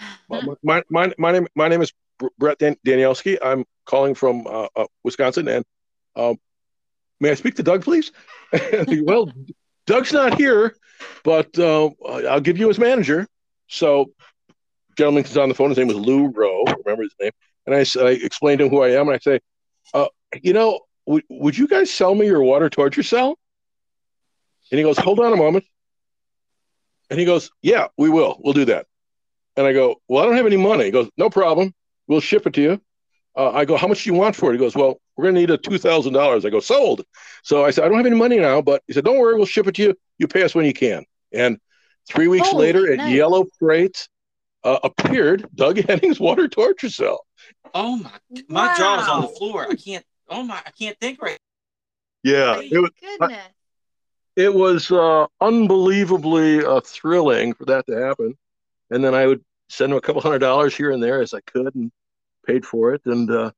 my, 0.63 0.83
my, 0.91 1.13
my 1.19 1.33
name 1.33 1.47
my 1.55 1.69
name 1.69 1.83
is 1.83 1.93
Brett 2.39 2.59
Dan- 2.59 2.77
Danielski. 2.87 3.39
I'm 3.43 3.65
calling 3.87 4.15
from 4.15 4.47
uh, 4.47 4.69
uh, 4.77 4.87
Wisconsin, 5.03 5.49
and 5.49 5.65
um, 6.17 6.39
may 7.21 7.31
I 7.31 7.35
speak 7.35 7.57
to 7.57 7.63
Doug, 7.63 7.83
please? 7.83 8.13
well, 9.03 9.33
Doug's 9.87 10.13
not 10.13 10.39
here, 10.39 10.77
but 11.25 11.59
uh, 11.59 11.91
I'll 12.09 12.41
give 12.41 12.59
you 12.59 12.69
his 12.69 12.79
manager. 12.79 13.27
So, 13.69 14.13
gentleman 14.97 15.25
is 15.25 15.37
on 15.37 15.49
the 15.49 15.55
phone. 15.55 15.71
His 15.71 15.79
name 15.79 15.89
was 15.89 15.97
Lou 15.97 16.29
Rowe. 16.29 16.65
Remember 16.85 17.03
his 17.03 17.15
name? 17.21 17.33
And 17.67 17.75
I, 17.75 17.85
I 18.07 18.11
explained 18.11 18.59
to 18.59 18.67
him 18.67 18.71
who 18.71 18.83
I 18.83 18.91
am, 18.91 19.09
and 19.09 19.17
I 19.17 19.19
say, 19.19 19.41
uh, 19.95 20.07
you 20.43 20.53
know, 20.53 20.81
w- 21.07 21.25
would 21.31 21.57
you 21.57 21.67
guys 21.67 21.91
sell 21.91 22.15
me 22.15 22.27
your 22.27 22.43
water 22.43 22.69
torture 22.69 23.03
cell? 23.03 23.39
And 24.71 24.79
he 24.79 24.83
goes, 24.85 24.99
hold 24.99 25.21
on 25.21 25.33
a 25.33 25.37
moment. 25.37 25.65
And 27.11 27.19
he 27.19 27.27
goes, 27.27 27.51
Yeah, 27.63 27.89
we 27.97 28.09
will. 28.09 28.41
We'll 28.43 28.55
do 28.55 28.65
that. 28.67 28.87
And 29.57 29.67
I 29.67 29.73
go, 29.73 29.97
Well, 30.09 30.23
I 30.23 30.27
don't 30.27 30.37
have 30.37 30.47
any 30.47 30.57
money. 30.57 30.85
He 30.85 30.91
goes, 30.91 31.09
No 31.17 31.31
problem. 31.31 31.75
We'll 32.07 32.21
ship 32.21 32.47
it 32.47 32.55
to 32.55 32.63
you. 32.63 32.81
Uh, 33.37 33.51
I 33.51 33.65
go, 33.65 33.77
How 33.77 33.87
much 33.87 34.05
do 34.05 34.11
you 34.11 34.15
want 34.15 34.37
for 34.37 34.51
it? 34.51 34.55
He 34.55 34.59
goes, 34.59 34.75
Well, 34.75 35.01
we're 35.17 35.25
going 35.25 35.35
to 35.35 35.41
need 35.41 35.51
a 35.51 35.59
$2,000. 35.59 36.45
I 36.45 36.51
go, 36.51 36.61
Sold. 36.61 37.05
So 37.43 37.65
I 37.65 37.71
said, 37.71 37.85
I 37.85 37.89
don't 37.89 37.97
have 37.97 38.07
any 38.07 38.17
money 38.17 38.39
now, 38.39 38.61
but 38.61 38.83
he 38.87 38.93
said, 38.93 39.05
Don't 39.05 39.19
worry. 39.19 39.37
We'll 39.37 39.47
ship 39.47 39.67
it 39.67 39.75
to 39.77 39.83
you. 39.83 39.95
You 40.19 40.29
pay 40.29 40.43
us 40.43 40.55
when 40.55 40.67
you 40.67 40.73
can. 40.73 41.05
And 41.33 41.59
three 42.09 42.29
weeks 42.29 42.49
Holy 42.49 42.67
later 42.67 42.93
at 42.93 42.99
nice. 42.99 43.15
Yellow 43.15 43.47
Freight 43.59 44.09
uh, 44.63 44.79
appeared 44.83 45.47
Doug 45.55 45.79
Henning's 45.89 46.21
water 46.21 46.49
torture 46.49 46.91
cell. 46.91 47.25
Oh 47.75 47.97
my, 47.97 48.11
my 48.49 48.67
wow. 48.67 48.75
jaw's 48.77 49.09
on 49.09 49.23
the 49.23 49.29
floor. 49.29 49.67
I 49.71 49.75
can't, 49.75 50.05
oh 50.29 50.43
my, 50.43 50.61
I 50.65 50.71
can't 50.71 50.99
think 51.01 51.21
right. 51.21 51.39
Yeah. 52.23 52.61
it 52.61 52.79
was, 52.79 52.91
goodness. 53.01 53.39
I, 53.39 53.54
it 54.37 54.53
was 54.53 54.91
uh, 54.91 55.27
unbelievably 55.41 56.65
uh, 56.65 56.81
thrilling 56.81 57.55
for 57.55 57.65
that 57.67 57.87
to 57.87 57.97
happen. 57.97 58.37
And 58.91 59.05
then 59.05 59.15
I 59.15 59.27
would 59.27 59.45
send 59.69 59.93
him 59.93 59.99
a 59.99 60.01
couple 60.01 60.21
hundred 60.21 60.41
dollars 60.41 60.77
here 60.77 60.91
and 60.91 61.03
there 61.03 61.23
as 61.23 61.35
I 61.35 61.41
could 61.41 61.75
and 61.75 61.91
paid 62.47 62.65
for 62.65 62.95
it. 62.95 63.03
And 63.07 63.31
uh, 63.31 63.53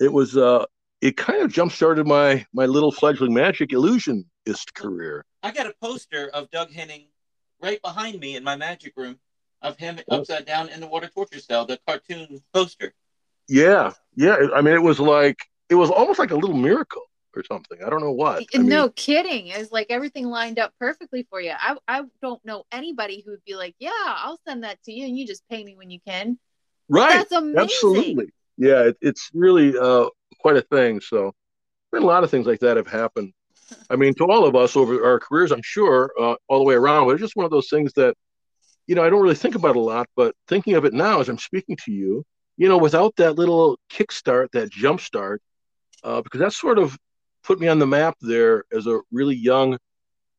it 0.00 0.12
was, 0.12 0.36
uh, 0.36 0.66
it 1.00 1.16
kind 1.16 1.42
of 1.42 1.52
jump 1.52 1.72
started 1.72 2.06
my, 2.06 2.46
my 2.52 2.66
little 2.66 2.92
fledgling 2.92 3.34
magic 3.34 3.72
illusionist 3.72 4.74
career. 4.74 5.24
I 5.42 5.50
got 5.52 5.66
a 5.66 5.74
poster 5.82 6.30
of 6.32 6.50
Doug 6.50 6.70
Henning 6.70 7.06
right 7.60 7.80
behind 7.82 8.20
me 8.20 8.36
in 8.36 8.44
my 8.44 8.56
magic 8.56 8.92
room 8.96 9.18
of 9.62 9.76
him 9.76 9.98
oh. 10.08 10.18
upside 10.18 10.46
down 10.46 10.68
in 10.68 10.80
the 10.80 10.86
water 10.86 11.08
torture 11.08 11.40
cell, 11.40 11.64
the 11.64 11.78
cartoon 11.86 12.42
poster. 12.52 12.92
Yeah. 13.48 13.92
Yeah. 14.14 14.36
I 14.54 14.60
mean, 14.60 14.74
it 14.74 14.82
was 14.82 15.00
like, 15.00 15.38
it 15.68 15.74
was 15.74 15.90
almost 15.90 16.18
like 16.18 16.30
a 16.30 16.36
little 16.36 16.56
miracle 16.56 17.02
or 17.36 17.44
something. 17.44 17.82
I 17.84 17.90
don't 17.90 18.00
know 18.00 18.12
what. 18.12 18.44
I 18.54 18.58
no 18.58 18.82
mean, 18.84 18.92
kidding. 18.92 19.48
It's 19.48 19.72
like 19.72 19.88
everything 19.90 20.26
lined 20.26 20.58
up 20.58 20.72
perfectly 20.78 21.26
for 21.30 21.40
you. 21.40 21.52
I 21.58 21.76
I 21.86 22.02
don't 22.22 22.44
know 22.44 22.64
anybody 22.72 23.22
who 23.24 23.32
would 23.32 23.44
be 23.44 23.56
like, 23.56 23.74
yeah, 23.78 23.90
I'll 24.04 24.40
send 24.46 24.64
that 24.64 24.82
to 24.84 24.92
you, 24.92 25.06
and 25.06 25.16
you 25.16 25.26
just 25.26 25.42
pay 25.48 25.64
me 25.64 25.76
when 25.76 25.90
you 25.90 26.00
can. 26.06 26.38
Right. 26.88 27.10
That's 27.10 27.32
amazing. 27.32 27.60
Absolutely. 27.60 28.26
Yeah, 28.56 28.82
it, 28.82 28.96
it's 29.00 29.30
really 29.34 29.76
uh, 29.76 30.08
quite 30.40 30.56
a 30.56 30.62
thing. 30.62 31.00
So, 31.00 31.32
a 31.94 32.00
lot 32.00 32.24
of 32.24 32.30
things 32.30 32.46
like 32.46 32.60
that 32.60 32.76
have 32.76 32.86
happened. 32.86 33.32
I 33.90 33.96
mean, 33.96 34.14
to 34.14 34.24
all 34.24 34.44
of 34.44 34.54
us 34.54 34.76
over 34.76 35.04
our 35.04 35.18
careers, 35.18 35.52
I'm 35.52 35.62
sure, 35.62 36.12
uh, 36.20 36.34
all 36.48 36.58
the 36.58 36.64
way 36.64 36.74
around. 36.74 37.06
But 37.06 37.12
it's 37.12 37.22
just 37.22 37.36
one 37.36 37.44
of 37.44 37.50
those 37.50 37.68
things 37.68 37.92
that, 37.94 38.14
you 38.86 38.94
know, 38.94 39.04
I 39.04 39.10
don't 39.10 39.22
really 39.22 39.34
think 39.34 39.54
about 39.54 39.76
a 39.76 39.80
lot. 39.80 40.06
But 40.16 40.34
thinking 40.48 40.74
of 40.74 40.84
it 40.84 40.92
now 40.92 41.20
as 41.20 41.28
I'm 41.28 41.38
speaking 41.38 41.76
to 41.84 41.92
you, 41.92 42.24
you 42.56 42.68
know, 42.68 42.78
without 42.78 43.16
that 43.16 43.36
little 43.36 43.78
kickstart, 43.90 44.50
that 44.52 44.70
jump 44.70 45.00
start, 45.00 45.42
uh, 46.04 46.20
because 46.20 46.40
that's 46.40 46.60
sort 46.60 46.78
of 46.78 46.96
put 47.44 47.60
me 47.60 47.68
on 47.68 47.78
the 47.78 47.86
map 47.86 48.16
there 48.20 48.64
as 48.72 48.86
a 48.86 49.00
really 49.12 49.36
young, 49.36 49.78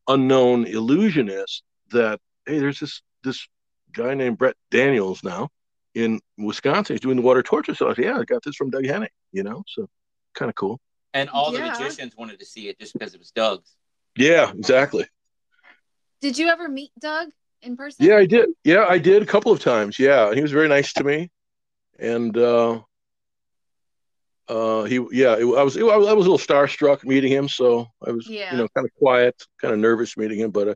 unknown 0.07 0.65
illusionist. 0.65 1.63
That 1.91 2.19
hey, 2.45 2.59
there's 2.59 2.79
this 2.79 3.01
this 3.23 3.47
guy 3.93 4.13
named 4.13 4.37
Brett 4.37 4.55
Daniels 4.71 5.23
now 5.23 5.49
in 5.93 6.19
Wisconsin. 6.37 6.95
He's 6.95 7.01
doing 7.01 7.15
the 7.15 7.21
water 7.21 7.43
torture. 7.43 7.75
So 7.75 7.89
I 7.89 7.93
said, 7.93 8.05
yeah, 8.05 8.17
I 8.17 8.23
got 8.23 8.43
this 8.43 8.55
from 8.55 8.69
Doug 8.69 8.85
Henning. 8.85 9.09
You 9.31 9.43
know, 9.43 9.63
so 9.67 9.87
kind 10.33 10.49
of 10.49 10.55
cool. 10.55 10.79
And 11.13 11.29
all 11.29 11.53
yeah. 11.53 11.73
the 11.73 11.79
magicians 11.79 12.17
wanted 12.17 12.39
to 12.39 12.45
see 12.45 12.67
it 12.67 12.77
just 12.79 12.93
because 12.93 13.13
it 13.13 13.19
was 13.19 13.31
Doug's. 13.31 13.73
Yeah, 14.17 14.51
exactly. 14.51 15.05
Did 16.21 16.37
you 16.37 16.47
ever 16.47 16.67
meet 16.67 16.91
Doug 16.99 17.29
in 17.61 17.77
person? 17.77 18.05
Yeah, 18.05 18.17
I 18.17 18.25
did. 18.25 18.49
Yeah, 18.63 18.85
I 18.87 18.97
did 18.97 19.21
a 19.21 19.25
couple 19.25 19.51
of 19.51 19.59
times. 19.59 19.99
Yeah, 19.99 20.33
he 20.33 20.41
was 20.41 20.51
very 20.51 20.67
nice 20.67 20.93
to 20.93 21.03
me, 21.03 21.29
and 21.99 22.35
uh, 22.37 22.81
uh, 24.47 24.84
he 24.84 24.95
yeah, 25.12 25.34
it, 25.36 25.43
I 25.43 25.63
was 25.63 25.75
it, 25.75 25.84
I 25.84 25.97
was 25.97 26.08
a 26.08 26.15
little 26.15 26.38
starstruck 26.38 27.03
meeting 27.03 27.31
him, 27.31 27.49
so 27.49 27.88
I 28.05 28.12
was 28.12 28.27
Yeah. 28.27 28.51
you 28.51 28.58
know 28.58 28.67
kind 28.75 28.86
of 28.86 28.93
quiet, 28.95 29.36
kind 29.60 29.73
of 29.73 29.79
nervous 29.79 30.17
meeting 30.17 30.39
him, 30.39 30.51
but 30.51 30.67
uh, 30.69 30.75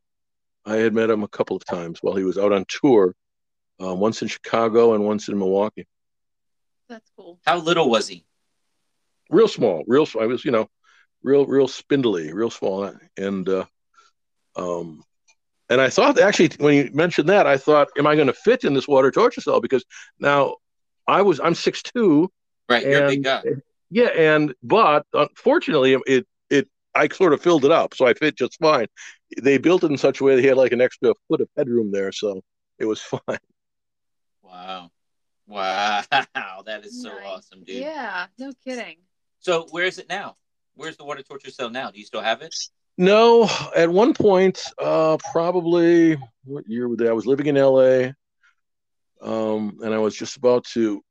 I 0.66 0.78
had 0.78 0.94
met 0.94 1.10
him 1.10 1.24
a 1.24 1.28
couple 1.28 1.56
of 1.56 1.66
times 1.66 2.00
while 2.02 2.16
he 2.16 2.24
was 2.24 2.38
out 2.38 2.52
on 2.52 2.66
tour, 2.68 3.16
uh, 3.84 3.94
once 3.96 4.22
in 4.22 4.28
Chicago 4.28 4.94
and 4.94 5.06
once 5.06 5.28
in 5.28 5.38
Milwaukee. 5.38 5.88
That's 6.88 7.12
cool. 7.16 7.40
How 7.46 7.58
little 7.58 7.90
was 7.90 8.08
he? 8.08 8.26
Real 9.30 9.48
small, 9.48 9.84
real. 9.88 10.06
Small. 10.06 10.24
I 10.24 10.28
was 10.28 10.44
you 10.44 10.52
know, 10.52 10.68
real 11.22 11.46
real 11.46 11.68
spindly, 11.68 12.34
real 12.34 12.50
small, 12.50 12.92
and 13.18 13.48
uh, 13.48 13.66
um, 14.56 15.04
and 15.70 15.80
I 15.80 15.90
thought 15.92 16.20
actually 16.20 16.50
when 16.58 16.74
you 16.74 16.90
mentioned 16.94 17.30
that, 17.30 17.46
I 17.46 17.58
thought, 17.58 17.90
am 17.98 18.08
I 18.08 18.16
going 18.16 18.28
to 18.28 18.34
fit 18.34 18.64
in 18.64 18.74
this 18.74 18.88
water 18.88 19.12
torture 19.12 19.42
cell? 19.42 19.62
Because 19.62 19.86
now 20.20 20.56
I 21.08 21.22
was 21.22 21.40
I'm 21.40 21.54
six 21.54 21.84
two. 21.84 22.32
Right, 22.70 22.86
you're 22.86 23.06
a 23.06 23.08
big 23.10 23.24
guy. 23.24 23.44
Yeah, 23.92 24.10
and 24.16 24.54
but 24.62 25.06
unfortunately, 25.14 25.98
it 26.06 26.28
it 26.50 26.68
I 26.96 27.08
sort 27.10 27.34
of 27.34 27.42
filled 27.42 27.66
it 27.66 27.72
up, 27.72 27.96
so 27.96 28.06
I 28.06 28.14
fit 28.14 28.38
just 28.38 28.58
fine. 28.60 28.88
They 29.42 29.58
built 29.58 29.84
it 29.84 29.92
in 29.92 29.98
such 29.98 30.22
a 30.22 30.24
way 30.24 30.36
that 30.36 30.42
he 30.42 30.48
had 30.48 30.58
like 30.58 30.72
an 30.72 30.82
extra 30.82 31.14
foot 31.28 31.42
of 31.42 31.50
headroom 31.58 31.92
there, 31.92 32.12
so 32.12 32.42
it 32.78 32.86
was 32.86 33.02
fine. 33.28 33.40
Wow. 34.44 34.92
Wow. 35.48 36.04
That 36.66 36.86
is 36.86 37.02
so 37.02 37.10
Nice. 37.10 37.26
awesome, 37.26 37.64
dude. 37.64 37.78
Yeah, 37.78 38.28
no 38.38 38.52
kidding. 38.64 38.98
So 39.40 39.68
where 39.72 39.86
is 39.86 39.98
it 39.98 40.10
now? 40.10 40.36
Where's 40.76 40.98
the 40.98 41.04
water 41.06 41.24
torture 41.24 41.50
cell 41.50 41.70
now? 41.70 41.90
Do 41.90 42.00
you 42.00 42.06
still 42.06 42.22
have 42.22 42.42
it? 42.42 42.54
No, 42.98 43.50
at 43.76 43.90
one 43.90 44.14
point, 44.14 44.62
uh, 44.78 45.18
probably 45.32 46.18
what 46.44 46.68
year 46.68 46.88
was 46.88 47.00
that? 47.00 47.08
I 47.08 47.14
was 47.14 47.26
living 47.26 47.48
in 47.48 47.58
LA, 47.58 48.14
um, 49.22 49.80
and 49.82 49.94
I 49.94 49.98
was 49.98 50.16
just 50.16 50.38
about 50.38 50.66
to 50.74 51.02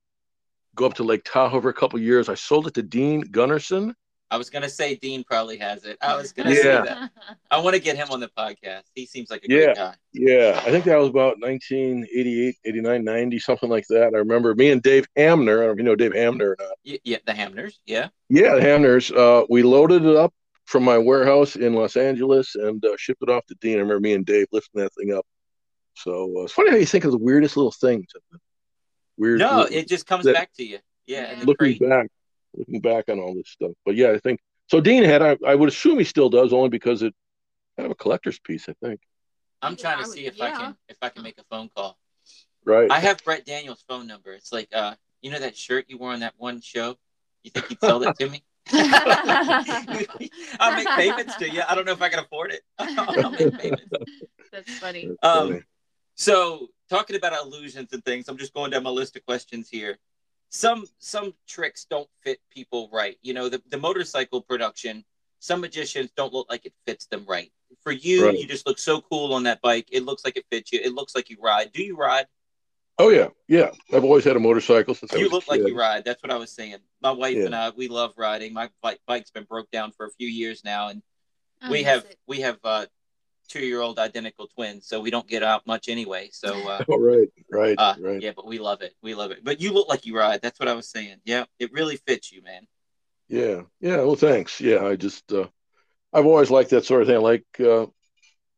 go 0.79 0.87
up 0.87 0.95
to 0.95 1.03
Lake 1.03 1.23
Tahoe 1.25 1.61
for 1.61 1.69
a 1.69 1.75
couple 1.75 1.99
years. 1.99 2.29
I 2.29 2.35
sold 2.35 2.69
it 2.69 2.75
to 2.75 2.83
Dean 2.83 3.25
Gunnarson. 3.25 3.93
I 4.31 4.37
was 4.37 4.49
gonna 4.51 4.69
say 4.69 4.95
Dean 4.95 5.25
probably 5.25 5.57
has 5.57 5.85
it. 5.85 5.97
I 6.03 6.15
was 6.17 6.33
gonna 6.33 6.51
Yeah. 6.51 6.57
say 6.57 6.63
that. 6.85 7.11
I 7.51 7.59
want 7.59 7.75
to 7.75 7.81
get 7.81 7.97
him 7.97 8.09
on 8.11 8.21
the 8.21 8.29
podcast. 8.39 8.83
He 8.95 9.07
seems 9.07 9.31
like 9.31 9.43
a 9.45 9.51
Yeah. 9.51 9.65
great 9.65 9.77
guy. 9.77 9.95
Yeah, 10.13 10.63
I 10.65 10.71
think 10.71 10.85
that 10.85 10.97
was 10.97 11.09
about 11.09 11.39
1988, 11.41 12.55
89, 12.65 13.05
90, 13.05 13.39
something 13.39 13.69
like 13.71 13.87
that. 13.89 14.13
I 14.15 14.19
remember 14.19 14.55
me 14.55 14.71
and 14.71 14.83
Dave 14.83 15.07
Hamner. 15.17 15.63
I 15.63 15.67
don't 15.67 15.67
know 15.67 15.73
if 15.73 15.79
you 15.79 15.85
know 15.85 15.97
Dave 15.97 16.13
Hamner 16.15 16.51
or 16.51 16.57
not. 16.61 16.77
Yeah, 16.85 17.17
the 17.27 17.33
Hamners. 17.33 17.75
Yeah. 17.87 18.09
Yeah, 18.29 18.55
the 18.55 18.61
Hamners. 18.61 19.11
Uh, 19.17 19.47
we 19.49 19.63
loaded 19.63 20.05
it 20.05 20.15
up 20.17 20.33
from 20.67 20.85
my 20.85 20.99
warehouse 20.99 21.57
in 21.57 21.73
Los 21.75 21.97
Angeles 21.97 22.55
and 22.55 22.85
uh, 22.85 22.95
shipped 22.99 23.23
it 23.23 23.31
off 23.31 23.47
to 23.47 23.55
Dean. 23.63 23.79
I 23.79 23.81
remember 23.81 24.01
me 24.01 24.13
and 24.13 24.27
Dave 24.27 24.47
lifting 24.53 24.83
that 24.83 24.93
thing 24.95 25.13
up. 25.15 25.27
So 25.97 26.35
uh, 26.39 26.43
it's 26.45 26.53
funny 26.53 26.71
how 26.71 26.77
you 26.77 26.87
think 26.87 27.05
of 27.05 27.11
the 27.13 27.19
weirdest 27.19 27.57
little 27.57 27.73
things. 27.73 28.07
Weird. 29.19 29.41
No, 29.41 29.59
little- 29.59 29.77
it 29.77 29.89
just 29.89 30.07
comes 30.07 30.25
that- 30.25 30.35
back 30.35 30.53
to 30.55 30.65
you. 30.65 30.79
Yeah. 31.07 31.25
and 31.31 31.45
looking 31.47 31.79
crate. 31.79 31.89
back, 31.91 32.09
looking 32.55 32.81
back 32.81 33.09
on 33.09 33.19
all 33.19 33.35
this 33.35 33.49
stuff. 33.49 33.73
But 33.85 33.95
yeah, 33.97 34.13
I 34.13 34.19
think 34.19 34.41
so. 34.69 34.81
Dean 34.81 35.03
had. 35.05 35.23
I, 35.23 35.37
I 35.47 35.55
would 35.55 35.69
assume 35.69 35.99
he 35.99 36.05
still 36.05 36.29
does, 36.31 36.53
only 36.53 36.69
because 36.69 37.03
it 37.03 37.15
kind 37.77 37.87
of 37.87 37.93
a 37.93 37.95
collector's 37.95 38.39
piece. 38.39 38.69
I 38.69 38.75
think. 38.85 39.01
I'm 39.63 39.75
trying 39.77 39.99
to 40.05 40.09
see 40.09 40.27
if 40.27 40.41
I 40.41 40.51
can 40.53 40.77
if 40.89 40.97
I 41.03 41.09
can 41.09 41.23
make 41.23 41.39
a 41.39 41.45
phone 41.51 41.69
call. 41.75 41.99
Right. 42.65 42.91
I 42.91 43.01
have 43.01 43.25
Brett 43.25 43.47
Daniels' 43.47 43.83
phone 43.89 44.07
number. 44.07 44.33
It's 44.33 44.53
like 44.53 44.69
uh, 44.75 44.95
you 45.23 45.31
know 45.31 45.39
that 45.41 45.57
shirt 45.57 45.87
you 45.89 45.97
wore 45.99 46.13
on 46.13 46.21
that 46.21 46.35
one 46.37 46.61
show. 46.61 46.97
You 47.43 47.51
think 47.53 47.71
you'd 47.71 47.81
sell 47.81 47.99
that 48.01 48.19
to 48.19 48.29
me? 48.29 48.43
I'll 50.61 50.77
make 50.77 50.89
payments 50.89 51.37
to 51.37 51.51
you. 51.51 51.63
I 51.67 51.75
don't 51.75 51.87
know 51.87 51.93
if 51.93 52.03
I 52.03 52.09
can 52.11 52.19
afford 52.19 52.53
it. 52.53 52.61
I'll 52.79 53.31
make 53.31 53.59
payments. 53.59 53.85
That's 54.53 54.79
funny. 54.79 55.07
That's 55.07 55.19
Um, 55.39 55.49
funny. 55.49 55.63
So 56.19 56.67
talking 56.91 57.15
about 57.15 57.33
illusions 57.33 57.93
and 57.93 58.05
things, 58.05 58.29
I'm 58.29 58.37
just 58.37 58.53
going 58.53 58.73
down 58.73 58.83
my 58.83 58.91
list 58.91 59.15
of 59.17 59.25
questions 59.25 59.69
here. 59.71 59.99
Some 60.51 60.85
some 60.99 61.33
tricks 61.47 61.87
don't 61.89 62.09
fit 62.25 62.41
people 62.51 62.91
right. 62.93 63.17
You 63.23 63.35
know, 63.35 63.49
the, 63.49 63.63
the 63.71 63.77
motorcycle 63.79 64.41
production, 64.43 65.05
some 65.39 65.61
magicians 65.61 66.11
don't 66.17 66.33
look 66.33 66.49
like 66.51 66.67
it 66.67 66.73
fits 66.87 67.07
them 67.07 67.25
right. 67.29 67.53
For 67.85 67.93
you, 67.93 68.27
Right. 68.27 68.37
you 68.39 68.49
just 68.49 68.67
look 68.67 68.79
so 68.81 69.01
cool 69.01 69.33
on 69.33 69.45
that 69.45 69.61
bike. 69.63 69.87
It 69.93 70.05
looks 70.05 70.25
like 70.25 70.37
it 70.37 70.45
fits 70.51 70.73
you. 70.73 70.81
It 70.83 70.93
looks 70.93 71.15
like 71.15 71.31
you 71.31 71.37
ride. 71.41 71.71
Do 71.73 71.83
you 71.85 71.97
ride? 71.97 72.27
oh 73.01 73.11
yeah, 73.11 73.29
yeah. 73.47 73.71
I've 73.93 74.03
always 74.03 74.25
had 74.25 74.35
a 74.35 74.41
motorcycle 74.41 74.93
since 74.93 75.13
I 75.15 75.19
You 75.19 75.25
was 75.25 75.31
a 75.31 75.35
look 75.37 75.47
like 75.49 75.61
you 75.61 75.79
ride. 75.79 76.05
That's 76.05 76.21
what 76.21 76.33
I 76.33 76.37
was 76.37 76.51
saying. 76.51 76.79
My 77.01 77.13
wife 77.13 77.37
Yeah. 77.37 77.45
and 77.45 77.55
I, 77.55 77.71
we 77.71 77.87
love 77.87 78.13
riding. 78.17 78.53
My 78.53 78.71
bike, 78.83 78.99
bike's 79.07 79.31
been 79.31 79.45
broke 79.45 79.71
down 79.71 79.93
for 79.93 80.07
a 80.07 80.11
few 80.11 80.27
years 80.27 80.65
now, 80.65 80.89
and 80.89 81.01
I 81.63 81.71
we 81.71 81.85
have 81.85 82.07
it. 82.07 82.19
we 82.27 82.41
have 82.41 82.59
uh, 82.65 82.87
two 83.49 83.65
year 83.65 83.81
old 83.81 83.99
identical 83.99 84.47
twins, 84.49 84.87
so 84.87 85.01
we 85.01 85.11
don't 85.11 85.27
get 85.27 85.43
out 85.43 85.67
much 85.67 85.89
anyway. 85.89 86.29
So 86.33 86.55
uh, 86.69 86.85
Oh 86.89 86.99
right, 86.99 87.29
right, 87.51 87.79
Uh, 87.79 87.95
right. 88.01 88.23
yeah, 88.23 88.33
but 88.35 88.47
we 88.47 88.59
love 88.59 88.83
it. 88.83 88.95
We 89.03 89.15
love 89.15 89.31
it. 89.31 89.45
But 89.45 89.61
you 89.61 89.73
look 89.73 89.89
like 89.89 90.07
you 90.07 90.17
ride. 90.17 90.41
That's 90.43 90.61
what 90.61 90.69
I 90.69 90.75
was 90.75 90.89
saying. 90.89 91.17
Yeah, 91.25 91.45
it 91.59 91.73
really 91.73 91.97
fits 91.97 92.33
you, 92.33 92.43
man. 92.43 92.67
Yeah, 93.29 93.63
yeah. 93.81 93.97
Well, 93.97 94.17
thanks. 94.17 94.61
Yeah, 94.61 94.85
I 94.85 94.97
just 94.97 95.33
uh, 95.33 95.49
I've 96.13 96.27
always 96.27 96.51
liked 96.51 96.71
that 96.71 96.85
sort 96.85 97.03
of 97.03 97.09
thing. 97.09 97.17
I 97.17 97.21
like 97.21 97.45
uh, 97.61 97.87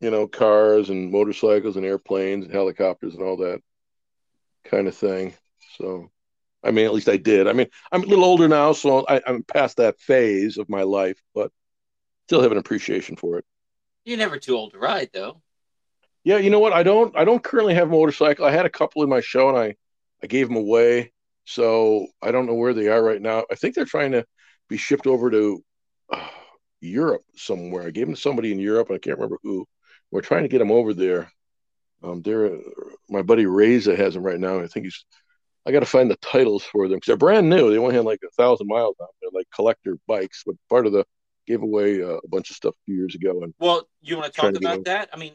you 0.01 0.11
know 0.11 0.27
cars 0.27 0.91
and 0.91 1.11
motorcycles 1.11 1.77
and 1.77 1.85
airplanes 1.85 2.45
and 2.45 2.55
helicopters 2.55 3.15
and 3.15 3.23
all 3.23 3.39
that 3.39 3.61
kind 4.65 4.89
of 4.89 4.97
thing. 4.97 5.35
So, 5.79 6.11
I 6.63 6.71
mean, 6.71 6.85
at 6.85 6.95
least 6.95 7.09
I 7.09 7.17
did. 7.17 7.49
I 7.49 7.53
mean, 7.53 7.69
I'm 7.91 8.03
a 8.03 8.07
little 8.07 8.25
older 8.25 8.49
now, 8.49 8.73
so 8.73 9.05
I, 9.09 9.21
I'm 9.27 9.43
past 9.43 9.79
that 9.79 10.01
phase 10.01 10.59
of 10.59 10.69
my 10.69 10.83
life, 10.83 11.21
but 11.35 11.51
still 12.27 12.43
have 12.43 12.53
an 12.53 12.59
appreciation 12.59 13.17
for 13.17 13.39
it. 13.39 13.45
You're 14.05 14.19
never 14.19 14.39
too 14.39 14.57
old 14.57 14.73
to 14.73 14.79
ride, 14.79 15.11
though. 15.13 15.43
Yeah, 16.25 16.39
you 16.39 16.51
know 16.51 16.61
what? 16.61 16.73
I 16.73 16.83
don't 16.83 17.17
I 17.17 17.25
don't 17.25 17.43
currently 17.43 17.75
have 17.75 17.89
a 17.89 17.93
motorcycle. 17.93 18.45
I 18.45 18.51
had 18.51 18.67
a 18.67 18.71
couple 18.71 19.03
in 19.03 19.09
my 19.09 19.21
show 19.21 19.49
and 19.49 19.59
I 19.59 19.77
I 20.23 20.27
gave 20.27 20.49
them 20.49 20.57
away. 20.57 21.13
So 21.45 22.07
I 22.23 22.31
don't 22.31 22.47
know 22.47 22.55
where 22.55 22.75
they 22.75 22.89
are 22.89 23.03
right 23.03 23.21
now. 23.21 23.45
I 23.51 23.55
think 23.55 23.75
they're 23.75 23.85
trying 23.85 24.13
to 24.13 24.25
be 24.69 24.77
shipped 24.77 25.07
over 25.07 25.31
to 25.31 25.65
uh, 26.13 26.29
Europe 26.81 27.23
somewhere. 27.37 27.87
I 27.87 27.91
gave 27.91 28.07
them 28.07 28.15
to 28.15 28.21
somebody 28.21 28.53
in 28.53 28.59
Europe. 28.59 28.91
I 28.91 28.99
can't 28.99 29.17
remember 29.17 29.39
who. 29.43 29.67
We're 30.11 30.21
trying 30.21 30.43
to 30.43 30.49
get 30.49 30.59
them 30.59 30.71
over 30.71 30.93
there. 30.93 31.33
Um, 32.03 32.23
they're 32.23 32.59
my 33.09 33.23
buddy 33.23 33.47
Reza 33.47 33.97
has 33.97 34.15
them 34.15 34.23
right 34.23 34.41
now. 34.41 34.61
I 34.61 34.67
think 34.67 34.87
he's. 34.87 35.05
I 35.67 35.73
got 35.73 35.81
to 35.81 35.87
find 35.87 36.11
the 36.11 36.17
titles 36.17 36.65
for 36.65 36.89
them 36.89 36.97
because 36.97 37.09
they're 37.09 37.17
brand 37.17 37.49
new. 37.49 37.71
They 37.71 37.79
only 37.79 37.95
had 37.95 38.05
like 38.05 38.21
a 38.27 38.31
thousand 38.31 38.67
miles 38.67 38.97
on. 38.99 39.09
They're 39.21 39.31
like 39.33 39.47
collector 39.55 39.99
bikes, 40.07 40.43
but 40.45 40.57
part 40.69 40.87
of 40.87 40.93
the 40.93 41.05
gave 41.51 41.63
away 41.63 42.03
uh, 42.03 42.19
a 42.25 42.29
bunch 42.29 42.51
of 42.51 42.57
stuff 42.57 42.75
a 42.75 42.85
few 42.87 42.95
years 42.97 43.15
ago. 43.15 43.43
And 43.43 43.53
Well, 43.59 43.89
you 44.01 44.17
want 44.17 44.33
to 44.33 44.41
talk 44.41 44.55
about 44.55 44.75
over- 44.75 44.83
that? 44.85 45.09
I 45.13 45.17
mean, 45.17 45.33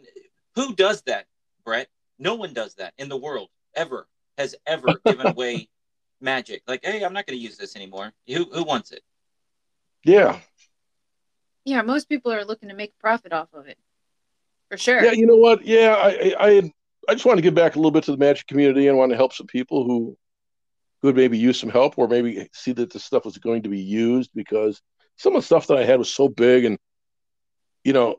who 0.56 0.73
does 0.73 1.01
that, 1.04 1.25
Brett? 1.65 1.88
No 2.17 2.36
one 2.36 2.54
does 2.54 2.75
that 2.75 2.93
in 2.97 3.10
the 3.10 3.17
world 3.17 3.49
ever. 3.75 4.08
Has 4.38 4.56
ever 4.65 4.88
given 5.06 5.28
away 5.28 5.67
magic? 6.21 6.63
Like, 6.67 6.86
hey, 6.86 7.04
I'm 7.04 7.13
not 7.13 7.25
going 7.28 7.38
to 7.38 7.43
use 7.43 7.58
this 7.58 7.75
anymore. 7.75 8.13
Who 8.28 8.45
who 8.45 8.63
wants 8.63 8.91
it? 8.91 9.01
yeah, 10.06 10.39
Yeah, 11.65 11.82
most 11.82 12.08
people 12.08 12.32
are 12.32 12.45
looking 12.45 12.69
to 12.69 12.75
make 12.75 12.97
profit 12.99 13.34
off 13.34 13.49
of 13.54 13.67
it. 13.67 13.78
For 14.69 14.78
sure. 14.78 15.04
Yeah, 15.04 15.12
you 15.12 15.25
know 15.25 15.36
what? 15.36 15.65
Yeah, 15.65 15.95
I, 15.95 16.10
I, 16.10 16.47
I, 16.47 16.71
I 17.10 17.13
just 17.13 17.25
want 17.25 17.38
to 17.38 17.41
give 17.41 17.56
back 17.56 17.75
a 17.75 17.80
little 17.80 17.91
bit 17.91 18.04
to 18.06 18.12
the 18.12 18.17
magic 18.17 18.47
community 18.47 18.88
and 18.88 18.97
want 18.97 19.12
to 19.12 19.15
help 19.17 19.34
some 19.34 19.47
people 19.47 19.84
who, 19.84 20.15
who 21.01 21.08
would 21.10 21.15
maybe 21.15 21.38
use 21.38 21.60
some 21.60 21.69
help 21.69 21.97
or 21.97 22.08
maybe 22.08 22.47
see 22.54 22.71
that 22.73 22.91
this 22.93 23.04
stuff 23.04 23.25
was 23.25 23.38
going 23.38 23.63
to 23.63 23.69
be 23.69 23.80
used 23.80 24.30
because 24.36 24.80
some 25.17 25.36
of 25.36 25.41
the 25.41 25.45
stuff 25.45 25.67
that 25.67 25.78
I 25.78 25.84
had 25.84 25.99
was 25.99 26.13
so 26.13 26.28
big 26.28 26.65
and, 26.65 26.78
you 27.84 27.93
know, 27.93 28.15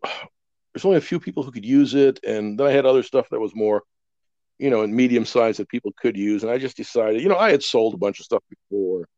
there's 0.72 0.85
only 0.85 0.98
a 0.98 1.02
few 1.02 1.18
people 1.18 1.42
who 1.42 1.52
could 1.52 1.64
use 1.64 1.94
it, 1.94 2.20
and 2.22 2.59
then 2.59 2.66
I 2.66 2.70
had 2.70 2.85
other 2.85 3.02
stuff 3.02 3.28
that 3.30 3.40
was 3.40 3.54
more, 3.54 3.82
you 4.59 4.68
know, 4.68 4.82
in 4.82 4.94
medium 4.94 5.24
size 5.24 5.56
that 5.56 5.68
people 5.68 5.92
could 5.96 6.16
use, 6.16 6.42
and 6.42 6.52
I 6.52 6.59
just 6.59 6.76
decided, 6.76 7.22
you 7.22 7.28
know, 7.28 7.38
I 7.38 7.50
had 7.50 7.62
sold 7.62 7.94
a 7.94 7.98
bunch 7.98 8.20
of 8.20 8.26
stuff 8.26 8.42
before 8.50 9.09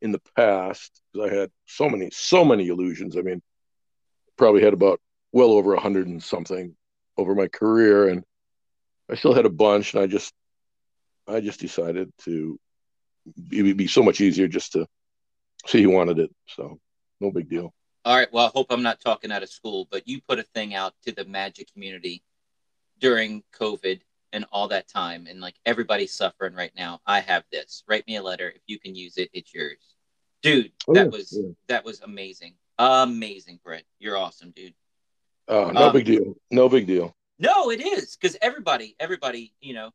in 0.00 0.12
the 0.12 0.20
past 0.36 1.02
because 1.12 1.30
I 1.30 1.34
had 1.34 1.50
so 1.66 1.88
many, 1.88 2.10
so 2.12 2.44
many 2.44 2.68
illusions. 2.68 3.16
I 3.16 3.22
mean, 3.22 3.42
probably 4.36 4.62
had 4.62 4.74
about 4.74 5.00
well 5.32 5.52
over 5.52 5.74
a 5.74 5.80
hundred 5.80 6.06
and 6.06 6.22
something 6.22 6.74
over 7.16 7.34
my 7.34 7.48
career 7.48 8.08
and 8.08 8.24
I 9.10 9.14
still 9.14 9.34
had 9.34 9.46
a 9.46 9.50
bunch 9.50 9.94
and 9.94 10.02
I 10.02 10.06
just 10.06 10.32
I 11.28 11.40
just 11.40 11.60
decided 11.60 12.10
to 12.24 12.58
it 13.50 13.62
would 13.62 13.76
be 13.76 13.86
so 13.86 14.02
much 14.02 14.20
easier 14.20 14.48
just 14.48 14.72
to 14.72 14.86
see 15.66 15.82
who 15.82 15.90
wanted 15.90 16.18
it. 16.18 16.30
So 16.48 16.78
no 17.22 17.30
big 17.30 17.48
deal. 17.48 17.72
All 18.04 18.16
right. 18.16 18.30
Well, 18.32 18.46
I 18.46 18.50
hope 18.52 18.66
I'm 18.70 18.82
not 18.82 19.00
talking 19.00 19.30
out 19.30 19.42
of 19.44 19.48
school, 19.48 19.86
but 19.90 20.08
you 20.08 20.20
put 20.28 20.40
a 20.40 20.42
thing 20.42 20.74
out 20.74 20.92
to 21.06 21.12
the 21.12 21.24
magic 21.24 21.72
community 21.72 22.22
during 22.98 23.44
COVID 23.58 24.00
and 24.32 24.44
all 24.50 24.68
that 24.68 24.88
time, 24.88 25.26
and 25.28 25.40
like 25.40 25.54
everybody's 25.64 26.12
suffering 26.12 26.54
right 26.54 26.72
now. 26.76 27.00
I 27.06 27.20
have 27.20 27.44
this. 27.52 27.84
Write 27.86 28.06
me 28.06 28.16
a 28.16 28.22
letter. 28.22 28.50
If 28.54 28.62
you 28.66 28.78
can 28.78 28.94
use 28.94 29.18
it, 29.18 29.30
it's 29.32 29.54
yours, 29.54 29.78
dude. 30.42 30.72
Oh, 30.88 30.94
that 30.94 31.04
yeah, 31.04 31.10
was 31.10 31.32
yeah. 31.32 31.50
that 31.68 31.84
was 31.84 32.00
amazing, 32.00 32.54
amazing, 32.78 33.60
Brett. 33.62 33.84
You're 33.98 34.16
awesome, 34.16 34.50
dude. 34.50 34.74
Uh, 35.46 35.70
no 35.72 35.88
Um, 35.88 35.92
big 35.92 36.06
deal. 36.06 36.34
No 36.50 36.68
big 36.68 36.86
deal. 36.86 37.14
No, 37.38 37.70
it 37.70 37.80
is 37.80 38.16
because 38.16 38.36
everybody, 38.40 38.96
everybody, 38.98 39.52
you 39.60 39.74
know, 39.74 39.90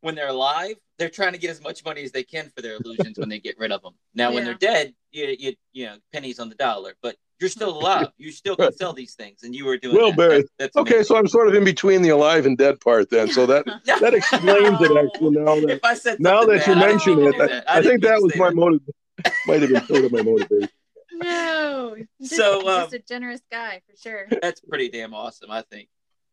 when 0.00 0.14
they're 0.14 0.28
alive, 0.28 0.76
they're 0.98 1.08
trying 1.08 1.32
to 1.32 1.38
get 1.38 1.50
as 1.50 1.60
much 1.60 1.84
money 1.84 2.02
as 2.02 2.12
they 2.12 2.22
can 2.22 2.50
for 2.54 2.62
their 2.62 2.76
illusions 2.76 3.18
when 3.18 3.28
they 3.28 3.38
get 3.38 3.58
rid 3.58 3.72
of 3.72 3.82
them. 3.82 3.94
Now, 4.14 4.32
when 4.32 4.44
they're 4.44 4.54
dead, 4.54 4.94
you, 5.12 5.34
you, 5.38 5.52
you 5.72 5.86
know, 5.86 5.96
pennies 6.12 6.38
on 6.38 6.48
the 6.48 6.54
dollar, 6.54 6.94
but 7.02 7.16
you're 7.40 7.50
still 7.50 7.76
alive. 7.80 8.08
You 8.16 8.30
still 8.32 8.56
can 8.56 8.72
sell 8.72 8.92
these 8.92 9.14
things, 9.14 9.42
and 9.42 9.54
you 9.54 9.64
were 9.64 9.76
doing 9.76 9.96
Well, 9.96 10.10
that. 10.10 10.16
Barry, 10.16 10.42
That- 10.42 10.48
that's 10.58 10.76
Okay, 10.76 11.02
so 11.02 11.16
I'm 11.16 11.26
sort 11.28 11.48
of 11.48 11.54
in 11.54 11.64
between 11.64 12.02
the 12.02 12.10
alive 12.10 12.46
and 12.46 12.56
dead 12.56 12.80
part 12.80 13.10
then. 13.10 13.28
So 13.28 13.46
that 13.46 13.64
that 13.86 14.14
explains 14.14 14.80
it 14.80 14.96
actually 14.96 15.30
now 15.30 15.54
that 15.60 15.70
If 15.70 15.84
I 15.84 15.94
said 15.94 16.20
now 16.20 16.40
something 16.40 16.58
that 16.58 16.66
you 16.66 16.74
bad, 16.74 16.82
I 16.82 16.86
mention 16.86 17.18
it, 17.22 17.38
that. 17.38 17.64
I, 17.68 17.78
I 17.78 17.82
didn't 17.82 18.00
think 18.00 18.02
that 18.04 18.22
was 18.22 18.32
say 18.32 18.38
my 18.38 18.50
motive. 18.50 18.80
Might 19.46 19.62
have 19.62 19.70
been 19.70 19.80
part 19.80 20.04
of 20.04 20.12
my 20.12 20.22
motivation. 20.22 20.68
No. 21.10 21.96
Just, 22.20 22.36
So, 22.36 22.62
just 22.62 22.94
um, 22.94 23.00
a 23.00 23.02
generous 23.02 23.40
guy 23.50 23.82
for 23.90 23.96
sure. 23.96 24.28
That's 24.40 24.60
pretty 24.60 24.88
damn 24.88 25.14
awesome, 25.14 25.50
I 25.50 25.62
think. 25.62 25.88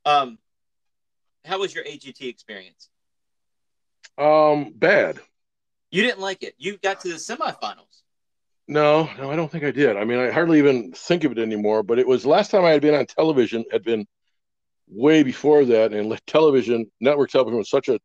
Um, 0.06 0.38
how 1.44 1.60
was 1.60 1.74
your 1.74 1.84
AGT 1.86 2.22
experience? 2.30 2.90
Um, 4.18 4.74
bad. 4.76 5.20
You 5.92 6.04
didn't 6.04 6.20
like 6.20 6.44
it. 6.44 6.56
You 6.58 6.78
got 6.78 7.02
to 7.02 7.10
the 7.10 7.16
semifinals. 7.16 8.02
No, 8.68 9.10
no, 9.20 9.30
I 9.30 9.36
don't 9.36 9.52
think 9.52 9.64
I 9.64 9.72
did. 9.72 9.96
I 9.96 10.06
mean, 10.06 10.18
I 10.20 10.32
hardly 10.32 10.58
even 10.58 10.92
think 10.92 11.24
of 11.24 11.32
it 11.32 11.38
anymore. 11.38 11.84
But 11.84 12.00
it 12.00 12.08
was 12.08 12.26
last 12.26 12.50
time 12.52 12.66
I 12.66 12.72
had 12.72 12.82
been 12.82 12.96
on 12.96 13.06
television 13.06 13.64
had 13.72 13.84
been 13.84 14.08
way 14.88 15.24
before 15.24 15.66
that, 15.66 15.94
and 15.94 16.20
television, 16.28 16.92
network 17.00 17.30
television 17.30 17.58
was 17.60 17.70
such 17.70 17.90
a 17.90 18.00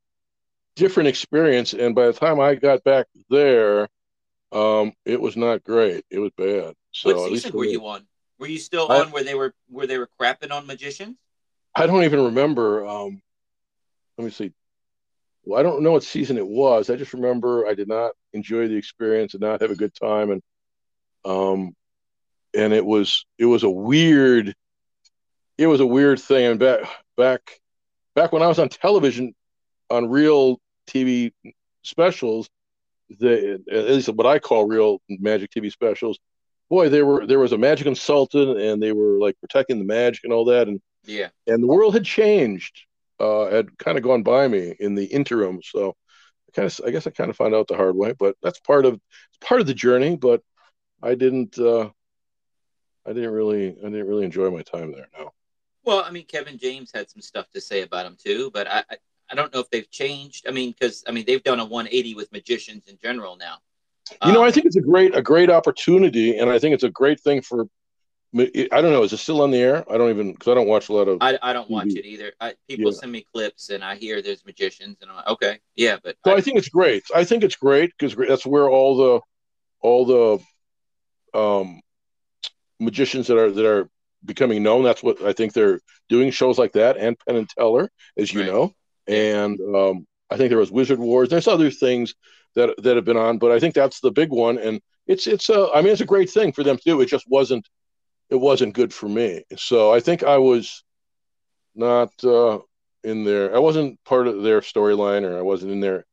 different 0.77 1.09
experience. 1.09 1.73
And 1.73 1.95
by 1.95 2.07
the 2.07 2.13
time 2.13 2.41
I 2.41 2.57
got 2.57 2.85
back 2.85 3.07
there, 3.31 3.89
um, 4.53 4.93
it 5.05 5.21
was 5.21 5.37
not 5.37 5.65
great. 5.65 6.05
It 6.11 6.19
was 6.19 6.33
bad. 6.37 6.75
So 6.93 7.15
what 7.15 7.31
season 7.31 7.57
were 7.57 7.65
you 7.65 7.87
on? 7.87 8.07
Were 8.39 8.47
you 8.49 8.59
still 8.59 8.91
I- 8.91 9.01
on 9.03 9.11
where 9.13 9.23
they 9.23 9.35
were 9.35 9.55
where 9.69 9.87
they 9.87 9.99
were 9.99 10.09
crapping 10.21 10.51
on 10.51 10.67
magicians? 10.67 11.17
I 11.75 11.87
don't 11.87 12.05
even 12.05 12.25
remember. 12.25 12.87
Um, 12.87 13.23
let 14.19 14.25
me 14.25 14.31
see. 14.31 14.53
Well, 15.45 15.59
I 15.59 15.63
don't 15.63 15.83
know 15.83 15.93
what 15.93 16.03
season 16.03 16.37
it 16.37 16.47
was. 16.47 16.91
I 16.91 16.97
just 16.97 17.15
remember 17.15 17.67
I 17.67 17.75
did 17.75 17.89
not 17.89 18.13
enjoy 18.33 18.69
the 18.69 18.77
experience, 18.77 19.33
did 19.33 19.41
not 19.41 19.61
have 19.63 19.71
a 19.71 19.77
good 19.77 19.95
time, 19.95 20.31
and 20.31 20.43
um, 21.25 21.75
and 22.55 22.73
it 22.73 22.85
was 22.85 23.25
it 23.39 23.47
was 23.47 23.63
a 23.63 23.71
weird, 23.71 24.55
it 25.59 25.67
was 25.67 25.81
a 25.81 25.87
weird 25.87 26.21
thing. 26.21 26.47
And 26.47 26.61
back 26.61 26.81
back 27.17 27.61
back 28.15 28.33
when 28.33 28.43
I 28.43 28.49
was 28.49 28.59
on 28.59 28.69
television, 28.69 29.35
on 29.89 30.11
real 30.11 30.61
TV 30.87 31.33
specials, 31.83 32.49
the 33.19 33.63
at 33.71 33.85
least 33.87 34.09
what 34.11 34.27
I 34.27 34.39
call 34.39 34.67
real 34.67 35.01
magic 35.09 35.51
TV 35.51 35.73
specials, 35.73 36.19
boy, 36.69 36.91
there 36.91 37.07
were 37.07 37.27
there 37.27 37.39
was 37.39 37.53
a 37.53 37.59
magic 37.59 37.87
consultant, 37.87 38.59
and 38.61 38.83
they 38.83 38.93
were 38.93 39.19
like 39.19 39.37
protecting 39.41 39.79
the 39.79 39.85
magic 39.85 40.25
and 40.25 40.33
all 40.33 40.45
that, 40.47 40.69
and 40.69 40.81
Yeah. 41.07 41.29
and 41.47 41.63
the 41.63 41.67
world 41.67 41.95
had 41.95 42.05
changed 42.05 42.83
uh 43.21 43.51
had 43.51 43.77
kind 43.79 43.99
of 43.99 44.05
gone 44.05 44.23
by 44.23 44.49
me 44.49 44.75
in 44.81 44.95
the 44.95 45.05
interim 45.07 45.61
so 45.63 45.97
i 46.49 46.53
kind 46.53 46.67
of 46.67 46.81
i 46.87 46.91
guess 46.91 47.07
i 47.07 47.11
kind 47.11 47.31
of 47.31 47.37
found 47.37 47.55
out 47.55 47.69
the 47.69 47.77
hard 47.77 47.97
way 47.97 48.13
but 48.19 48.37
that's 48.43 48.61
part 48.61 48.87
of 48.87 49.01
part 49.41 49.61
of 49.61 49.67
the 49.67 49.75
journey 49.75 50.17
but 50.17 50.43
i 51.03 51.15
didn't 51.15 51.59
uh 51.59 51.89
i 53.07 53.13
didn't 53.13 53.31
really 53.33 53.69
i 53.71 53.85
didn't 53.85 54.09
really 54.09 54.25
enjoy 54.25 54.51
my 54.51 54.63
time 54.63 54.93
there 54.93 55.09
no 55.19 55.31
Well, 55.85 56.03
I 56.05 56.11
mean, 56.11 56.27
Kevin 56.27 56.59
James 56.59 56.91
had 56.95 57.11
some 57.11 57.23
stuff 57.23 57.51
to 57.53 57.61
say 57.61 57.83
about 57.83 58.07
him 58.07 58.17
too, 58.23 58.51
but 58.53 58.67
I 58.67 58.85
I, 58.91 58.97
I 59.31 59.35
don't 59.35 59.53
know 59.55 59.61
if 59.61 59.71
they've 59.71 59.91
changed. 59.91 60.47
I 60.49 60.53
mean, 60.53 60.73
because 60.73 61.05
I 61.07 61.13
mean 61.13 61.25
they've 61.27 61.43
done 61.43 61.61
a 61.61 61.65
180 61.65 62.15
with 62.15 62.33
magicians 62.33 62.87
in 62.87 62.99
general 62.99 63.37
now. 63.37 63.59
you 64.25 64.33
know 64.33 64.41
Um, 64.41 64.45
i 64.45 64.51
think 64.51 64.67
it's 64.67 64.77
a 64.77 64.81
great 64.81 65.15
a 65.15 65.23
great 65.23 65.51
opportunity 65.51 66.37
and 66.39 66.51
i 66.51 66.59
think 66.59 66.75
it's 66.75 66.85
a 66.85 66.91
great 66.91 67.21
thing 67.21 67.43
for 67.43 67.67
i 68.39 68.81
don't 68.81 68.93
know 68.93 69.03
is 69.03 69.13
it 69.13 69.17
still 69.17 69.43
on 69.43 69.51
the 69.51 69.59
air 69.59 69.85
i 69.93 69.99
don't 69.99 70.11
even 70.11 70.33
because 70.33 70.49
i 70.49 70.55
don't 70.55 70.69
watch 70.69 70.89
a 70.89 70.93
lot 70.93 71.09
of 71.09 71.19
I, 71.21 71.39
I 71.43 71.53
don't 71.53 71.69
watch 71.69 71.89
it 71.97 72.07
either. 72.07 72.33
I, 72.41 72.55
people 72.69 72.93
Yeah. 72.93 72.99
send 72.99 73.13
me 73.13 73.25
clips 73.35 73.71
and 73.71 73.83
I 73.83 73.97
hear 73.97 74.23
there's 74.23 74.45
magicians 74.47 74.99
and 75.03 75.11
I'm 75.11 75.17
like, 75.17 75.29
okay, 75.29 75.59
yeah, 75.75 75.97
but 76.03 76.17
So 76.25 76.33
I- 76.33 76.37
I 76.37 76.41
think 76.41 76.57
it's 76.59 76.69
great. 76.69 77.03
I 77.15 77.25
think 77.25 77.43
it's 77.43 77.57
great 77.57 77.91
because 77.99 78.15
that's 78.17 78.47
where 78.47 78.69
all 78.71 78.97
the 78.97 79.21
all 79.83 80.05
the 81.35 81.39
um, 81.39 81.81
magicians 82.79 83.27
that 83.27 83.39
are 83.39 83.51
that 83.51 83.67
are 83.67 83.89
becoming 84.25 84.63
known. 84.63 84.85
That's 84.85 85.03
what 85.03 85.21
I 85.23 85.33
think 85.33 85.53
they're 85.53 85.81
doing 86.09 86.31
shows 86.31 86.59
like 86.59 86.73
that 86.73 86.97
and 86.97 87.19
Penn 87.27 87.37
and 87.37 87.49
Teller, 87.49 87.91
as 88.17 88.33
you 88.33 88.41
Right. 88.41 88.49
know. 88.49 88.73
And 89.07 89.59
um, 89.75 90.07
I 90.31 90.37
think 90.37 90.51
there 90.51 90.59
was 90.59 90.71
Wizard 90.71 90.99
Wars. 90.99 91.29
There's 91.29 91.49
other 91.49 91.71
things 91.71 92.15
that 92.55 92.75
that 92.83 92.97
have 92.97 93.05
been 93.05 93.17
on, 93.17 93.39
but 93.39 93.51
I 93.51 93.59
think 93.59 93.75
that's 93.75 94.01
the 94.01 94.13
big 94.13 94.31
one. 94.31 94.59
And 94.59 94.81
it's 95.07 95.27
it's 95.27 95.49
a 95.49 95.69
I 95.75 95.83
mean 95.83 95.93
it's 95.93 96.01
a 96.01 96.07
great 96.07 96.31
thing 96.31 96.53
for 96.53 96.63
them 96.63 96.77
to 96.77 96.83
do. 96.85 97.01
It 97.01 97.07
just 97.07 97.27
wasn't 97.29 97.67
it 98.31 98.37
wasn't 98.37 98.75
good 98.75 98.95
for 98.95 99.09
me. 99.09 99.43
So 99.57 99.93
I 99.93 100.01
think 100.01 100.23
I 100.23 100.39
was 100.39 100.85
not 101.75 102.13
uh, 102.25 102.61
in 103.03 103.25
there. 103.25 103.55
I 103.55 103.59
wasn't 103.59 104.03
part 104.05 104.27
of 104.27 104.43
their 104.43 104.61
storyline, 104.61 105.25
or 105.25 105.39
I 105.39 105.43
wasn't 105.43 105.73
in 105.73 105.81
there. 105.81 106.05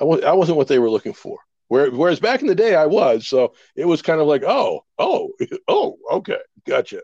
I 0.00 0.04
was 0.04 0.22
I 0.24 0.32
wasn't 0.32 0.58
what 0.58 0.68
they 0.68 0.78
were 0.78 0.90
looking 0.90 1.14
for. 1.14 1.38
Where, 1.68 1.90
whereas 1.90 2.20
back 2.20 2.42
in 2.42 2.46
the 2.46 2.54
day, 2.54 2.74
I 2.74 2.86
was. 2.86 3.26
So 3.26 3.54
it 3.74 3.86
was 3.86 4.02
kind 4.02 4.20
of 4.20 4.26
like, 4.26 4.42
oh, 4.46 4.84
oh, 4.98 5.32
oh, 5.68 5.96
okay, 6.12 6.38
gotcha. 6.66 7.00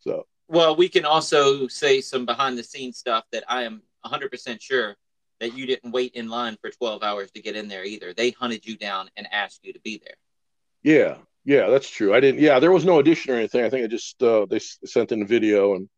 So 0.00 0.26
well, 0.48 0.76
we 0.76 0.88
can 0.88 1.04
also 1.04 1.66
say 1.68 2.00
some 2.00 2.26
behind 2.26 2.58
the 2.58 2.64
scenes 2.64 2.98
stuff 2.98 3.24
that 3.32 3.44
I 3.48 3.62
am 3.62 3.82
100% 4.04 4.60
sure 4.60 4.96
that 5.40 5.56
you 5.56 5.66
didn't 5.66 5.92
wait 5.92 6.12
in 6.12 6.28
line 6.28 6.56
for 6.60 6.70
12 6.70 7.02
hours 7.02 7.30
to 7.32 7.42
get 7.42 7.56
in 7.56 7.68
there 7.68 7.84
either. 7.84 8.12
They 8.12 8.30
hunted 8.30 8.66
you 8.66 8.76
down 8.76 9.10
and 9.16 9.26
asked 9.32 9.60
you 9.64 9.72
to 9.72 9.80
be 9.80 10.00
there. 10.04 10.16
yeah, 10.82 11.16
yeah, 11.44 11.68
that's 11.68 11.88
true. 11.90 12.14
I 12.14 12.20
didn't. 12.20 12.40
Yeah, 12.40 12.58
there 12.60 12.72
was 12.72 12.84
no 12.84 12.98
audition 12.98 13.32
or 13.34 13.36
anything. 13.38 13.64
I 13.64 13.70
think 13.70 13.84
I 13.84 13.88
just 13.88 14.22
uh, 14.22 14.46
they 14.46 14.58
sent 14.58 15.12
in 15.12 15.22
a 15.22 15.26
video 15.26 15.74
and 15.74 15.88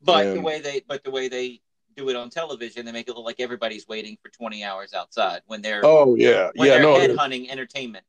But 0.00 0.34
the 0.34 0.40
way 0.40 0.60
they 0.60 0.80
but 0.86 1.04
the 1.04 1.10
way 1.10 1.28
they 1.28 1.60
do 1.96 2.08
it 2.08 2.16
on 2.16 2.30
television, 2.30 2.84
they 2.86 2.92
make 2.92 3.08
it 3.08 3.14
look 3.14 3.24
like 3.24 3.40
everybody's 3.40 3.86
waiting 3.88 4.16
for 4.22 4.30
20 4.30 4.62
hours 4.64 4.94
outside 4.94 5.42
when 5.46 5.62
they're 5.62 5.82
oh 5.84 6.14
yeah, 6.14 6.50
when 6.54 6.68
yeah, 6.68 6.74
they're 6.74 6.82
no, 6.82 6.94
headhunting 6.94 7.48
entertainment. 7.50 8.04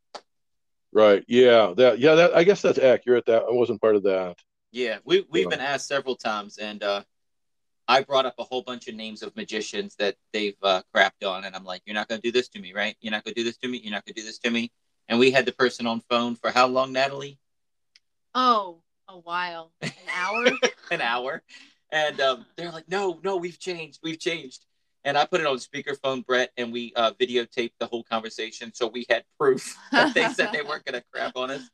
right, 0.92 1.24
yeah, 1.28 1.74
that 1.78 2.00
yeah, 2.00 2.16
that 2.16 2.36
I 2.36 2.44
guess 2.44 2.62
that's 2.62 2.80
accurate. 2.80 3.26
That 3.26 3.44
I 3.44 3.52
wasn't 3.52 3.82
part 3.82 3.96
of 3.96 4.04
that. 4.04 4.38
Yeah, 4.72 5.00
we 5.04 5.26
we've 5.30 5.44
Yeah. 5.44 5.50
been 5.50 5.62
asked 5.62 5.88
several 5.88 6.16
times, 6.16 6.58
and 6.58 6.84
uh, 6.84 7.04
I 7.88 8.04
brought 8.04 8.26
up 8.26 8.36
a 8.40 8.44
whole 8.44 8.62
bunch 8.64 8.88
of 8.88 8.96
names 8.96 9.24
of 9.24 9.36
magicians 9.36 9.96
that 9.98 10.18
they've 10.34 10.58
uh, 10.64 10.84
crapped 10.96 11.26
on, 11.28 11.46
and 11.46 11.56
I'm 11.56 11.66
like, 11.66 11.82
"You're 11.86 11.96
not 11.96 12.08
going 12.08 12.22
to 12.22 12.28
do 12.28 12.32
this 12.32 12.50
to 12.50 12.60
me, 12.60 12.74
right? 12.74 12.96
You're 13.02 13.12
not 13.12 13.24
going 13.26 13.36
to 13.36 13.42
do 13.42 13.46
this 13.46 13.58
to 13.60 13.68
me. 13.68 13.80
You're 13.80 13.92
not 13.94 14.06
going 14.06 14.16
to 14.16 14.22
do 14.22 14.28
this 14.28 14.40
to 14.40 14.52
me." 14.52 14.72
And 15.10 15.20
we 15.20 15.32
had 15.32 15.46
the 15.46 15.52
person 15.52 15.88
on 15.88 16.02
phone 16.10 16.36
for 16.36 16.52
how 16.52 16.68
long, 16.68 16.94
Natalie? 16.94 17.40
Oh, 18.36 18.82
a 19.08 19.18
while. 19.18 19.72
An 19.82 19.92
hour? 20.16 20.46
An 20.92 21.02
hour, 21.02 21.42
and 21.92 22.20
um, 22.22 22.46
they're 22.56 22.72
like, 22.72 22.88
"No, 22.88 23.20
no, 23.24 23.38
we've 23.38 23.60
changed. 23.60 24.00
We've 24.04 24.20
changed." 24.20 24.66
And 25.04 25.18
I 25.18 25.26
put 25.26 25.40
it 25.40 25.46
on 25.48 25.58
speakerphone, 25.58 26.26
Brett, 26.26 26.52
and 26.58 26.72
we 26.74 26.94
uh, 26.96 27.12
videotaped 27.20 27.74
the 27.80 27.86
whole 27.88 28.04
conversation, 28.04 28.72
so 28.74 28.88
we 28.88 29.06
had 29.10 29.24
proof 29.40 29.76
that 29.92 30.14
they 30.14 30.28
said 30.30 30.52
they 30.52 30.62
weren't 30.62 30.86
going 30.86 31.00
to 31.00 31.04
crap 31.12 31.36
on 31.36 31.52
us. 31.52 31.62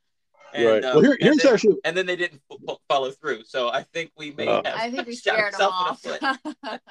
And, 0.53 0.65
right. 0.65 0.85
um, 0.85 0.93
well, 0.95 1.01
here, 1.03 1.11
and 1.13 1.21
here's 1.21 1.37
then- 1.39 1.53
actually 1.53 1.75
and 1.83 1.97
then 1.97 2.05
they 2.05 2.15
didn't 2.15 2.39
f- 2.49 2.77
follow 2.87 3.11
through. 3.11 3.43
So 3.43 3.67
I 3.67 3.83
think 3.83 4.11
we 4.17 4.31
may 4.31 4.47
Uh, 4.47 4.61
have. 4.63 4.75
I 4.77 4.89
think 4.89 5.05
we 5.05 5.13
shot 5.15 5.33
scared 5.35 5.53
them 5.53 5.61
ourselves 5.69 6.05
off. 6.05 6.39
foot. 6.61 6.81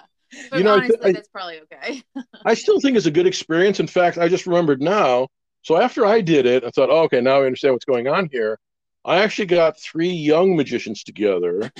but 0.50 0.58
You 0.58 0.64
know, 0.64 0.74
honestly, 0.74 0.98
I- 1.02 1.12
that's 1.12 1.28
probably 1.28 1.60
okay. 1.60 2.02
I 2.44 2.52
still 2.52 2.78
think 2.80 2.98
it's 2.98 3.06
a 3.06 3.10
good 3.10 3.26
experience. 3.26 3.80
In 3.80 3.86
fact, 3.86 4.18
I 4.18 4.28
just 4.28 4.46
remembered 4.46 4.82
now. 4.82 5.28
So 5.64 5.80
after 5.80 6.04
I 6.04 6.20
did 6.20 6.44
it, 6.44 6.62
I 6.62 6.70
thought, 6.70 6.90
oh, 6.90 7.04
okay, 7.04 7.22
now 7.22 7.40
I 7.40 7.46
understand 7.46 7.74
what's 7.74 7.86
going 7.86 8.06
on 8.06 8.28
here. 8.30 8.58
I 9.04 9.22
actually 9.22 9.46
got 9.46 9.80
three 9.80 10.10
young 10.10 10.56
magicians 10.56 11.02
together, 11.02 11.72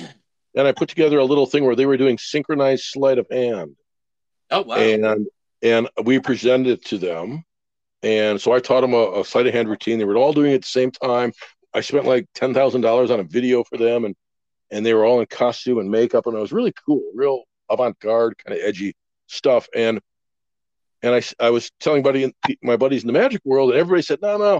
and 0.55 0.67
I 0.67 0.71
put 0.71 0.89
together 0.89 1.19
a 1.19 1.23
little 1.23 1.45
thing 1.45 1.63
where 1.63 1.75
they 1.75 1.85
were 1.85 1.97
doing 1.97 2.17
synchronized 2.17 2.83
sleight 2.85 3.19
of 3.19 3.27
hand, 3.31 3.75
Oh 4.49 4.63
wow! 4.63 4.75
and 4.75 5.27
and 5.61 5.89
we 6.03 6.19
presented 6.19 6.71
it 6.71 6.85
to 6.85 6.97
them. 6.97 7.43
And 8.03 8.39
so 8.41 8.51
I 8.53 8.59
taught 8.59 8.81
them 8.81 8.93
a, 8.93 9.21
a 9.21 9.25
sleight 9.25 9.47
of 9.47 9.53
hand 9.53 9.69
routine. 9.69 9.97
They 9.97 10.05
were 10.05 10.17
all 10.17 10.33
doing 10.33 10.51
it 10.51 10.55
at 10.55 10.61
the 10.61 10.67
same 10.67 10.91
time. 10.91 11.31
I 11.73 11.81
spent 11.81 12.05
like 12.05 12.27
ten 12.33 12.53
thousand 12.53 12.81
dollars 12.81 13.11
on 13.11 13.19
a 13.19 13.23
video 13.23 13.63
for 13.63 13.77
them, 13.77 14.05
and 14.05 14.15
and 14.71 14.83
they 14.83 14.95
were 14.95 15.05
all 15.05 15.19
in 15.19 15.27
costume 15.27 15.77
and 15.77 15.91
makeup, 15.91 16.25
and 16.25 16.35
it 16.35 16.39
was 16.39 16.51
really 16.51 16.73
cool, 16.85 17.03
real 17.13 17.43
avant 17.69 17.99
garde, 17.99 18.35
kind 18.43 18.57
of 18.59 18.65
edgy 18.65 18.95
stuff. 19.27 19.67
And 19.75 19.99
and 21.05 21.15
I, 21.15 21.21
I 21.39 21.51
was 21.51 21.71
telling 21.79 22.01
buddy 22.01 22.33
my 22.63 22.77
buddies 22.77 23.03
in 23.03 23.07
the 23.07 23.13
magic 23.13 23.41
world, 23.45 23.69
and 23.71 23.79
everybody 23.79 24.01
said, 24.01 24.19
no, 24.21 24.37
no, 24.37 24.59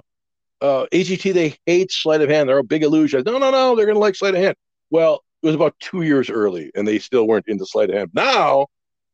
uh, 0.62 0.86
AGT 0.94 1.34
they 1.34 1.58
hate 1.66 1.92
sleight 1.92 2.22
of 2.22 2.30
hand. 2.30 2.48
They're 2.48 2.60
a 2.60 2.64
big 2.64 2.84
illusion. 2.84 3.24
No, 3.26 3.40
no, 3.40 3.52
no, 3.52 3.76
they're 3.76 3.88
gonna 3.88 4.00
like 4.00 4.16
sleight 4.16 4.36
of 4.36 4.42
hand. 4.42 4.56
Well, 4.92 5.24
it 5.42 5.48
was 5.48 5.56
about 5.56 5.74
two 5.80 6.04
years 6.04 6.30
early, 6.30 6.72
and 6.76 6.88
they 6.88 7.00
still 7.00 7.28
weren't 7.28 7.48
into 7.48 7.66
sleight 7.66 7.90
of 7.90 7.96
hand. 7.96 8.12
Now, 8.14 8.68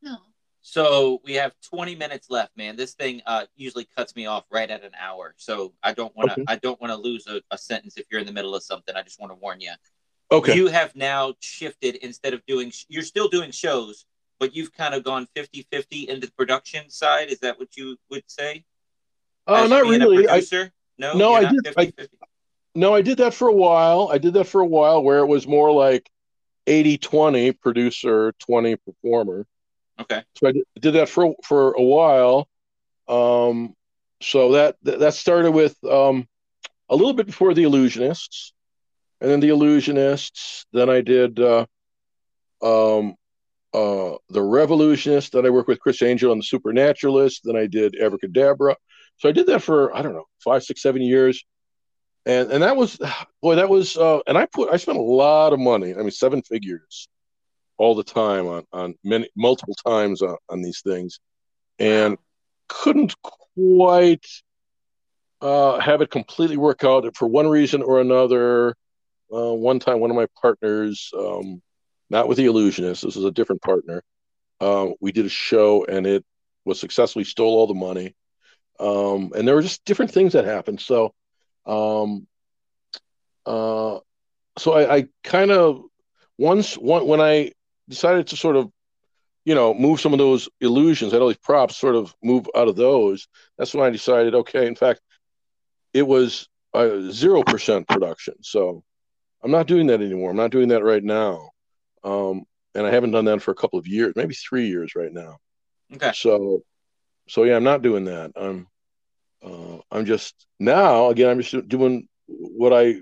no. 0.00 0.16
So 0.64 1.20
we 1.24 1.34
have 1.34 1.52
20 1.70 1.96
minutes 1.96 2.30
left, 2.30 2.56
man. 2.56 2.76
This 2.76 2.94
thing 2.94 3.20
uh, 3.26 3.46
usually 3.56 3.88
cuts 3.96 4.14
me 4.14 4.26
off 4.26 4.44
right 4.48 4.70
at 4.70 4.84
an 4.84 4.92
hour, 4.98 5.34
so 5.36 5.74
I 5.82 5.92
don't 5.92 6.14
want 6.16 6.28
to. 6.30 6.34
Okay. 6.34 6.44
I 6.46 6.54
don't 6.56 6.80
want 6.80 6.92
to 6.92 6.96
lose 6.96 7.26
a, 7.26 7.42
a 7.50 7.58
sentence 7.58 7.96
if 7.96 8.06
you're 8.10 8.20
in 8.20 8.26
the 8.26 8.32
middle 8.32 8.54
of 8.54 8.62
something. 8.62 8.94
I 8.94 9.02
just 9.02 9.20
want 9.20 9.32
to 9.32 9.34
warn 9.34 9.60
you. 9.60 9.72
Okay. 10.30 10.54
You 10.54 10.68
have 10.68 10.94
now 10.94 11.34
shifted 11.40 11.96
instead 11.96 12.32
of 12.32 12.46
doing. 12.46 12.72
You're 12.88 13.02
still 13.02 13.26
doing 13.26 13.50
shows, 13.50 14.06
but 14.38 14.54
you've 14.54 14.72
kind 14.72 14.94
of 14.94 15.02
gone 15.02 15.26
50-50 15.36 16.06
into 16.06 16.28
the 16.28 16.32
production 16.38 16.88
side. 16.90 17.28
Is 17.28 17.40
that 17.40 17.58
what 17.58 17.76
you 17.76 17.96
would 18.08 18.22
say? 18.28 18.64
uh, 19.48 19.64
As 19.64 19.70
not 19.70 19.82
being 19.82 20.00
a 20.00 20.08
really. 20.08 20.28
I, 20.28 20.34
producer? 20.34 20.72
No, 20.98 21.14
No, 21.14 21.32
I 21.34 21.50
did- 21.50 21.66
I- 21.76 21.86
50-50? 21.86 22.08
no, 22.74 22.94
I 22.94 23.02
did 23.02 23.18
that 23.18 23.34
for 23.34 23.48
a 23.48 23.52
while. 23.54 24.08
I 24.12 24.18
did 24.18 24.34
that 24.34 24.44
for 24.46 24.60
a 24.60 24.66
while 24.66 25.02
where 25.02 25.18
it 25.18 25.26
was 25.26 25.46
more 25.46 25.72
like 25.72 26.08
80 26.66 26.98
20 26.98 27.52
producer, 27.52 28.32
20 28.38 28.76
performer. 28.76 29.46
Okay. 30.00 30.22
So 30.36 30.48
I 30.48 30.52
did, 30.80 30.94
that 30.94 31.08
for 31.08 31.34
for 31.44 31.72
a 31.72 31.82
while. 31.82 32.48
Um, 33.08 33.74
so 34.20 34.52
that 34.52 34.76
that 34.82 35.14
started 35.14 35.52
with 35.52 35.76
um, 35.84 36.26
a 36.88 36.96
little 36.96 37.12
bit 37.14 37.26
before 37.26 37.52
the 37.54 37.64
Illusionists, 37.64 38.52
and 39.20 39.30
then 39.30 39.40
the 39.40 39.50
Illusionists. 39.50 40.64
Then 40.72 40.88
I 40.88 41.00
did 41.02 41.38
uh, 41.40 41.66
um, 42.62 43.16
uh, 43.74 44.16
the 44.30 44.42
Revolutionists. 44.42 45.30
Then 45.30 45.46
I 45.46 45.50
worked 45.50 45.68
with 45.68 45.80
Criss 45.80 46.02
Angel 46.02 46.30
on 46.30 46.38
the 46.38 46.44
Supernaturalist. 46.44 47.42
Then 47.44 47.56
I 47.56 47.66
did 47.66 47.96
Abracadabra. 48.00 48.76
So 49.18 49.28
I 49.28 49.32
did 49.32 49.46
that 49.46 49.62
for 49.62 49.94
I 49.94 50.02
don't 50.02 50.14
know 50.14 50.26
five, 50.44 50.62
six, 50.62 50.82
seven 50.82 51.02
years, 51.02 51.44
and 52.26 52.50
and 52.50 52.62
that 52.62 52.76
was 52.76 52.98
boy 53.42 53.56
that 53.56 53.68
was 53.68 53.96
uh, 53.96 54.20
and 54.26 54.36
I 54.36 54.46
put 54.46 54.72
I 54.72 54.76
spent 54.76 54.98
a 54.98 55.02
lot 55.02 55.52
of 55.52 55.60
money. 55.60 55.94
I 55.94 55.98
mean 55.98 56.10
seven 56.10 56.42
figures 56.42 57.08
all 57.78 57.94
the 57.94 58.04
time 58.04 58.46
on 58.46 58.64
on 58.72 58.94
many 59.04 59.28
multiple 59.36 59.76
times 59.86 60.22
on, 60.22 60.36
on 60.48 60.62
these 60.62 60.80
things, 60.82 61.20
and 61.78 62.18
couldn't 62.68 63.14
quite 63.54 64.26
uh, 65.40 65.78
have 65.80 66.00
it 66.00 66.10
completely 66.10 66.56
work 66.56 66.84
out 66.84 67.04
for 67.16 67.26
one 67.28 67.48
reason 67.48 67.82
or 67.82 68.00
another. 68.00 68.76
Uh, 69.32 69.52
one 69.54 69.78
time, 69.78 69.98
one 69.98 70.10
of 70.10 70.16
my 70.16 70.26
partners, 70.40 71.10
um, 71.18 71.62
not 72.10 72.28
with 72.28 72.36
the 72.36 72.44
illusionist, 72.44 73.02
this 73.02 73.16
is 73.16 73.24
a 73.24 73.30
different 73.30 73.62
partner. 73.62 74.02
Uh, 74.60 74.90
we 75.00 75.10
did 75.10 75.26
a 75.26 75.30
show 75.30 75.84
and 75.86 76.06
it 76.06 76.24
was 76.64 76.78
successfully 76.78 77.24
stole 77.24 77.56
all 77.56 77.66
the 77.66 77.74
money. 77.74 78.14
Um, 78.78 79.32
and 79.36 79.46
there 79.46 79.54
were 79.54 79.62
just 79.62 79.84
different 79.84 80.10
things 80.10 80.32
that 80.32 80.44
happened. 80.44 80.80
So, 80.80 81.14
um, 81.66 82.26
uh, 83.46 83.98
so 84.58 84.72
I, 84.72 84.96
I 84.96 85.04
kind 85.24 85.50
of 85.50 85.82
once 86.38 86.74
one 86.74 87.06
when 87.06 87.20
I 87.20 87.52
decided 87.88 88.28
to 88.28 88.36
sort 88.36 88.56
of 88.56 88.70
you 89.44 89.54
know, 89.54 89.74
move 89.74 90.00
some 90.00 90.12
of 90.12 90.18
those 90.18 90.48
illusions, 90.60 91.12
I 91.12 91.16
had 91.16 91.22
all 91.22 91.28
these 91.28 91.36
props, 91.38 91.76
sort 91.76 91.96
of 91.96 92.14
move 92.22 92.46
out 92.54 92.68
of 92.68 92.76
those. 92.76 93.26
That's 93.58 93.74
when 93.74 93.84
I 93.84 93.90
decided, 93.90 94.34
okay, 94.34 94.66
in 94.66 94.76
fact, 94.76 95.00
it 95.92 96.06
was 96.06 96.48
zero 97.10 97.42
percent 97.42 97.88
production. 97.88 98.34
So 98.42 98.84
I'm 99.42 99.50
not 99.50 99.66
doing 99.66 99.88
that 99.88 100.00
anymore. 100.00 100.30
I'm 100.30 100.36
not 100.36 100.52
doing 100.52 100.68
that 100.68 100.84
right 100.84 101.02
now. 101.02 101.50
Um, 102.04 102.44
and 102.74 102.86
I 102.86 102.90
haven't 102.90 103.10
done 103.10 103.24
that 103.26 103.42
for 103.42 103.50
a 103.50 103.56
couple 103.56 103.78
of 103.78 103.86
years, 103.86 104.14
maybe 104.16 104.34
three 104.34 104.68
years 104.68 104.94
right 104.94 105.12
now. 105.12 105.38
Okay. 105.94 106.12
So, 106.14 106.62
so 107.32 107.44
yeah, 107.44 107.56
I'm 107.56 107.64
not 107.64 107.80
doing 107.80 108.04
that. 108.04 108.32
I'm, 108.36 108.66
uh, 109.42 109.78
I'm 109.90 110.04
just 110.04 110.34
now 110.60 111.08
again. 111.08 111.30
I'm 111.30 111.40
just 111.40 111.66
doing 111.66 112.06
what 112.26 112.74
I 112.74 112.96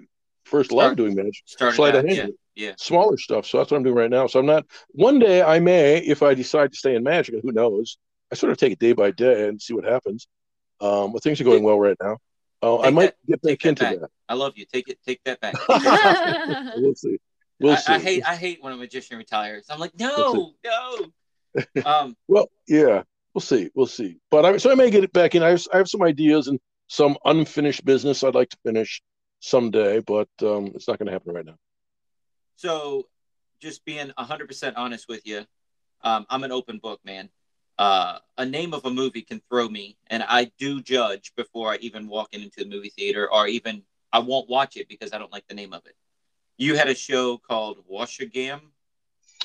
first 0.44 0.70
Start- 0.70 0.84
loved 0.84 0.96
doing, 0.98 1.16
man. 1.16 1.32
Started 1.46 1.74
Sleight 1.74 1.96
of 1.96 2.04
hand 2.06 2.34
yeah, 2.54 2.68
yeah. 2.68 2.74
smaller 2.78 3.18
stuff. 3.18 3.44
So 3.44 3.58
that's 3.58 3.72
what 3.72 3.78
I'm 3.78 3.82
doing 3.82 3.96
right 3.96 4.08
now. 4.08 4.28
So 4.28 4.38
I'm 4.38 4.46
not. 4.46 4.66
One 4.92 5.18
day 5.18 5.42
I 5.42 5.58
may, 5.58 5.98
if 5.98 6.22
I 6.22 6.34
decide 6.34 6.70
to 6.70 6.78
stay 6.78 6.94
in 6.94 7.02
magic, 7.02 7.34
and 7.34 7.42
who 7.42 7.50
knows, 7.50 7.98
I 8.30 8.36
sort 8.36 8.52
of 8.52 8.58
take 8.58 8.72
it 8.72 8.78
day 8.78 8.92
by 8.92 9.10
day 9.10 9.48
and 9.48 9.60
see 9.60 9.74
what 9.74 9.82
happens. 9.84 10.28
Um, 10.80 11.12
but 11.12 11.24
things 11.24 11.40
are 11.40 11.44
going 11.44 11.64
well 11.64 11.80
right 11.80 11.96
now. 12.00 12.18
Uh, 12.62 12.78
I 12.82 12.90
might 12.90 13.16
that- 13.26 13.26
get 13.26 13.42
back 13.42 13.58
that 13.62 13.68
into 13.68 13.82
back. 13.82 13.98
that. 13.98 14.10
I 14.28 14.34
love 14.34 14.52
you. 14.54 14.64
Take 14.72 14.88
it. 14.88 14.98
Take 15.04 15.20
that 15.24 15.40
back. 15.40 15.54
we'll 16.76 16.94
see. 16.94 17.18
We'll 17.58 17.72
I, 17.72 17.76
see. 17.76 17.92
I 17.94 17.98
hate. 17.98 18.28
I 18.28 18.36
hate 18.36 18.62
when 18.62 18.72
a 18.74 18.76
magician 18.76 19.18
retires. 19.18 19.66
I'm 19.68 19.80
like, 19.80 19.90
We'll 19.98 20.54
no, 20.62 20.76
no. 21.56 21.64
Um, 21.84 22.16
Well, 22.28 22.48
yeah, 22.68 23.02
we'll 23.34 23.42
see. 23.42 23.70
We'll 23.74 23.86
see. 23.86 24.18
But 24.30 24.44
I 24.44 24.56
so 24.56 24.70
I 24.70 24.74
may 24.74 24.90
get 24.90 25.04
it 25.04 25.12
back 25.12 25.34
in. 25.34 25.42
I 25.42 25.50
have, 25.50 25.66
I 25.72 25.78
have 25.78 25.88
some 25.88 26.02
ideas 26.02 26.48
and 26.48 26.58
some 26.88 27.16
unfinished 27.24 27.84
business 27.84 28.24
I'd 28.24 28.34
like 28.34 28.50
to 28.50 28.58
finish 28.64 29.02
someday, 29.40 30.00
but 30.00 30.28
um, 30.42 30.72
it's 30.74 30.88
not 30.88 30.98
going 30.98 31.06
to 31.06 31.12
happen 31.12 31.34
right 31.34 31.46
now. 31.46 31.56
so 32.56 33.06
just 33.60 33.84
being 33.84 34.10
100% 34.18 34.72
honest 34.76 35.06
with 35.08 35.26
you, 35.26 35.44
um, 36.02 36.26
I'm 36.30 36.44
an 36.44 36.52
open 36.52 36.78
book, 36.78 37.00
man. 37.04 37.28
Uh, 37.78 38.18
a 38.38 38.44
name 38.44 38.74
of 38.74 38.84
a 38.84 38.90
movie 38.90 39.22
can 39.22 39.40
throw 39.48 39.68
me, 39.68 39.96
and 40.08 40.22
I 40.22 40.50
do 40.58 40.82
judge 40.82 41.32
before 41.36 41.72
I 41.72 41.76
even 41.76 42.08
walk 42.08 42.28
into 42.32 42.64
the 42.64 42.68
movie 42.68 42.90
theater, 42.90 43.30
or 43.30 43.46
even 43.46 43.82
I 44.12 44.18
won't 44.18 44.50
watch 44.50 44.76
it 44.76 44.88
because 44.88 45.12
I 45.12 45.18
don't 45.18 45.32
like 45.32 45.46
the 45.48 45.54
name 45.54 45.72
of 45.72 45.86
it. 45.86 45.94
You 46.58 46.76
had 46.76 46.88
a 46.88 46.94
show 46.94 47.38
called 47.38 47.78
Washagam. 47.90 48.60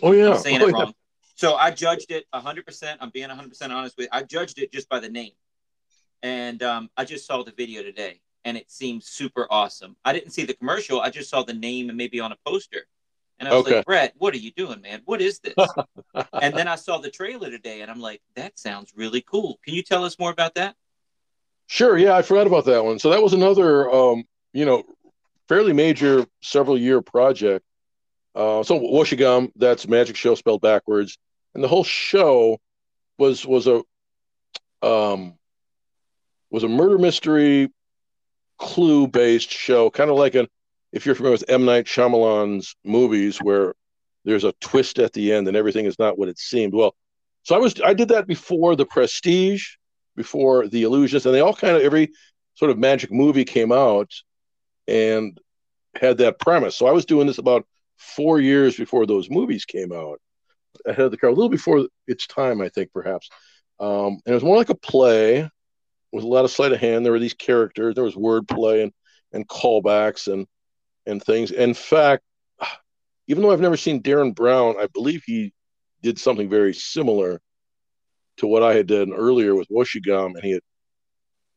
Oh 0.01 0.11
yeah, 0.11 0.31
I'm 0.31 0.39
saying 0.39 0.61
oh, 0.61 0.67
it 0.67 0.75
yeah. 0.75 0.81
wrong. 0.81 0.93
So 1.35 1.55
I 1.55 1.71
judged 1.71 2.11
it 2.11 2.25
100%. 2.33 2.97
I'm 2.99 3.09
being 3.09 3.29
100% 3.29 3.69
honest 3.69 3.97
with 3.97 4.05
you. 4.05 4.09
I 4.11 4.23
judged 4.23 4.57
it 4.59 4.71
just 4.71 4.89
by 4.89 4.99
the 4.99 5.09
name. 5.09 5.33
And 6.23 6.63
um, 6.63 6.89
I 6.97 7.05
just 7.05 7.27
saw 7.27 7.43
the 7.43 7.51
video 7.51 7.83
today 7.83 8.21
and 8.45 8.57
it 8.57 8.71
seemed 8.71 9.03
super 9.03 9.45
awesome. 9.49 9.95
I 10.05 10.13
didn't 10.13 10.31
see 10.31 10.45
the 10.45 10.53
commercial. 10.53 11.01
I 11.01 11.09
just 11.09 11.29
saw 11.29 11.43
the 11.43 11.53
name 11.53 11.89
and 11.89 11.97
maybe 11.97 12.19
on 12.19 12.31
a 12.31 12.37
poster. 12.45 12.87
And 13.37 13.49
I 13.49 13.51
was 13.53 13.65
Okay. 13.65 13.77
like, 13.77 13.85
Brett, 13.85 14.13
what 14.17 14.33
are 14.33 14.37
you 14.37 14.51
doing, 14.51 14.81
man? 14.81 15.01
What 15.05 15.21
is 15.21 15.39
this? 15.39 15.55
and 16.41 16.57
then 16.57 16.67
I 16.69 16.75
saw 16.75 16.99
the 16.99 17.11
trailer 17.11 17.51
today 17.51 17.81
and 17.81 17.91
I'm 17.91 17.99
like, 17.99 18.21
that 18.35 18.57
sounds 18.57 18.93
really 18.95 19.21
cool. 19.21 19.59
Can 19.65 19.73
you 19.73 19.83
tell 19.83 20.05
us 20.05 20.17
more 20.17 20.31
about 20.31 20.55
that? 20.55 20.75
Sure. 21.67 21.97
Yeah, 21.97 22.15
I 22.15 22.21
forgot 22.21 22.47
about 22.47 22.65
that 22.65 22.85
one. 22.85 22.97
So 22.97 23.09
that 23.09 23.21
was 23.21 23.33
another, 23.33 23.91
um, 23.91 24.23
you 24.53 24.65
know, 24.65 24.83
fairly 25.49 25.73
major 25.73 26.25
several 26.41 26.77
year 26.77 27.01
project. 27.01 27.65
Uh, 28.35 28.63
so 28.63 28.79
Washigam, 28.79 29.51
that's 29.55 29.87
magic 29.87 30.15
show 30.15 30.35
spelled 30.35 30.61
backwards, 30.61 31.17
and 31.55 31.63
the 31.63 31.67
whole 31.67 31.83
show 31.83 32.59
was 33.17 33.45
was 33.45 33.67
a 33.67 33.81
um, 34.85 35.33
was 36.51 36.63
a 36.63 36.67
murder 36.67 36.97
mystery 36.97 37.71
clue 38.57 39.07
based 39.07 39.49
show, 39.49 39.89
kind 39.89 40.09
of 40.09 40.17
like 40.17 40.35
a 40.35 40.47
if 40.91 41.05
you're 41.05 41.15
familiar 41.15 41.33
with 41.33 41.49
M 41.49 41.65
Night 41.65 41.85
Shyamalan's 41.85 42.75
movies, 42.83 43.37
where 43.39 43.73
there's 44.25 44.43
a 44.43 44.53
twist 44.61 44.99
at 44.99 45.13
the 45.13 45.33
end 45.33 45.47
and 45.47 45.57
everything 45.57 45.85
is 45.85 45.97
not 45.97 46.19
what 46.19 46.29
it 46.29 46.37
seemed. 46.37 46.73
Well, 46.73 46.95
so 47.43 47.55
I 47.55 47.57
was 47.59 47.79
I 47.83 47.93
did 47.93 48.09
that 48.09 48.27
before 48.27 48.75
the 48.75 48.85
Prestige, 48.85 49.75
before 50.15 50.67
the 50.67 50.83
Illusions, 50.83 51.25
and 51.25 51.33
they 51.33 51.41
all 51.41 51.55
kind 51.55 51.75
of 51.75 51.81
every 51.81 52.11
sort 52.55 52.71
of 52.71 52.77
magic 52.77 53.11
movie 53.11 53.45
came 53.45 53.71
out 53.71 54.11
and 54.87 55.39
had 55.95 56.17
that 56.17 56.39
premise. 56.39 56.75
So 56.75 56.85
I 56.85 56.91
was 56.91 57.05
doing 57.05 57.27
this 57.27 57.37
about 57.37 57.65
four 57.97 58.41
years 58.41 58.75
before 58.75 59.05
those 59.05 59.29
movies 59.29 59.63
came 59.63 59.93
out. 59.93 60.19
Ahead 60.85 61.05
of 61.05 61.11
the 61.11 61.17
curve, 61.17 61.31
a 61.31 61.35
little 61.35 61.49
before 61.49 61.87
its 62.07 62.27
time, 62.27 62.61
I 62.61 62.69
think, 62.69 62.91
perhaps. 62.93 63.29
Um, 63.79 64.19
and 64.25 64.27
it 64.27 64.33
was 64.33 64.43
more 64.43 64.57
like 64.57 64.69
a 64.69 64.75
play 64.75 65.49
with 66.11 66.23
a 66.23 66.27
lot 66.27 66.45
of 66.45 66.51
sleight 66.51 66.71
of 66.71 66.79
hand. 66.79 67.05
There 67.05 67.11
were 67.11 67.19
these 67.19 67.33
characters, 67.33 67.95
there 67.95 68.03
was 68.03 68.15
wordplay 68.15 68.83
and 68.83 68.91
and 69.33 69.47
callbacks 69.47 70.31
and 70.31 70.47
and 71.05 71.21
things. 71.23 71.51
In 71.51 71.73
fact, 71.73 72.23
even 73.27 73.43
though 73.43 73.51
I've 73.51 73.61
never 73.61 73.77
seen 73.77 74.01
Derren 74.01 74.33
Brown, 74.33 74.75
I 74.79 74.87
believe 74.87 75.23
he 75.25 75.53
did 76.01 76.19
something 76.19 76.49
very 76.49 76.73
similar 76.73 77.41
to 78.37 78.47
what 78.47 78.63
I 78.63 78.73
had 78.73 78.87
done 78.87 79.13
earlier 79.13 79.55
with 79.55 79.69
Woshigam, 79.69 80.35
and 80.35 80.43
he 80.43 80.51
had, 80.51 80.61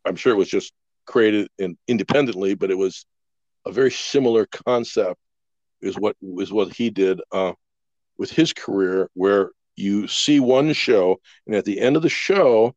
I'm 0.05 0.17
sure 0.17 0.33
it 0.33 0.37
was 0.37 0.49
just 0.49 0.73
created 1.07 1.49
in, 1.59 1.77
independently, 1.89 2.55
but 2.55 2.71
it 2.71 2.79
was 2.79 3.05
a 3.67 3.73
very 3.73 3.91
similar 3.91 4.47
concept 4.47 5.19
is 5.81 5.97
what 5.97 6.17
is 6.39 6.53
what 6.53 6.73
he 6.73 6.91
did 6.91 7.21
uh, 7.33 7.53
with 8.19 8.31
his 8.31 8.53
career, 8.53 9.09
where 9.15 9.51
you 9.77 10.09
see 10.09 10.41
one 10.41 10.73
show, 10.73 11.21
and 11.47 11.55
at 11.55 11.65
the 11.65 11.81
end 11.81 11.97
of 11.97 12.03
the 12.03 12.09
show, 12.09 12.75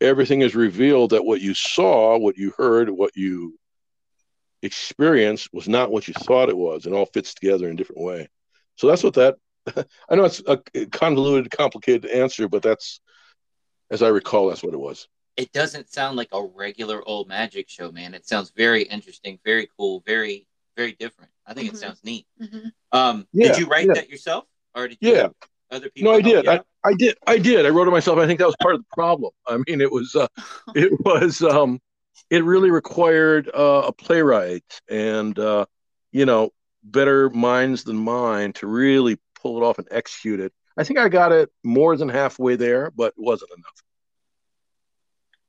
everything 0.00 0.42
is 0.42 0.54
revealed 0.54 1.10
that 1.10 1.24
what 1.24 1.40
you 1.40 1.54
saw, 1.54 2.18
what 2.18 2.36
you 2.36 2.52
heard, 2.56 2.90
what 2.90 3.16
you 3.16 3.58
experienced 4.62 5.48
was 5.52 5.68
not 5.68 5.90
what 5.90 6.06
you 6.06 6.14
thought 6.14 6.48
it 6.48 6.56
was, 6.56 6.86
and 6.86 6.94
all 6.94 7.06
fits 7.06 7.34
together 7.34 7.66
in 7.66 7.74
a 7.74 7.76
different 7.76 8.02
way. 8.02 8.28
So 8.76 8.86
that's 8.86 9.02
what 9.02 9.14
that. 9.14 9.36
I 10.08 10.14
know 10.14 10.24
it's 10.24 10.42
a 10.46 10.58
convoluted, 10.86 11.50
complicated 11.50 12.10
answer, 12.10 12.48
but 12.48 12.62
that's, 12.62 13.00
as 13.90 14.02
I 14.02 14.08
recall, 14.08 14.48
that's 14.48 14.62
what 14.62 14.74
it 14.74 14.80
was. 14.80 15.08
It 15.36 15.52
doesn't 15.52 15.90
sound 15.90 16.16
like 16.16 16.28
a 16.32 16.44
regular 16.44 17.02
old 17.08 17.28
magic 17.28 17.68
show, 17.68 17.90
man. 17.90 18.12
It 18.12 18.26
sounds 18.26 18.52
very 18.54 18.82
interesting, 18.82 19.38
very 19.44 19.68
cool, 19.78 20.02
very, 20.04 20.46
very 20.76 20.92
different. 20.92 21.30
I 21.46 21.54
think 21.54 21.70
Mhm. 21.70 21.74
it 21.74 21.76
sounds 21.78 22.04
neat. 22.04 22.26
Mhm. 22.40 22.72
Um, 22.92 23.26
Yeah, 23.32 23.48
did 23.48 23.58
you 23.58 23.66
write 23.66 23.86
yeah. 23.86 23.94
that 23.94 24.08
yourself, 24.08 24.44
or 24.74 24.88
did 24.88 24.98
you 25.00 25.12
Yeah. 25.14 25.28
other 25.70 25.90
people? 25.90 26.12
No, 26.12 26.18
I 26.18 26.22
did. 26.22 26.48
I. 26.48 26.60
I 26.84 26.94
did. 26.94 27.16
I 27.26 27.38
did. 27.38 27.64
I 27.64 27.68
wrote 27.68 27.86
it 27.86 27.92
myself. 27.92 28.18
I 28.18 28.26
think 28.26 28.40
that 28.40 28.46
was 28.46 28.56
part 28.60 28.74
of 28.74 28.80
the 28.80 28.86
problem. 28.92 29.32
I 29.46 29.58
mean, 29.68 29.80
it 29.80 29.90
was. 29.90 30.14
Uh, 30.16 30.26
it 30.74 30.92
was. 31.04 31.42
Um, 31.42 31.80
it 32.30 32.44
really 32.44 32.70
required 32.70 33.48
uh, 33.54 33.84
a 33.86 33.92
playwright 33.92 34.80
and 34.88 35.38
uh, 35.38 35.66
you 36.10 36.26
know 36.26 36.50
better 36.82 37.30
minds 37.30 37.84
than 37.84 37.96
mine 37.96 38.52
to 38.54 38.66
really 38.66 39.18
pull 39.40 39.56
it 39.62 39.64
off 39.64 39.78
and 39.78 39.86
execute 39.90 40.40
it. 40.40 40.52
I 40.76 40.84
think 40.84 40.98
I 40.98 41.08
got 41.08 41.32
it 41.32 41.50
more 41.62 41.96
than 41.96 42.08
halfway 42.08 42.56
there, 42.56 42.90
but 42.90 43.08
it 43.16 43.22
wasn't 43.22 43.50
enough. 43.56 43.82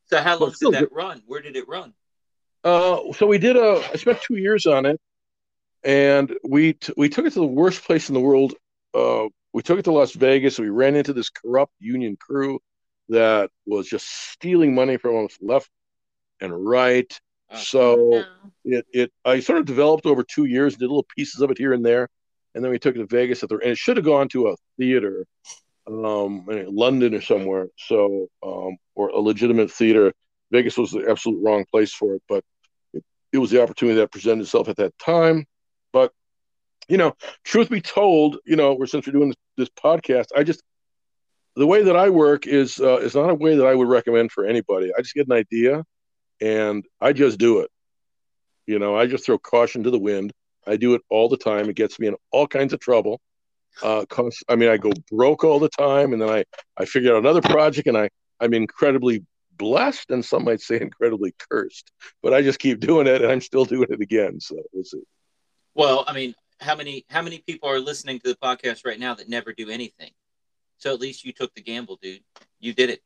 So 0.08 0.20
how 0.22 0.38
long 0.38 0.54
did 0.60 0.74
that 0.74 0.92
run? 0.92 1.24
Where 1.26 1.42
did 1.42 1.56
it 1.56 1.68
run? 1.68 1.94
Uh, 2.64 3.12
so 3.14 3.26
we 3.26 3.38
did 3.40 3.56
a. 3.58 3.82
I 3.92 3.96
spent 3.98 4.22
two 4.22 4.36
years 4.36 4.66
on 4.68 4.86
it, 4.86 5.00
and 5.84 6.34
we 6.44 6.74
t- 6.74 6.94
we 6.98 7.10
took 7.10 7.26
it 7.26 7.34
to 7.34 7.40
the 7.40 7.46
worst 7.46 7.84
place 7.84 8.10
in 8.10 8.14
the 8.14 8.20
world. 8.22 8.54
Uh, 8.94 9.26
we 9.54 9.62
took 9.62 9.80
it 9.80 9.84
to 9.84 9.92
Las 9.92 10.14
Vegas. 10.14 10.60
We 10.60 10.70
ran 10.70 10.96
into 10.96 11.14
this 11.14 11.30
corrupt 11.30 11.74
union 11.80 12.18
crew 12.18 12.60
that 13.10 13.52
was 13.66 13.88
just 13.88 14.08
stealing 14.32 14.74
money 14.74 14.98
from 14.98 15.26
us 15.26 15.38
left 15.42 15.70
and 16.40 16.66
right. 16.66 17.20
Oh. 17.52 17.58
so 17.58 17.96
No. 17.96 18.26
it 18.64 18.86
it 18.94 19.12
I 19.26 19.40
sort 19.42 19.60
of 19.60 19.66
developed 19.66 20.06
over 20.06 20.24
two 20.24 20.46
years, 20.46 20.74
did 20.76 20.82
little 20.82 21.06
pieces 21.16 21.42
of 21.42 21.52
it 21.52 21.58
here 21.58 21.74
and 21.74 21.86
there. 21.86 22.10
and 22.56 22.64
then 22.64 22.72
we 22.72 22.80
took 22.80 22.96
it 22.96 23.00
to 23.00 23.06
Vegas 23.08 23.44
at 23.44 23.50
the 23.50 23.56
and 23.56 23.72
it 23.72 23.78
should 23.78 23.98
have 23.98 24.06
gone 24.06 24.28
to 24.30 24.50
a 24.50 24.56
theater, 24.78 25.26
um, 25.88 26.46
in 26.50 26.74
London 26.74 27.14
or 27.14 27.22
somewhere. 27.22 27.68
So 27.78 28.28
um, 28.42 28.78
or 28.96 29.10
a 29.10 29.20
legitimate 29.20 29.72
theater. 29.72 30.14
Vegas 30.52 30.78
was 30.78 30.92
the 30.92 31.10
absolute 31.10 31.44
wrong 31.44 31.66
place 31.72 31.92
for 31.92 32.14
it, 32.14 32.22
but 32.30 32.44
it, 32.94 33.04
it 33.32 33.40
was 33.40 33.50
the 33.50 33.62
opportunity 33.62 33.98
that 34.00 34.12
presented 34.12 34.44
itself 34.44 34.70
at 34.70 34.78
that 34.78 34.96
time. 35.00 35.48
You 36.88 36.98
know, 36.98 37.16
truth 37.44 37.70
be 37.70 37.82
told, 37.82 38.38
you 38.46 38.56
know, 38.56 38.78
since 38.86 39.08
we're 39.08 39.14
doing 39.14 39.30
this, 39.30 39.38
this 39.58 39.70
podcast, 39.70 40.28
I 40.36 40.44
just 40.44 40.62
the 41.56 41.68
way 41.68 41.84
that 41.84 41.96
I 41.96 42.10
work 42.10 42.48
is 42.48 42.80
uh, 42.80 42.98
is 42.98 43.16
not 43.16 43.30
a 43.30 43.36
way 43.36 43.56
that 43.56 43.66
I 43.66 43.76
would 43.76 43.88
recommend 43.88 44.32
for 44.32 44.46
anybody. 44.46 44.92
I 44.98 45.02
just 45.02 45.14
get 45.14 45.28
an 45.28 45.34
idea, 45.34 45.84
and 46.42 46.84
I 47.00 47.14
just 47.14 47.38
do 47.38 47.60
it. 47.60 47.70
You 48.66 48.80
know, 48.80 48.98
I 48.98 49.08
just 49.08 49.26
throw 49.26 49.38
caution 49.38 49.84
to 49.84 49.92
the 49.92 50.00
wind. 50.00 50.34
I 50.66 50.78
do 50.78 50.94
it 50.94 51.02
all 51.10 51.30
the 51.30 51.38
time. 51.38 51.70
It 51.70 51.76
gets 51.76 52.00
me 52.00 52.08
in 52.08 52.16
all 52.32 52.48
kinds 52.48 52.74
of 52.74 52.80
trouble. 52.80 53.20
Uh, 53.82 54.06
cause, 54.06 54.38
I 54.48 54.56
mean, 54.56 54.70
I 54.70 54.78
go 54.78 54.92
broke 55.12 55.44
all 55.44 55.60
the 55.60 55.70
time, 55.70 56.14
and 56.14 56.22
then 56.22 56.30
I 56.30 56.46
I 56.78 56.86
figure 56.86 57.14
out 57.14 57.20
another 57.20 57.42
project, 57.42 57.88
and 57.88 57.98
I 57.98 58.10
I'm 58.40 58.54
incredibly 58.54 59.24
blessed, 59.58 60.10
and 60.10 60.24
some 60.24 60.46
might 60.46 60.62
say 60.62 60.76
incredibly 60.82 61.34
cursed. 61.50 61.92
But 62.22 62.34
I 62.34 62.42
just 62.42 62.60
keep 62.60 62.80
doing 62.80 63.08
it, 63.08 63.22
and 63.22 63.32
I'm 63.32 63.42
still 63.42 63.66
doing 63.66 63.88
it 63.90 64.02
again. 64.02 64.40
So 64.40 64.56
we'll 64.72 64.84
see. 64.84 65.04
Well, 65.76 66.04
I 66.08 66.14
mean, 66.14 66.36
how 66.60 66.76
many 66.76 67.06
how 67.10 67.22
many 67.22 67.40
people 67.40 67.70
are 67.70 67.80
listening 67.80 68.20
to 68.20 68.30
the 68.30 68.36
podcast 68.36 68.86
right 68.86 69.00
now 69.00 69.14
that 69.16 69.30
never 69.30 69.54
do 69.54 69.70
anything? 69.70 70.12
So 70.78 70.94
at 70.94 71.00
least 71.00 71.24
you 71.24 71.32
took 71.32 71.54
the 71.54 71.62
gamble, 71.62 71.98
dude. 72.02 72.24
You 72.60 72.74
did 72.74 72.90
it. 72.90 73.02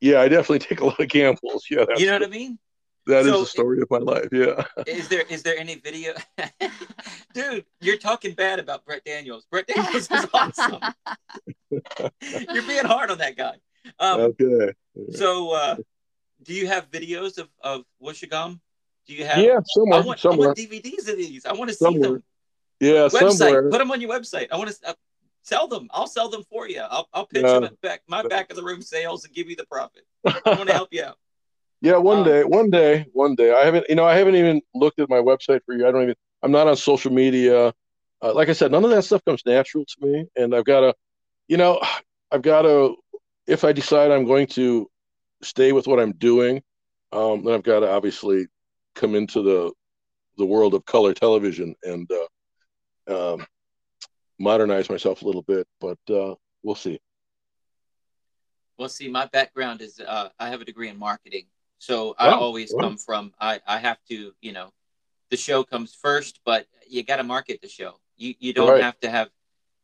Yeah, 0.00 0.20
I 0.20 0.28
definitely 0.28 0.58
take 0.68 0.80
a 0.80 0.86
lot 0.86 1.00
of 1.00 1.08
gambles. 1.08 1.66
Yeah, 1.70 1.84
you 1.96 2.06
know 2.06 2.14
what 2.14 2.24
I 2.24 2.28
mean. 2.28 2.58
That 3.06 3.24
so 3.24 3.34
is 3.34 3.40
the 3.42 3.46
story 3.46 3.78
it, 3.78 3.84
of 3.84 3.90
my 3.90 3.98
life. 3.98 4.28
Yeah. 4.32 4.64
Is 4.86 5.08
there 5.08 5.22
is 5.28 5.42
there 5.44 5.56
any 5.56 5.76
video, 5.76 6.14
dude? 7.34 7.64
You're 7.80 7.98
talking 7.98 8.34
bad 8.34 8.58
about 8.58 8.84
Brett 8.84 9.04
Daniels. 9.04 9.46
Brett 9.48 9.66
Daniels 9.74 10.10
is 10.10 10.26
awesome. 10.34 10.80
you're 11.70 12.62
being 12.66 12.84
hard 12.84 13.10
on 13.10 13.18
that 13.18 13.36
guy. 13.36 13.54
Um, 14.00 14.34
okay. 14.40 14.72
So, 15.12 15.52
uh, 15.52 15.76
do 16.42 16.52
you 16.52 16.66
have 16.66 16.90
videos 16.90 17.38
of 17.38 17.48
of 17.60 17.84
Washagum? 18.02 18.58
Do 19.06 19.14
you 19.14 19.24
have? 19.24 19.38
Yeah, 19.38 19.60
somewhere. 19.64 20.00
I 20.00 20.04
want, 20.04 20.18
somewhere. 20.18 20.46
I 20.46 20.48
want 20.48 20.58
DVDs 20.58 21.08
of 21.08 21.16
these. 21.16 21.46
I 21.46 21.52
want 21.52 21.70
to 21.70 21.76
see 21.76 21.84
somewhere. 21.84 22.10
them. 22.10 22.24
Yeah, 22.80 23.08
website. 23.08 23.38
somewhere. 23.38 23.70
Put 23.70 23.78
them 23.78 23.90
on 23.90 24.00
your 24.00 24.10
website. 24.10 24.48
I 24.50 24.56
want 24.56 24.70
to 24.70 24.90
uh, 24.90 24.94
sell 25.42 25.68
them. 25.68 25.88
I'll 25.92 26.06
sell 26.06 26.28
them 26.28 26.42
for 26.50 26.68
you. 26.68 26.80
I'll, 26.80 27.08
I'll 27.12 27.26
pitch 27.26 27.42
them 27.42 27.64
at 27.64 27.80
back 27.80 28.02
my 28.06 28.22
back 28.22 28.50
of 28.50 28.56
the 28.56 28.62
room 28.62 28.82
sales 28.82 29.24
and 29.24 29.34
give 29.34 29.48
you 29.48 29.56
the 29.56 29.66
profit. 29.66 30.04
I 30.24 30.40
want 30.46 30.68
to 30.68 30.74
help 30.74 30.88
you 30.92 31.04
out. 31.04 31.18
Yeah, 31.82 31.98
one 31.98 32.20
um, 32.20 32.24
day, 32.24 32.42
one 32.42 32.70
day, 32.70 33.06
one 33.12 33.34
day. 33.34 33.52
I 33.52 33.66
haven't, 33.66 33.84
you 33.90 33.96
know, 33.96 34.06
I 34.06 34.16
haven't 34.16 34.34
even 34.34 34.62
looked 34.74 34.98
at 34.98 35.10
my 35.10 35.18
website 35.18 35.60
for 35.66 35.74
you. 35.74 35.86
I 35.86 35.92
don't 35.92 36.04
even. 36.04 36.14
I'm 36.42 36.50
not 36.50 36.66
on 36.66 36.74
social 36.74 37.12
media. 37.12 37.74
Uh, 38.22 38.32
like 38.34 38.48
I 38.48 38.54
said, 38.54 38.72
none 38.72 38.82
of 38.82 38.90
that 38.90 39.02
stuff 39.02 39.22
comes 39.26 39.42
natural 39.44 39.84
to 39.84 40.06
me, 40.06 40.24
and 40.36 40.54
I've 40.54 40.64
got 40.64 40.80
to, 40.80 40.94
you 41.48 41.58
know, 41.58 41.80
I've 42.32 42.40
got 42.40 42.62
to. 42.62 42.96
If 43.46 43.62
I 43.62 43.72
decide 43.72 44.10
I'm 44.10 44.24
going 44.24 44.46
to 44.48 44.90
stay 45.42 45.72
with 45.72 45.86
what 45.86 46.00
I'm 46.00 46.12
doing, 46.12 46.62
um, 47.12 47.44
then 47.44 47.52
I've 47.52 47.62
got 47.62 47.80
to 47.80 47.90
obviously 47.90 48.46
come 48.94 49.14
into 49.14 49.42
the 49.42 49.70
the 50.38 50.46
world 50.46 50.72
of 50.72 50.84
color 50.86 51.12
television 51.12 51.74
and 51.82 52.10
uh, 52.10 52.26
um, 53.08 53.46
modernize 54.38 54.88
myself 54.90 55.22
a 55.22 55.26
little 55.26 55.42
bit. 55.42 55.66
But 55.80 55.98
uh, 56.10 56.34
we'll 56.62 56.74
see. 56.74 57.00
Well, 58.78 58.88
see, 58.88 59.08
my 59.08 59.26
background 59.26 59.80
is 59.80 60.00
uh, 60.00 60.28
I 60.38 60.48
have 60.50 60.60
a 60.60 60.64
degree 60.64 60.88
in 60.88 60.98
marketing, 60.98 61.46
so 61.78 62.14
I 62.18 62.30
always 62.30 62.74
come 62.78 62.98
from 62.98 63.32
I, 63.40 63.60
I 63.66 63.78
have 63.78 63.98
to 64.10 64.32
you 64.40 64.52
know 64.52 64.70
the 65.30 65.36
show 65.36 65.64
comes 65.64 65.94
first, 65.94 66.40
but 66.44 66.66
you 66.88 67.02
got 67.02 67.16
to 67.16 67.24
market 67.24 67.60
the 67.62 67.68
show. 67.68 67.98
You 68.16 68.34
you 68.38 68.52
don't 68.52 68.70
right. 68.70 68.82
have 68.82 69.00
to 69.00 69.10
have 69.10 69.30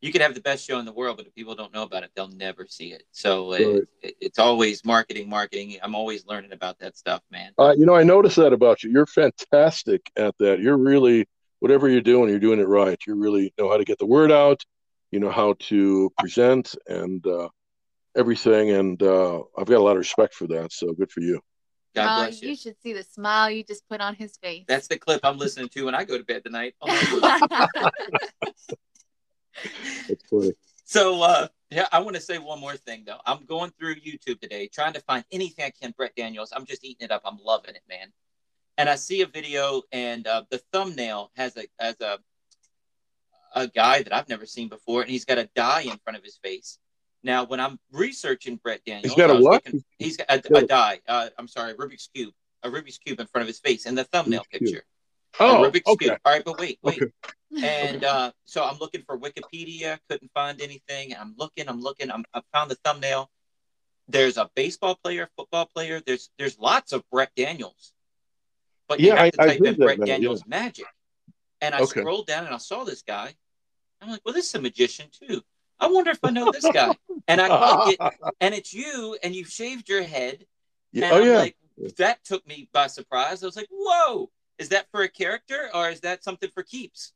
you 0.03 0.11
could 0.11 0.21
have 0.21 0.35
the 0.35 0.41
best 0.41 0.67
show 0.67 0.79
in 0.81 0.85
the 0.85 0.93
world, 0.93 1.17
but 1.17 1.27
if 1.27 1.35
people 1.35 1.55
don't 1.55 1.73
know 1.73 1.85
about 1.85 2.03
it, 2.03 2.11
they'll 2.15 2.29
never 2.29 2.67
see 2.67 2.93
it. 2.93 3.05
So 3.13 3.53
right. 3.53 3.61
it, 3.61 3.89
it, 4.03 4.17
it's 4.21 4.39
always 4.39 4.85
marketing, 4.85 5.29
marketing. 5.29 5.77
I'm 5.81 5.95
always 5.95 6.27
learning 6.27 6.53
about 6.53 6.81
that 6.81 6.97
stuff, 6.97 7.23
man. 7.31 7.53
Uh, 7.57 7.73
you 7.79 7.87
know, 7.87 7.95
I 7.95 8.03
noticed 8.03 8.37
that 8.37 8.53
about 8.53 8.83
you. 8.83 8.91
You're 8.91 9.07
fantastic 9.07 10.11
at 10.17 10.37
that. 10.39 10.59
You're 10.59 10.77
really 10.77 11.29
whatever 11.63 11.89
you're 11.89 12.01
doing, 12.01 12.29
you're 12.29 12.41
doing 12.41 12.59
it 12.59 12.67
right. 12.67 12.99
You 13.07 13.15
really 13.15 13.55
know 13.57 13.71
how 13.71 13.77
to 13.77 13.85
get 13.85 14.01
the 14.01 14.07
word 14.07 14.33
out. 14.33 14.65
You 15.13 15.21
know 15.21 15.31
how 15.31 15.55
to 15.69 16.11
present 16.19 16.75
and 16.89 17.25
uh, 17.25 17.51
everything, 18.17 18.73
and 18.73 19.01
uh, 19.01 19.43
I've 19.57 19.69
got 19.69 19.77
a 19.77 19.83
lot 19.83 19.93
of 19.93 19.99
respect 19.99 20.35
for 20.35 20.49
that. 20.49 20.73
So 20.73 20.93
good 20.93 21.13
for 21.13 21.21
you. 21.21 21.41
God 21.95 22.09
oh, 22.09 22.25
bless 22.25 22.43
you. 22.43 22.49
You 22.49 22.57
should 22.57 22.75
see 22.83 22.93
the 22.95 23.05
smile 23.05 23.49
you 23.49 23.63
just 23.63 23.89
put 23.89 24.01
on 24.01 24.17
his 24.17 24.37
face. 24.39 24.65
That's 24.67 24.89
the 24.89 24.99
clip 24.99 25.21
I'm 25.23 25.39
listening 25.39 25.69
to 25.69 25.85
when 25.85 25.95
I 25.95 26.03
go 26.03 26.19
to 26.19 26.25
bed 26.25 26.43
tonight. 26.45 26.75
That's 30.09 30.25
funny. 30.29 30.53
So, 30.85 31.23
uh, 31.23 31.47
yeah, 31.71 31.87
I 31.93 32.01
want 32.01 32.17
to 32.17 32.23
say 32.23 32.39
one 32.39 32.59
more 32.59 32.77
thing 32.77 33.05
though. 33.07 33.21
I'm 33.25 33.45
going 33.45 33.71
through 33.79 33.97
YouTube 33.97 34.41
today, 34.41 34.67
trying 34.67 34.95
to 34.95 35.01
find 35.01 35.25
anything 35.31 35.65
I 35.65 35.71
can. 35.71 35.95
Brett 35.97 36.17
Daniels. 36.17 36.53
I'm 36.57 36.67
just 36.67 36.85
eating 36.85 37.05
it 37.05 37.13
up. 37.13 37.23
I'm 37.25 37.39
loving 37.45 37.77
it, 37.77 37.83
man. 37.89 38.13
And 38.83 38.91
I 38.91 38.97
see 38.97 39.21
a 39.23 39.27
video, 39.27 39.83
and 39.93 40.27
uh, 40.27 40.43
the 40.51 40.59
thumbnail 40.73 41.31
has 41.37 41.57
a 41.57 41.67
has 41.79 42.01
a 42.01 42.19
a 43.55 43.69
guy 43.69 44.03
that 44.03 44.13
I've 44.13 44.29
never 44.29 44.45
seen 44.45 44.69
before, 44.69 45.03
and 45.03 45.09
he's 45.09 45.25
got 45.25 45.39
a 45.39 45.49
die 45.55 45.83
in 45.83 45.97
front 46.03 46.17
of 46.17 46.25
his 46.25 46.37
face. 46.43 46.81
Now, 47.23 47.45
when 47.45 47.61
I'm 47.61 47.79
researching 47.93 48.57
Brett 48.57 48.81
Daniels, 48.85 49.13
he's 49.13 49.15
got 49.15 49.31
a 49.31 49.35
what? 49.35 49.65
Looking, 49.65 49.85
he's 49.99 50.17
got 50.17 50.27
a, 50.29 50.57
a 50.57 50.67
die. 50.67 50.99
Uh, 51.07 51.29
I'm 51.39 51.47
sorry, 51.47 51.75
Rubik's 51.75 52.09
cube, 52.13 52.35
a 52.65 52.71
Rubik's 52.71 52.99
cube 52.99 53.21
in 53.21 53.29
front 53.29 53.43
of 53.43 53.47
his 53.47 53.61
face 53.61 53.87
in 53.87 53.95
the 53.95 54.03
thumbnail 54.03 54.41
Rubik's 54.41 54.49
picture. 54.59 54.83
Cube. 54.83 55.39
Oh, 55.39 55.71
Rubik's 55.71 55.87
okay. 55.87 56.07
Cube. 56.07 56.19
All 56.25 56.33
right, 56.33 56.45
but 56.45 56.59
wait, 56.59 56.81
wait. 56.83 57.01
Okay. 57.01 57.13
And 57.65 58.03
uh, 58.03 58.33
so 58.47 58.65
I'm 58.65 58.79
looking 58.79 59.05
for 59.07 59.17
Wikipedia, 59.17 60.01
couldn't 60.11 60.33
find 60.35 60.61
anything. 60.61 61.15
I'm 61.17 61.37
looking, 61.39 61.69
I'm 61.69 61.81
looking. 61.81 62.11
I'm, 62.11 62.25
I 62.35 62.43
found 62.53 62.69
the 62.69 62.79
thumbnail. 62.85 63.31
There's 64.09 64.39
a 64.39 64.51
baseball 64.57 64.99
player, 65.05 65.29
football 65.37 65.67
player. 65.67 66.03
There's 66.05 66.31
there's 66.37 66.59
lots 66.59 66.93
of 66.93 67.05
Brett 67.13 67.31
Daniels, 67.37 67.95
but 68.93 69.01
you 69.01 69.09
yeah, 69.09 69.25
have 69.25 69.33
to 69.33 69.43
I, 69.43 69.47
type 69.47 69.61
I 69.65 69.69
in 69.69 69.75
Brett 69.77 69.99
that, 69.99 70.07
Daniels 70.07 70.43
yeah. 70.47 70.57
magic. 70.59 70.87
And 71.61 71.75
I 71.75 71.81
okay. 71.81 72.01
scrolled 72.01 72.27
down 72.27 72.45
and 72.47 72.55
I 72.55 72.59
saw 72.59 72.85
this 72.85 73.03
guy. 73.03 73.35
I'm 74.01 74.11
like, 74.11 74.21
well, 74.25 74.35
this 74.35 74.49
is 74.49 74.55
a 74.55 74.61
magician 74.61 75.07
too. 75.11 75.43
I 75.79 75.87
wonder 75.89 76.11
if 76.11 76.19
I 76.23 76.31
know 76.31 76.51
this 76.51 76.65
guy. 76.65 76.95
and 77.29 77.41
I 77.41 77.49
click 77.85 77.97
it, 78.01 78.15
and 78.41 78.55
it's 78.55 78.73
you, 78.73 79.17
and 79.23 79.35
you've 79.35 79.49
shaved 79.49 79.89
your 79.89 80.03
head. 80.03 80.45
Yeah. 80.93 81.07
And 81.07 81.15
oh, 81.15 81.21
I'm 81.21 81.27
yeah. 81.27 81.37
like, 81.37 81.57
that 81.97 82.25
took 82.25 82.47
me 82.47 82.69
by 82.73 82.87
surprise. 82.87 83.43
I 83.43 83.47
was 83.47 83.57
like, 83.57 83.69
whoa 83.71 84.31
is 84.59 84.71
that 84.71 84.87
for 84.91 85.03
a 85.03 85.09
character 85.09 85.71
or 85.75 85.91
is 85.91 86.01
that 86.01 86.25
something 86.25 86.51
for 86.55 86.63
keeps? 86.63 87.13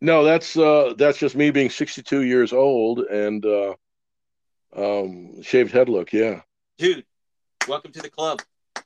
No, 0.00 0.24
that's 0.24 0.56
uh 0.56 0.94
that's 0.96 1.18
just 1.18 1.34
me 1.34 1.50
being 1.50 1.70
62 1.70 2.22
years 2.22 2.52
old 2.52 3.00
and 3.00 3.44
uh 3.44 3.74
um 4.76 5.42
shaved 5.42 5.72
head 5.72 5.88
look, 5.88 6.12
yeah. 6.12 6.42
Dude, 6.76 7.04
welcome 7.66 7.92
to 7.92 8.02
the 8.02 8.10
club. 8.10 8.40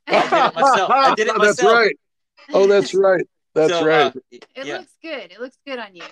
I 0.07 0.21
did 0.23 0.27
it 0.27 0.55
myself. 0.55 0.91
I 0.91 1.15
did 1.15 1.29
it 1.29 1.37
myself. 1.37 1.57
That's 1.57 1.65
right. 1.65 1.97
Oh, 2.53 2.67
that's 2.67 2.95
right. 2.95 3.27
That's 3.55 3.73
so, 3.73 3.85
right. 3.85 4.07
Uh, 4.07 4.21
it 4.31 4.47
yeah. 4.65 4.79
looks 4.79 4.97
good. 5.03 5.33
It 5.33 5.41
looks 5.41 5.59
good 5.67 5.79
on 5.79 5.95
you. 5.95 6.03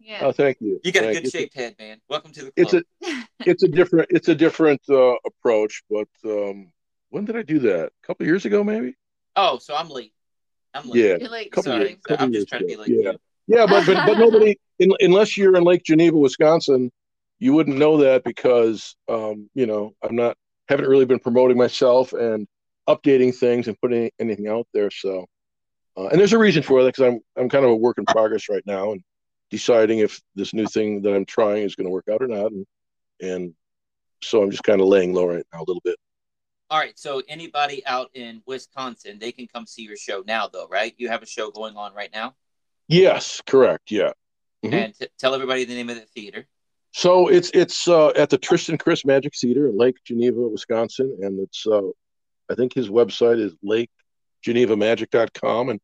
Yeah. 0.00 0.20
Oh, 0.22 0.32
thank 0.32 0.60
you. 0.60 0.80
You 0.84 0.92
got 0.92 1.04
thank 1.04 1.18
a 1.18 1.20
good 1.22 1.30
shaped 1.32 1.54
head, 1.54 1.74
man. 1.78 2.00
Welcome 2.08 2.32
to 2.32 2.44
the 2.44 2.52
club. 2.52 2.54
It's 2.56 2.74
a 2.74 3.24
it's 3.46 3.62
a 3.62 3.68
different 3.68 4.08
it's 4.10 4.28
a 4.28 4.34
different 4.34 4.80
uh, 4.88 5.14
approach, 5.26 5.82
but 5.90 6.08
um 6.24 6.72
when 7.10 7.24
did 7.24 7.36
I 7.36 7.42
do 7.42 7.58
that? 7.60 7.86
A 7.86 8.06
couple 8.06 8.26
years 8.26 8.44
ago, 8.44 8.62
maybe. 8.62 8.94
Oh, 9.34 9.58
so 9.58 9.74
I'm 9.74 9.88
late. 9.88 10.12
I'm 10.74 10.88
late. 10.88 11.04
Yeah, 11.04 11.16
you're 11.18 11.28
late. 11.30 11.54
Sorry, 11.54 11.88
years, 11.88 11.98
I'm 12.18 12.32
just 12.32 12.48
trying 12.48 12.62
ago. 12.62 12.68
to 12.68 12.74
be 12.74 12.76
like 12.76 12.88
yeah. 12.88 13.12
You. 13.12 13.18
Yeah, 13.48 13.66
but 13.66 13.86
but 13.86 14.06
but 14.06 14.18
nobody, 14.18 14.58
in, 14.78 14.92
unless 15.00 15.36
you're 15.36 15.56
in 15.56 15.64
Lake 15.64 15.82
Geneva, 15.82 16.18
Wisconsin, 16.18 16.90
you 17.38 17.54
wouldn't 17.54 17.78
know 17.78 17.98
that 17.98 18.24
because 18.24 18.94
um, 19.08 19.48
you 19.54 19.66
know 19.66 19.94
I'm 20.02 20.14
not 20.14 20.36
haven't 20.68 20.88
really 20.88 21.06
been 21.06 21.18
promoting 21.18 21.56
myself 21.56 22.12
and 22.12 22.46
updating 22.88 23.34
things 23.34 23.68
and 23.68 23.80
putting 23.80 24.10
anything 24.18 24.48
out 24.48 24.66
there. 24.74 24.90
So, 24.90 25.26
uh, 25.98 26.08
and 26.08 26.20
there's 26.20 26.32
a 26.32 26.38
reason 26.38 26.62
for 26.62 26.82
that 26.82 26.94
because 26.94 27.12
I'm 27.12 27.20
I'm 27.36 27.48
kind 27.48 27.64
of 27.64 27.72
a 27.72 27.76
work 27.76 27.98
in 27.98 28.04
progress 28.04 28.48
right 28.48 28.62
now 28.66 28.92
and 28.92 29.02
deciding 29.50 29.98
if 29.98 30.20
this 30.34 30.54
new 30.54 30.66
thing 30.66 31.02
that 31.02 31.14
I'm 31.14 31.24
trying 31.24 31.64
is 31.64 31.74
going 31.74 31.86
to 31.86 31.90
work 31.90 32.08
out 32.10 32.22
or 32.22 32.28
not, 32.28 32.52
and 32.52 32.66
and 33.20 33.54
so 34.22 34.42
I'm 34.42 34.50
just 34.50 34.62
kind 34.62 34.80
of 34.80 34.86
laying 34.86 35.12
low 35.14 35.26
right 35.26 35.44
now 35.52 35.60
a 35.60 35.66
little 35.66 35.82
bit. 35.84 35.96
All 36.70 36.78
right. 36.78 36.98
So 36.98 37.22
anybody 37.28 37.84
out 37.86 38.10
in 38.14 38.42
Wisconsin, 38.46 39.18
they 39.18 39.32
can 39.32 39.46
come 39.46 39.66
see 39.66 39.82
your 39.82 39.96
show 39.96 40.22
now, 40.26 40.48
though, 40.48 40.68
right? 40.68 40.94
You 40.98 41.08
have 41.08 41.22
a 41.22 41.26
show 41.26 41.50
going 41.50 41.76
on 41.76 41.94
right 41.94 42.10
now. 42.12 42.34
Yes, 42.88 43.42
correct. 43.46 43.90
Yeah. 43.90 44.12
Mm-hmm. 44.64 44.74
And 44.74 44.94
t- 44.94 45.08
tell 45.18 45.34
everybody 45.34 45.64
the 45.64 45.74
name 45.74 45.88
of 45.88 45.96
the 45.96 46.02
theater. 46.02 46.46
So 46.92 47.28
it's 47.28 47.50
it's 47.54 47.86
uh, 47.86 48.08
at 48.08 48.30
the 48.30 48.38
Tristan 48.38 48.76
Crist 48.78 49.06
Magic 49.06 49.32
Theater 49.38 49.68
in 49.68 49.78
Lake 49.78 49.96
Geneva, 50.04 50.40
Wisconsin, 50.40 51.18
and 51.22 51.38
it's 51.38 51.66
uh, 51.66 51.88
I 52.50 52.54
think 52.54 52.74
his 52.74 52.88
website 52.88 53.40
is 53.40 53.54
lakegenevamagic.com. 54.44 55.68
And 55.68 55.80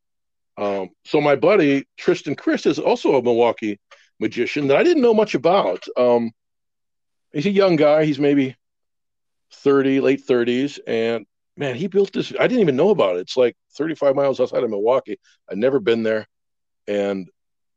um, 0.57 0.89
so 1.03 1.19
my 1.21 1.35
buddy 1.35 1.85
Tristan 1.97 2.35
Crist 2.35 2.65
is 2.65 2.79
also 2.79 3.15
a 3.15 3.23
Milwaukee 3.23 3.79
magician 4.19 4.67
that 4.67 4.77
I 4.77 4.83
didn't 4.83 5.03
know 5.03 5.13
much 5.13 5.35
about. 5.35 5.83
Um, 5.97 6.31
he's 7.33 7.45
a 7.45 7.51
young 7.51 7.75
guy. 7.75 8.05
He's 8.05 8.19
maybe 8.19 8.55
30, 9.53 9.99
late 9.99 10.25
30s. 10.25 10.79
And 10.87 11.25
man, 11.57 11.75
he 11.75 11.87
built 11.87 12.13
this. 12.13 12.33
I 12.39 12.47
didn't 12.47 12.61
even 12.61 12.75
know 12.75 12.89
about 12.89 13.17
it. 13.17 13.21
It's 13.21 13.37
like 13.37 13.55
35 13.77 14.15
miles 14.15 14.39
outside 14.39 14.63
of 14.63 14.69
Milwaukee. 14.69 15.17
I'd 15.49 15.57
never 15.57 15.79
been 15.79 16.03
there. 16.03 16.27
And 16.87 17.27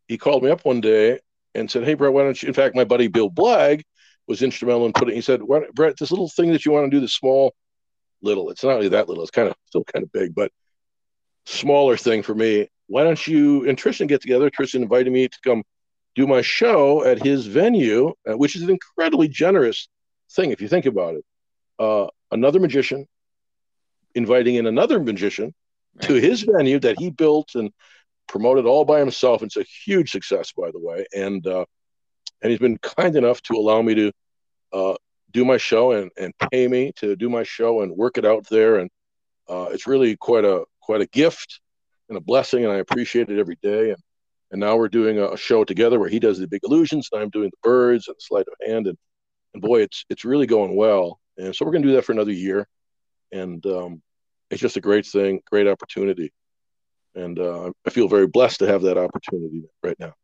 he 0.07 0.19
called 0.19 0.43
me 0.43 0.51
up 0.51 0.65
one 0.65 0.81
day 0.81 1.21
and 1.55 1.71
said, 1.71 1.85
"Hey, 1.85 1.95
Brett, 1.95 2.13
why 2.13 2.23
don't 2.23 2.41
you?" 2.41 2.49
In 2.49 2.55
fact, 2.55 2.77
my 2.77 2.85
buddy 2.85 3.09
Bill 3.09 3.31
Blagg 3.31 3.83
was 4.27 4.43
instrumental 4.43 4.87
in 4.87 4.93
putting. 4.93 5.15
He 5.15 5.23
said, 5.23 5.41
"Brett, 5.75 5.97
this 5.99 6.11
little 6.11 6.29
thing 6.29 6.53
that 6.53 6.65
you 6.65 6.73
want 6.73 6.91
to 6.91 6.95
do, 6.95 7.01
the 7.01 7.09
small, 7.09 7.55
little. 8.23 8.51
It's 8.51 8.63
not 8.63 8.75
really 8.75 8.91
that 8.91 9.09
little. 9.09 9.23
It's 9.23 9.31
kind 9.31 9.49
of 9.49 9.57
still 9.67 9.85
kind 9.85 10.03
of 10.03 10.13
big, 10.13 10.35
but 10.35 10.53
smaller 11.49 11.97
thing 11.97 12.23
for 12.23 12.35
me. 12.35 12.69
Why 12.87 13.05
don't 13.05 13.27
you 13.27 13.69
and 13.69 13.77
Tristan 13.77 14.07
get 14.07 14.21
together? 14.21 14.51
Tristan 14.51 14.83
invited 14.83 15.13
me 15.13 15.29
to 15.29 15.39
come 15.43 15.63
do 16.15 16.27
my 16.27 16.43
show 16.43 17.05
at 17.05 17.23
his 17.23 17.47
venue, 17.47 18.13
uh, 18.29 18.37
which 18.37 18.57
is 18.57 18.63
an 18.63 18.71
incredibly 18.71 19.29
generous 19.29 19.89
thing 20.33 20.51
if 20.51 20.61
you 20.61 20.69
think 20.69 20.87
about 20.87 21.15
it. 21.15 21.25
Uh, 21.79 22.07
another 22.33 22.61
magician 22.61 23.07
inviting 24.15 24.57
in 24.57 24.67
another 24.67 24.99
magician 24.99 25.55
right. 25.95 26.09
to 26.09 26.15
his 26.15 26.43
venue 26.43 26.79
that 26.81 26.99
he 26.99 27.11
built 27.11 27.55
and 27.55 27.71
promoted 28.27 28.67
all 28.67 28.85
by 28.85 28.99
himself. 28.99 29.43
It's 29.43 29.57
a 29.57 29.65
huge 29.85 30.11
success, 30.11 30.53
by 30.53 30.71
the 30.71 30.81
way, 30.81 31.07
and 31.15 31.47
uh, 31.47 31.65
and 32.43 32.51
he's 32.51 32.61
been 32.61 32.79
kind 32.79 33.17
enough 33.17 33.41
to 33.43 33.55
allow 33.55 33.81
me 33.83 33.95
to 33.95 34.13
uh, 34.73 34.95
do 35.33 35.45
my 35.45 35.57
show 35.57 35.93
and, 35.93 36.11
and 36.19 36.33
pay 36.51 36.69
me 36.69 36.93
to 36.97 37.17
do 37.17 37.29
my 37.29 37.43
show 37.43 37.83
and 37.83 37.97
work 37.97 38.19
it 38.19 38.25
out 38.25 38.47
there. 38.49 38.79
And 38.79 38.91
uh, 39.49 39.69
it's 39.71 39.87
really 39.87 40.17
quite 40.17 40.45
a 40.45 40.65
quite 40.89 41.03
a 41.03 41.07
gift 41.07 41.61
and 42.09 42.17
a 42.17 42.21
blessing, 42.21 42.65
and 42.65 42.73
I 42.73 42.77
appreciate 42.77 43.29
it 43.29 43.39
every 43.39 43.59
day. 43.63 43.91
And 43.91 44.03
and 44.51 44.61
now 44.61 44.77
we're 44.77 44.89
doing 44.89 45.19
a, 45.19 45.37
show 45.37 45.63
together 45.63 46.01
where 46.01 46.09
he 46.09 46.19
does 46.19 46.39
the 46.39 46.49
big 46.49 46.63
illusions 46.65 47.11
and 47.13 47.21
I'm 47.21 47.29
doing 47.29 47.51
the 47.51 47.59
birds 47.63 48.09
and 48.09 48.17
sleight 48.19 48.47
of 48.49 48.55
hand, 48.67 48.87
and 48.87 48.97
and 49.53 49.63
boy, 49.63 49.83
it's 49.83 50.05
it's 50.09 50.25
really 50.25 50.47
going 50.47 50.75
well. 50.75 51.21
And 51.37 51.55
so 51.55 51.65
we're 51.65 51.73
going 51.73 51.83
to 51.83 51.89
do 51.89 51.95
that 51.97 52.05
for 52.05 52.13
another 52.13 52.33
year, 52.33 52.67
and 53.31 53.65
um, 53.67 54.03
it's 54.51 54.61
just 54.61 54.79
a 54.79 54.81
great 54.81 55.07
thing, 55.07 55.41
great 55.51 55.69
opportunity, 55.69 56.33
and 57.15 57.39
uh, 57.39 57.71
I 57.87 57.91
feel 57.91 58.09
very 58.09 58.27
blessed 58.27 58.61
to 58.61 58.67
have 58.67 58.83
that 58.83 58.97
opportunity 58.97 59.65
right 59.83 59.99
now. 59.99 60.15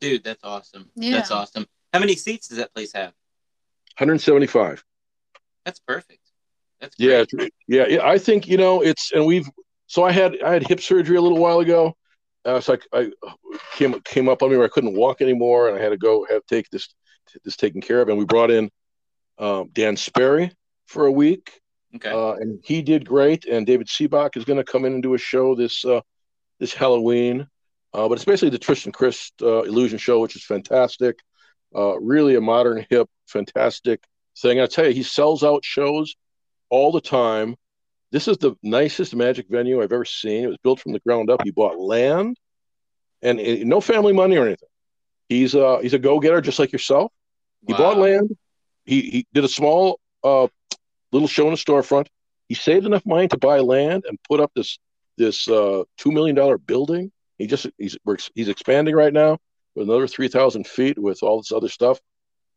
Dude, 0.00 0.24
that's 0.24 0.42
awesome. 0.42 0.90
Yeah. 0.96 1.12
That's 1.12 1.30
awesome. 1.30 1.66
How 1.92 2.00
many 2.00 2.16
seats 2.16 2.48
does 2.48 2.58
that 2.58 2.74
place 2.74 2.92
have? 2.92 3.12
175. 3.98 4.84
That's 5.64 5.78
perfect. 5.78 6.20
That's 6.80 6.96
yeah, 6.98 7.24
yeah, 7.68 7.86
yeah. 7.88 8.06
I 8.06 8.18
think 8.18 8.48
you 8.48 8.56
know 8.56 8.82
it's, 8.82 9.12
and 9.12 9.24
we've. 9.24 9.48
So 9.94 10.02
I 10.02 10.10
had 10.10 10.42
I 10.42 10.52
had 10.54 10.66
hip 10.66 10.80
surgery 10.80 11.16
a 11.16 11.20
little 11.20 11.38
while 11.38 11.60
ago. 11.60 11.96
Uh, 12.44 12.60
so 12.60 12.76
I, 12.92 12.98
I 12.98 13.12
came 13.76 14.00
came 14.00 14.28
up 14.28 14.42
on 14.42 14.50
me 14.50 14.56
where 14.56 14.66
I 14.66 14.68
couldn't 14.68 14.96
walk 14.96 15.20
anymore, 15.20 15.68
and 15.68 15.78
I 15.78 15.80
had 15.80 15.90
to 15.90 15.96
go 15.96 16.26
have 16.28 16.44
take 16.46 16.68
this 16.70 16.92
this 17.44 17.54
taken 17.54 17.80
care 17.80 18.00
of. 18.00 18.08
And 18.08 18.18
we 18.18 18.24
brought 18.24 18.50
in 18.50 18.72
um, 19.38 19.70
Dan 19.72 19.96
Sperry 19.96 20.50
for 20.86 21.06
a 21.06 21.12
week, 21.12 21.60
okay, 21.94 22.10
uh, 22.10 22.32
and 22.32 22.58
he 22.64 22.82
did 22.82 23.06
great. 23.06 23.44
And 23.44 23.64
David 23.64 23.86
Seebach 23.86 24.36
is 24.36 24.44
going 24.44 24.56
to 24.56 24.64
come 24.64 24.84
in 24.84 24.94
and 24.94 25.02
do 25.02 25.14
a 25.14 25.18
show 25.18 25.54
this 25.54 25.84
uh, 25.84 26.00
this 26.58 26.74
Halloween. 26.74 27.46
Uh, 27.92 28.08
but 28.08 28.14
it's 28.14 28.24
basically 28.24 28.50
the 28.50 28.58
Tristan 28.58 28.90
Crist 28.90 29.34
uh, 29.42 29.62
illusion 29.62 29.98
show, 29.98 30.18
which 30.18 30.34
is 30.34 30.44
fantastic. 30.44 31.20
Uh, 31.72 32.00
really 32.00 32.34
a 32.34 32.40
modern, 32.40 32.84
hip, 32.90 33.08
fantastic 33.28 34.02
thing. 34.38 34.60
I 34.60 34.66
tell 34.66 34.86
you, 34.86 34.92
he 34.92 35.04
sells 35.04 35.44
out 35.44 35.64
shows 35.64 36.16
all 36.68 36.90
the 36.90 37.00
time. 37.00 37.54
This 38.14 38.28
is 38.28 38.38
the 38.38 38.54
nicest 38.62 39.12
magic 39.16 39.46
venue 39.50 39.82
I've 39.82 39.90
ever 39.90 40.04
seen. 40.04 40.44
It 40.44 40.46
was 40.46 40.56
built 40.62 40.78
from 40.78 40.92
the 40.92 41.00
ground 41.00 41.30
up. 41.30 41.42
He 41.42 41.50
bought 41.50 41.80
land 41.80 42.36
and 43.22 43.40
it, 43.40 43.66
no 43.66 43.80
family 43.80 44.12
money 44.12 44.36
or 44.36 44.46
anything. 44.46 44.68
He's 45.28 45.56
a 45.56 45.82
he's 45.82 45.94
a 45.94 45.98
go 45.98 46.20
getter 46.20 46.40
just 46.40 46.60
like 46.60 46.70
yourself. 46.70 47.10
He 47.66 47.72
wow. 47.72 47.80
bought 47.80 47.98
land. 47.98 48.36
He 48.84 49.00
he 49.00 49.26
did 49.32 49.42
a 49.42 49.48
small 49.48 49.98
uh, 50.22 50.46
little 51.10 51.26
show 51.26 51.48
in 51.48 51.54
a 51.54 51.56
storefront. 51.56 52.06
He 52.48 52.54
saved 52.54 52.86
enough 52.86 53.04
money 53.04 53.26
to 53.26 53.36
buy 53.36 53.58
land 53.58 54.04
and 54.06 54.16
put 54.28 54.38
up 54.38 54.52
this 54.54 54.78
this 55.18 55.48
uh, 55.48 55.82
two 55.98 56.12
million 56.12 56.36
dollar 56.36 56.56
building. 56.56 57.10
He 57.38 57.48
just 57.48 57.66
he's 57.78 57.98
he's 58.36 58.48
expanding 58.48 58.94
right 58.94 59.12
now 59.12 59.38
with 59.74 59.88
another 59.88 60.06
3,000 60.06 60.68
feet 60.68 60.96
with 60.96 61.24
all 61.24 61.38
this 61.38 61.50
other 61.50 61.68
stuff. 61.68 61.98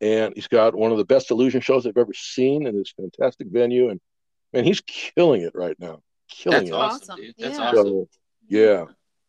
And 0.00 0.34
he's 0.36 0.46
got 0.46 0.76
one 0.76 0.92
of 0.92 0.98
the 0.98 1.04
best 1.04 1.32
illusion 1.32 1.60
shows 1.62 1.84
I've 1.84 1.96
ever 1.96 2.14
seen 2.14 2.64
in 2.64 2.76
this 2.76 2.94
fantastic 2.96 3.48
venue. 3.50 3.88
And 3.88 4.00
man, 4.52 4.64
he's 4.64 4.80
killing 4.80 5.42
it 5.42 5.52
right 5.54 5.78
now. 5.78 6.02
Killing 6.28 6.58
That's 6.58 6.70
it. 6.70 6.74
Awesome, 6.74 7.16
dude. 7.16 7.34
That's 7.38 7.58
yeah. 7.58 7.64
awesome. 7.64 7.86
So, 7.86 8.08
yeah. 8.48 8.84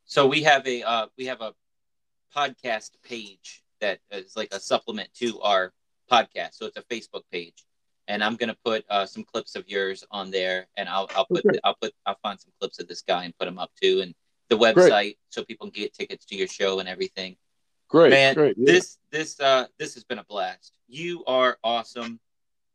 So 0.06 0.28
we 0.28 0.44
have 0.44 0.66
a 0.68 0.84
uh, 0.84 1.08
we 1.18 1.26
have 1.26 1.42
a 1.42 1.54
podcast 2.36 2.92
page 3.04 3.64
that 3.82 4.00
is 4.12 4.36
like 4.36 4.54
a 4.54 4.60
supplement 4.60 5.14
to 5.16 5.40
our 5.42 5.74
podcast. 6.12 6.54
So 6.54 6.66
it's 6.66 6.78
a 6.78 6.84
Facebook 6.84 7.24
page, 7.32 7.66
and 8.08 8.24
I'm 8.24 8.36
gonna 8.36 8.58
put 8.66 8.86
uh, 8.90 9.06
some 9.06 9.24
clips 9.24 9.56
of 9.56 9.68
yours 9.68 10.04
on 10.12 10.32
there, 10.32 10.68
and 10.78 10.90
I'll 10.90 11.10
I'll 11.16 11.26
put 11.26 11.46
okay. 11.46 11.60
I'll 11.64 11.76
put 11.82 11.94
I'll 12.06 12.18
find 12.22 12.40
some 12.40 12.52
clips 12.60 12.80
of 12.80 12.88
this 12.88 13.02
guy 13.02 13.24
and 13.24 13.38
put 13.38 13.46
them 13.46 13.60
up 13.60 13.72
too, 13.82 14.02
and 14.02 14.14
the 14.50 14.58
website 14.58 14.90
Great. 14.90 15.18
so 15.30 15.44
people 15.44 15.68
can 15.68 15.82
get 15.82 15.94
tickets 15.94 16.26
to 16.26 16.36
your 16.36 16.48
show 16.48 16.80
and 16.80 16.90
everything. 16.90 17.38
Great, 17.88 18.12
man. 18.12 18.36
Great, 18.36 18.56
yeah. 18.58 18.72
This 18.72 18.98
this 19.12 19.40
uh 19.40 19.66
this 19.78 19.94
has 19.94 20.04
been 20.04 20.20
a 20.20 20.24
blast. 20.24 20.74
You 20.88 21.24
are 21.26 21.58
awesome. 21.64 22.20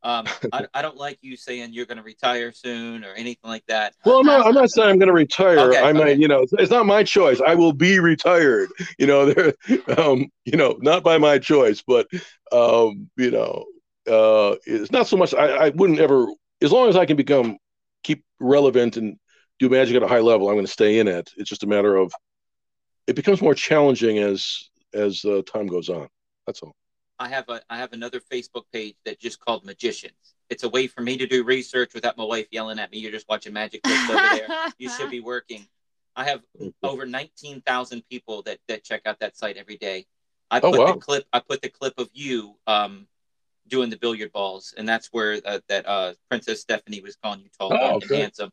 Um, 0.05 0.27
I, 0.53 0.67
I 0.75 0.81
don't 0.83 0.95
like 0.95 1.17
you 1.21 1.35
saying 1.35 1.73
you're 1.73 1.87
going 1.87 1.97
to 1.97 2.03
retire 2.03 2.51
soon 2.51 3.03
or 3.03 3.13
anything 3.13 3.49
like 3.49 3.65
that. 3.65 3.95
Well, 4.05 4.23
no, 4.23 4.39
I'm 4.43 4.53
not 4.53 4.69
saying 4.69 4.87
I'm 4.87 4.99
going 4.99 5.07
to 5.07 5.13
retire. 5.13 5.57
Okay, 5.59 5.81
I 5.81 5.91
might, 5.91 6.19
you 6.19 6.27
know, 6.27 6.41
it's, 6.41 6.53
it's, 6.53 6.71
not 6.71 6.85
my 6.85 7.03
choice. 7.03 7.41
I 7.45 7.55
will 7.55 7.73
be 7.73 7.99
retired. 7.99 8.69
You 8.99 9.07
know, 9.07 9.25
there, 9.33 9.53
um, 9.97 10.27
you 10.45 10.57
know, 10.57 10.77
not 10.79 11.03
by 11.03 11.17
my 11.17 11.39
choice, 11.39 11.81
but 11.85 12.07
um, 12.51 13.09
you 13.17 13.31
know, 13.31 13.65
uh, 14.07 14.55
it's 14.65 14.91
not 14.91 15.07
so 15.07 15.17
much. 15.17 15.33
I, 15.33 15.65
I 15.65 15.69
wouldn't 15.69 15.99
ever, 15.99 16.27
as 16.61 16.71
long 16.71 16.87
as 16.87 16.95
I 16.95 17.07
can 17.07 17.17
become 17.17 17.57
keep 18.03 18.23
relevant 18.39 18.97
and 18.97 19.17
do 19.57 19.69
magic 19.69 19.95
at 19.95 20.03
a 20.03 20.07
high 20.07 20.19
level, 20.19 20.47
I'm 20.47 20.55
going 20.55 20.67
to 20.67 20.71
stay 20.71 20.99
in 20.99 21.07
it. 21.07 21.31
It's 21.37 21.49
just 21.49 21.63
a 21.63 21.67
matter 21.67 21.95
of 21.95 22.13
it 23.07 23.15
becomes 23.15 23.41
more 23.41 23.55
challenging 23.55 24.19
as 24.19 24.69
as 24.93 25.25
uh, 25.25 25.41
time 25.51 25.65
goes 25.65 25.89
on. 25.89 26.07
That's 26.45 26.61
all. 26.61 26.75
I 27.19 27.29
have 27.29 27.49
a 27.49 27.61
I 27.69 27.77
have 27.77 27.93
another 27.93 28.19
Facebook 28.19 28.63
page 28.73 28.95
that 29.05 29.19
just 29.19 29.39
called 29.39 29.65
Magicians. 29.65 30.35
It's 30.49 30.63
a 30.63 30.69
way 30.69 30.87
for 30.87 31.01
me 31.01 31.17
to 31.17 31.25
do 31.25 31.43
research 31.43 31.93
without 31.93 32.17
my 32.17 32.23
wife 32.23 32.47
yelling 32.51 32.79
at 32.79 32.91
me. 32.91 32.99
You're 32.99 33.11
just 33.11 33.27
watching 33.27 33.53
magic 33.53 33.83
clips 33.83 34.09
over 34.09 34.21
there. 34.35 34.47
You 34.77 34.89
should 34.89 35.09
be 35.09 35.21
working. 35.21 35.65
I 36.15 36.25
have 36.25 36.41
over 36.83 37.05
nineteen 37.05 37.61
thousand 37.61 38.03
people 38.09 38.41
that 38.43 38.59
that 38.67 38.83
check 38.83 39.01
out 39.05 39.19
that 39.19 39.37
site 39.37 39.57
every 39.57 39.77
day. 39.77 40.05
I 40.51 40.59
oh, 40.59 40.71
put 40.71 40.79
wow. 40.79 40.93
the 40.93 40.99
clip. 40.99 41.25
I 41.33 41.39
put 41.39 41.61
the 41.61 41.69
clip 41.69 41.93
of 41.97 42.09
you 42.13 42.55
um, 42.67 43.07
doing 43.67 43.89
the 43.89 43.97
billiard 43.97 44.31
balls, 44.31 44.73
and 44.77 44.87
that's 44.87 45.07
where 45.07 45.41
uh, 45.45 45.59
that 45.67 45.87
uh, 45.87 46.13
Princess 46.29 46.61
Stephanie 46.61 47.01
was 47.01 47.15
calling 47.15 47.41
you 47.41 47.49
tall 47.57 47.73
oh, 47.73 47.95
and 47.95 48.03
handsome. 48.09 48.51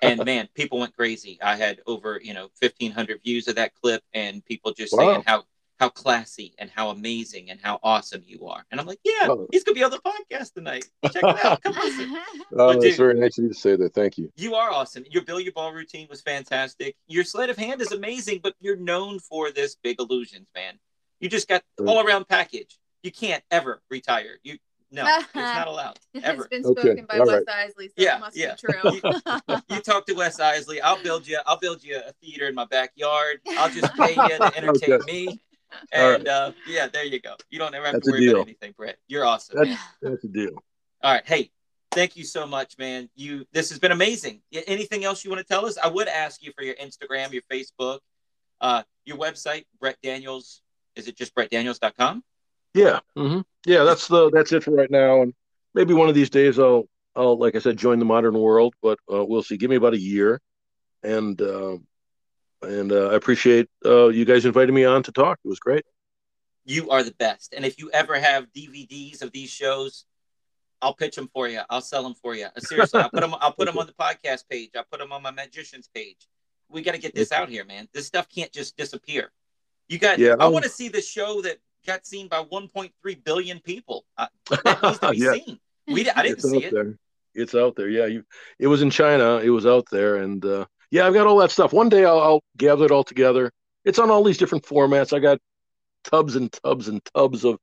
And 0.00 0.24
man, 0.24 0.48
people 0.54 0.78
went 0.78 0.96
crazy. 0.96 1.38
I 1.42 1.56
had 1.56 1.80
over 1.86 2.20
you 2.22 2.34
know 2.34 2.48
fifteen 2.60 2.92
hundred 2.92 3.22
views 3.22 3.48
of 3.48 3.56
that 3.56 3.74
clip, 3.74 4.02
and 4.12 4.44
people 4.44 4.72
just 4.72 4.92
wow. 4.96 5.12
saying 5.12 5.22
how 5.26 5.44
how 5.78 5.88
classy 5.88 6.54
and 6.58 6.70
how 6.70 6.90
amazing 6.90 7.50
and 7.50 7.60
how 7.62 7.78
awesome 7.82 8.22
you 8.26 8.46
are. 8.46 8.64
And 8.70 8.80
I'm 8.80 8.86
like, 8.86 8.98
yeah, 9.04 9.28
oh. 9.28 9.46
he's 9.52 9.62
gonna 9.62 9.74
be 9.74 9.84
on 9.84 9.90
the 9.90 9.98
podcast 9.98 10.54
tonight. 10.54 10.84
Check 11.12 11.22
it 11.22 11.44
out. 11.44 11.62
Come 11.62 11.74
listen. 11.74 12.16
Oh, 12.60 12.78
that's 12.80 12.96
very 12.96 13.14
nice 13.14 13.38
of 13.38 13.44
you 13.44 13.48
to 13.50 13.54
say 13.54 13.76
that. 13.76 13.94
Thank 13.94 14.18
you. 14.18 14.32
You 14.36 14.54
are 14.54 14.70
awesome. 14.70 15.04
Your 15.10 15.22
billiard 15.22 15.54
ball 15.54 15.72
routine 15.72 16.08
was 16.10 16.20
fantastic. 16.20 16.96
Your 17.06 17.22
sleight 17.22 17.50
of 17.50 17.56
hand 17.56 17.80
is 17.80 17.92
amazing, 17.92 18.40
but 18.42 18.54
you're 18.58 18.76
known 18.76 19.20
for 19.20 19.52
this 19.52 19.76
big 19.76 20.00
illusions, 20.00 20.48
man. 20.54 20.78
You 21.20 21.28
just 21.28 21.46
got 21.46 21.62
all 21.86 22.04
around 22.04 22.26
package. 22.26 22.78
You 23.02 23.12
can't 23.12 23.44
ever 23.50 23.80
retire. 23.90 24.38
You 24.42 24.58
no, 24.90 25.04
it's 25.06 25.26
not 25.34 25.68
allowed. 25.68 25.98
Ever. 26.22 26.42
It's 26.42 26.48
been 26.48 26.64
spoken 26.64 26.90
okay. 26.90 27.00
by 27.02 27.18
all 27.18 27.26
Wes 27.26 27.44
right. 27.46 27.68
Isley, 27.68 27.88
so 27.88 27.94
yeah, 27.96 28.16
it 28.16 28.20
must 28.20 28.36
yeah. 28.36 28.54
be 28.54 28.72
true. 28.72 28.92
you, 28.94 29.56
you, 29.76 29.80
talk 29.80 30.06
to 30.06 30.14
Wes 30.14 30.40
Isley. 30.40 30.80
I'll 30.80 31.02
build 31.02 31.26
you. 31.26 31.38
I'll 31.46 31.58
build 31.58 31.84
you 31.84 31.96
a 31.96 32.12
theater 32.24 32.48
in 32.48 32.54
my 32.54 32.64
backyard. 32.64 33.40
I'll 33.50 33.70
just 33.70 33.94
pay 33.94 34.10
you 34.10 34.38
to 34.38 34.52
entertain 34.56 34.92
okay. 34.94 35.12
me. 35.12 35.40
And 35.92 36.24
right. 36.24 36.28
uh, 36.28 36.52
yeah, 36.66 36.86
there 36.86 37.04
you 37.04 37.20
go. 37.20 37.34
You 37.50 37.58
don't 37.58 37.74
ever 37.74 37.86
have 37.86 37.94
that's 37.94 38.06
to 38.06 38.12
worry 38.12 38.28
about 38.28 38.42
anything, 38.42 38.72
Brett. 38.76 38.96
You're 39.06 39.24
awesome. 39.24 39.58
That's, 39.58 39.80
that's 40.00 40.24
a 40.24 40.28
deal. 40.28 40.52
All 41.02 41.12
right. 41.12 41.26
Hey, 41.26 41.50
thank 41.92 42.16
you 42.16 42.24
so 42.24 42.46
much, 42.46 42.78
man. 42.78 43.08
You 43.14 43.46
this 43.52 43.68
has 43.70 43.78
been 43.78 43.92
amazing. 43.92 44.40
Anything 44.52 45.04
else 45.04 45.24
you 45.24 45.30
want 45.30 45.46
to 45.46 45.46
tell 45.46 45.66
us? 45.66 45.76
I 45.76 45.88
would 45.88 46.08
ask 46.08 46.42
you 46.42 46.52
for 46.56 46.64
your 46.64 46.74
Instagram, 46.76 47.32
your 47.32 47.42
Facebook, 47.50 48.00
uh, 48.60 48.82
your 49.04 49.18
website, 49.18 49.66
Brett 49.78 49.96
Daniels. 50.02 50.62
Is 50.96 51.06
it 51.06 51.16
just 51.16 51.34
brettdaniels.com? 51.34 52.24
Yeah. 52.74 53.00
Mm-hmm. 53.16 53.40
Yeah, 53.66 53.84
that's 53.84 54.08
the 54.08 54.30
that's 54.30 54.52
it 54.52 54.64
for 54.64 54.72
right 54.72 54.90
now. 54.90 55.22
And 55.22 55.34
maybe 55.74 55.94
one 55.94 56.08
of 56.08 56.14
these 56.14 56.30
days 56.30 56.58
I'll 56.58 56.88
I'll 57.14 57.38
like 57.38 57.56
I 57.56 57.58
said 57.58 57.76
join 57.76 57.98
the 57.98 58.04
modern 58.04 58.34
world, 58.38 58.74
but 58.82 58.98
uh, 59.12 59.24
we'll 59.24 59.42
see. 59.42 59.56
Give 59.56 59.70
me 59.70 59.76
about 59.76 59.94
a 59.94 60.00
year, 60.00 60.40
and 61.02 61.40
uh, 61.40 61.78
and 62.62 62.92
uh, 62.92 63.08
I 63.08 63.14
appreciate 63.14 63.68
uh, 63.84 64.08
you 64.08 64.24
guys 64.24 64.44
inviting 64.44 64.74
me 64.74 64.84
on 64.84 65.02
to 65.04 65.12
talk. 65.12 65.38
It 65.44 65.48
was 65.48 65.60
great. 65.60 65.84
You 66.64 66.90
are 66.90 67.02
the 67.02 67.14
best. 67.18 67.54
And 67.54 67.64
if 67.64 67.78
you 67.78 67.90
ever 67.92 68.18
have 68.18 68.52
DVDs 68.52 69.22
of 69.22 69.32
these 69.32 69.50
shows, 69.50 70.04
I'll 70.82 70.94
pitch 70.94 71.16
them 71.16 71.28
for 71.32 71.48
you. 71.48 71.60
I'll 71.70 71.80
sell 71.80 72.02
them 72.02 72.14
for 72.14 72.34
you. 72.34 72.46
Uh, 72.46 72.60
seriously, 72.60 73.00
I'll 73.00 73.10
put 73.10 73.20
them. 73.20 73.34
I'll 73.40 73.52
put 73.52 73.66
them 73.66 73.78
on 73.78 73.86
the 73.86 73.92
podcast 73.92 74.48
page. 74.50 74.70
I'll 74.76 74.84
put 74.90 75.00
them 75.00 75.12
on 75.12 75.22
my 75.22 75.30
magicians 75.30 75.88
page. 75.92 76.28
We 76.68 76.82
got 76.82 76.92
to 76.92 76.98
get 76.98 77.14
this 77.14 77.32
out 77.32 77.48
here, 77.48 77.64
man. 77.64 77.88
This 77.94 78.06
stuff 78.06 78.28
can't 78.28 78.52
just 78.52 78.76
disappear. 78.76 79.32
You 79.88 79.98
got. 79.98 80.18
Yeah, 80.18 80.36
I 80.38 80.46
want 80.48 80.64
to 80.64 80.70
see 80.70 80.88
the 80.88 81.00
show 81.00 81.40
that 81.42 81.58
got 81.86 82.06
seen 82.06 82.28
by 82.28 82.44
1.3 82.44 83.24
billion 83.24 83.60
people. 83.60 84.04
Uh, 84.16 84.26
that 84.50 84.82
needs 84.82 84.98
to 84.98 85.10
be 85.10 85.16
yeah. 85.16 85.32
seen. 85.32 85.58
We. 85.86 86.10
I 86.10 86.22
didn't 86.22 86.38
it's 86.38 86.50
see 86.50 86.64
it. 86.64 86.72
There. 86.72 86.98
It's 87.34 87.54
out 87.54 87.76
there. 87.76 87.88
Yeah, 87.88 88.06
you. 88.06 88.24
It 88.58 88.66
was 88.66 88.82
in 88.82 88.90
China. 88.90 89.38
It 89.38 89.50
was 89.50 89.66
out 89.66 89.86
there, 89.90 90.16
and 90.16 90.44
uh, 90.44 90.66
yeah, 90.90 91.06
I've 91.06 91.14
got 91.14 91.26
all 91.26 91.38
that 91.38 91.50
stuff. 91.50 91.72
One 91.72 91.88
day 91.88 92.04
I'll, 92.04 92.20
I'll 92.20 92.42
gather 92.56 92.84
it 92.84 92.90
all 92.90 93.04
together. 93.04 93.50
It's 93.84 93.98
on 93.98 94.10
all 94.10 94.24
these 94.24 94.38
different 94.38 94.64
formats. 94.64 95.12
I 95.16 95.18
got 95.20 95.38
tubs 96.04 96.36
and 96.36 96.52
tubs 96.52 96.88
and 96.88 97.04
tubs 97.14 97.44
of 97.44 97.58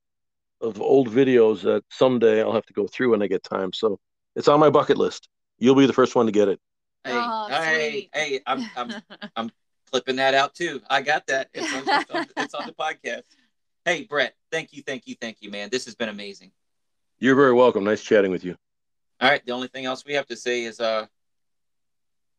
of 0.62 0.80
old 0.80 1.08
videos 1.10 1.62
that 1.62 1.84
someday 1.90 2.40
I'll 2.40 2.54
have 2.54 2.64
to 2.66 2.72
go 2.72 2.86
through 2.86 3.10
when 3.10 3.22
I 3.22 3.26
get 3.26 3.42
time. 3.42 3.72
So 3.74 3.98
it's 4.34 4.48
on 4.48 4.58
my 4.58 4.70
bucket 4.70 4.96
list. 4.96 5.28
You'll 5.58 5.74
be 5.74 5.86
the 5.86 5.92
first 5.92 6.14
one 6.16 6.24
to 6.26 6.32
get 6.32 6.48
it. 6.48 6.58
Hey, 7.04 7.12
Oh, 7.14 7.46
hey, 7.50 7.90
sweet. 7.90 8.10
hey, 8.14 8.40
I'm, 8.46 8.64
I'm 9.36 9.50
clipping 9.90 10.16
that 10.16 10.32
out 10.32 10.54
too. 10.54 10.80
I 10.88 11.02
got 11.02 11.26
that. 11.26 11.48
It's 11.52 11.72
on, 11.72 11.82
it's 12.00 12.10
on, 12.10 12.26
it's 12.38 12.54
on 12.54 12.66
the 12.66 12.72
podcast. 12.72 13.22
Hey, 13.84 14.04
Brett, 14.04 14.34
thank 14.50 14.72
you, 14.72 14.82
thank 14.82 15.06
you, 15.06 15.14
thank 15.20 15.36
you, 15.42 15.50
man. 15.50 15.68
This 15.70 15.84
has 15.84 15.94
been 15.94 16.08
amazing. 16.08 16.52
You're 17.18 17.36
very 17.36 17.52
welcome. 17.52 17.84
Nice 17.84 18.02
chatting 18.02 18.30
with 18.30 18.42
you. 18.42 18.56
All 19.20 19.28
right, 19.30 19.44
the 19.44 19.52
only 19.52 19.68
thing 19.68 19.84
else 19.84 20.04
we 20.06 20.14
have 20.14 20.26
to 20.28 20.36
say 20.36 20.64
is 20.64 20.80
uh 20.80 21.06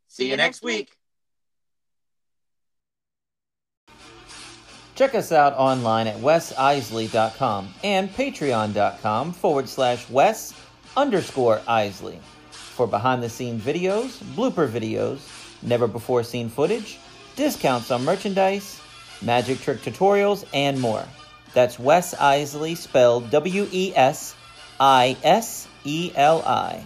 see, 0.08 0.30
you 0.30 0.38
next 0.38 0.64
week. 0.64 0.92
Check 4.96 5.14
us 5.14 5.32
out 5.32 5.54
online 5.54 6.08
at 6.08 6.18
wesisley.com 6.18 7.70
and 7.84 8.10
patreon.com 8.10 9.32
forward 9.32 9.70
slash 9.70 10.10
wes 10.10 10.56
underscore 10.96 11.62
isley 11.68 12.20
for 12.50 12.88
behind 12.88 13.22
the 13.22 13.30
scenes 13.30 13.64
videos, 13.64 14.24
blooper 14.36 14.68
videos, 14.70 15.20
never 15.64 15.88
before 15.88 16.24
seen 16.24 16.50
footage, 16.50 17.00
discounts 17.36 17.92
on 17.92 18.06
merchandise, 18.06 18.82
magic 19.22 19.60
trick 19.62 19.80
tutorials, 19.82 20.46
and 20.54 20.80
more. 20.80 21.04
That's 21.54 21.80
Wes 21.80 22.14
Isley 22.14 22.76
spelled 22.76 23.32
W 23.32 23.68
E 23.72 23.94
S 23.96 24.36
I 24.80 25.18
S 25.24 25.68
E 25.84 26.12
L 26.16 26.44
I. 26.46 26.86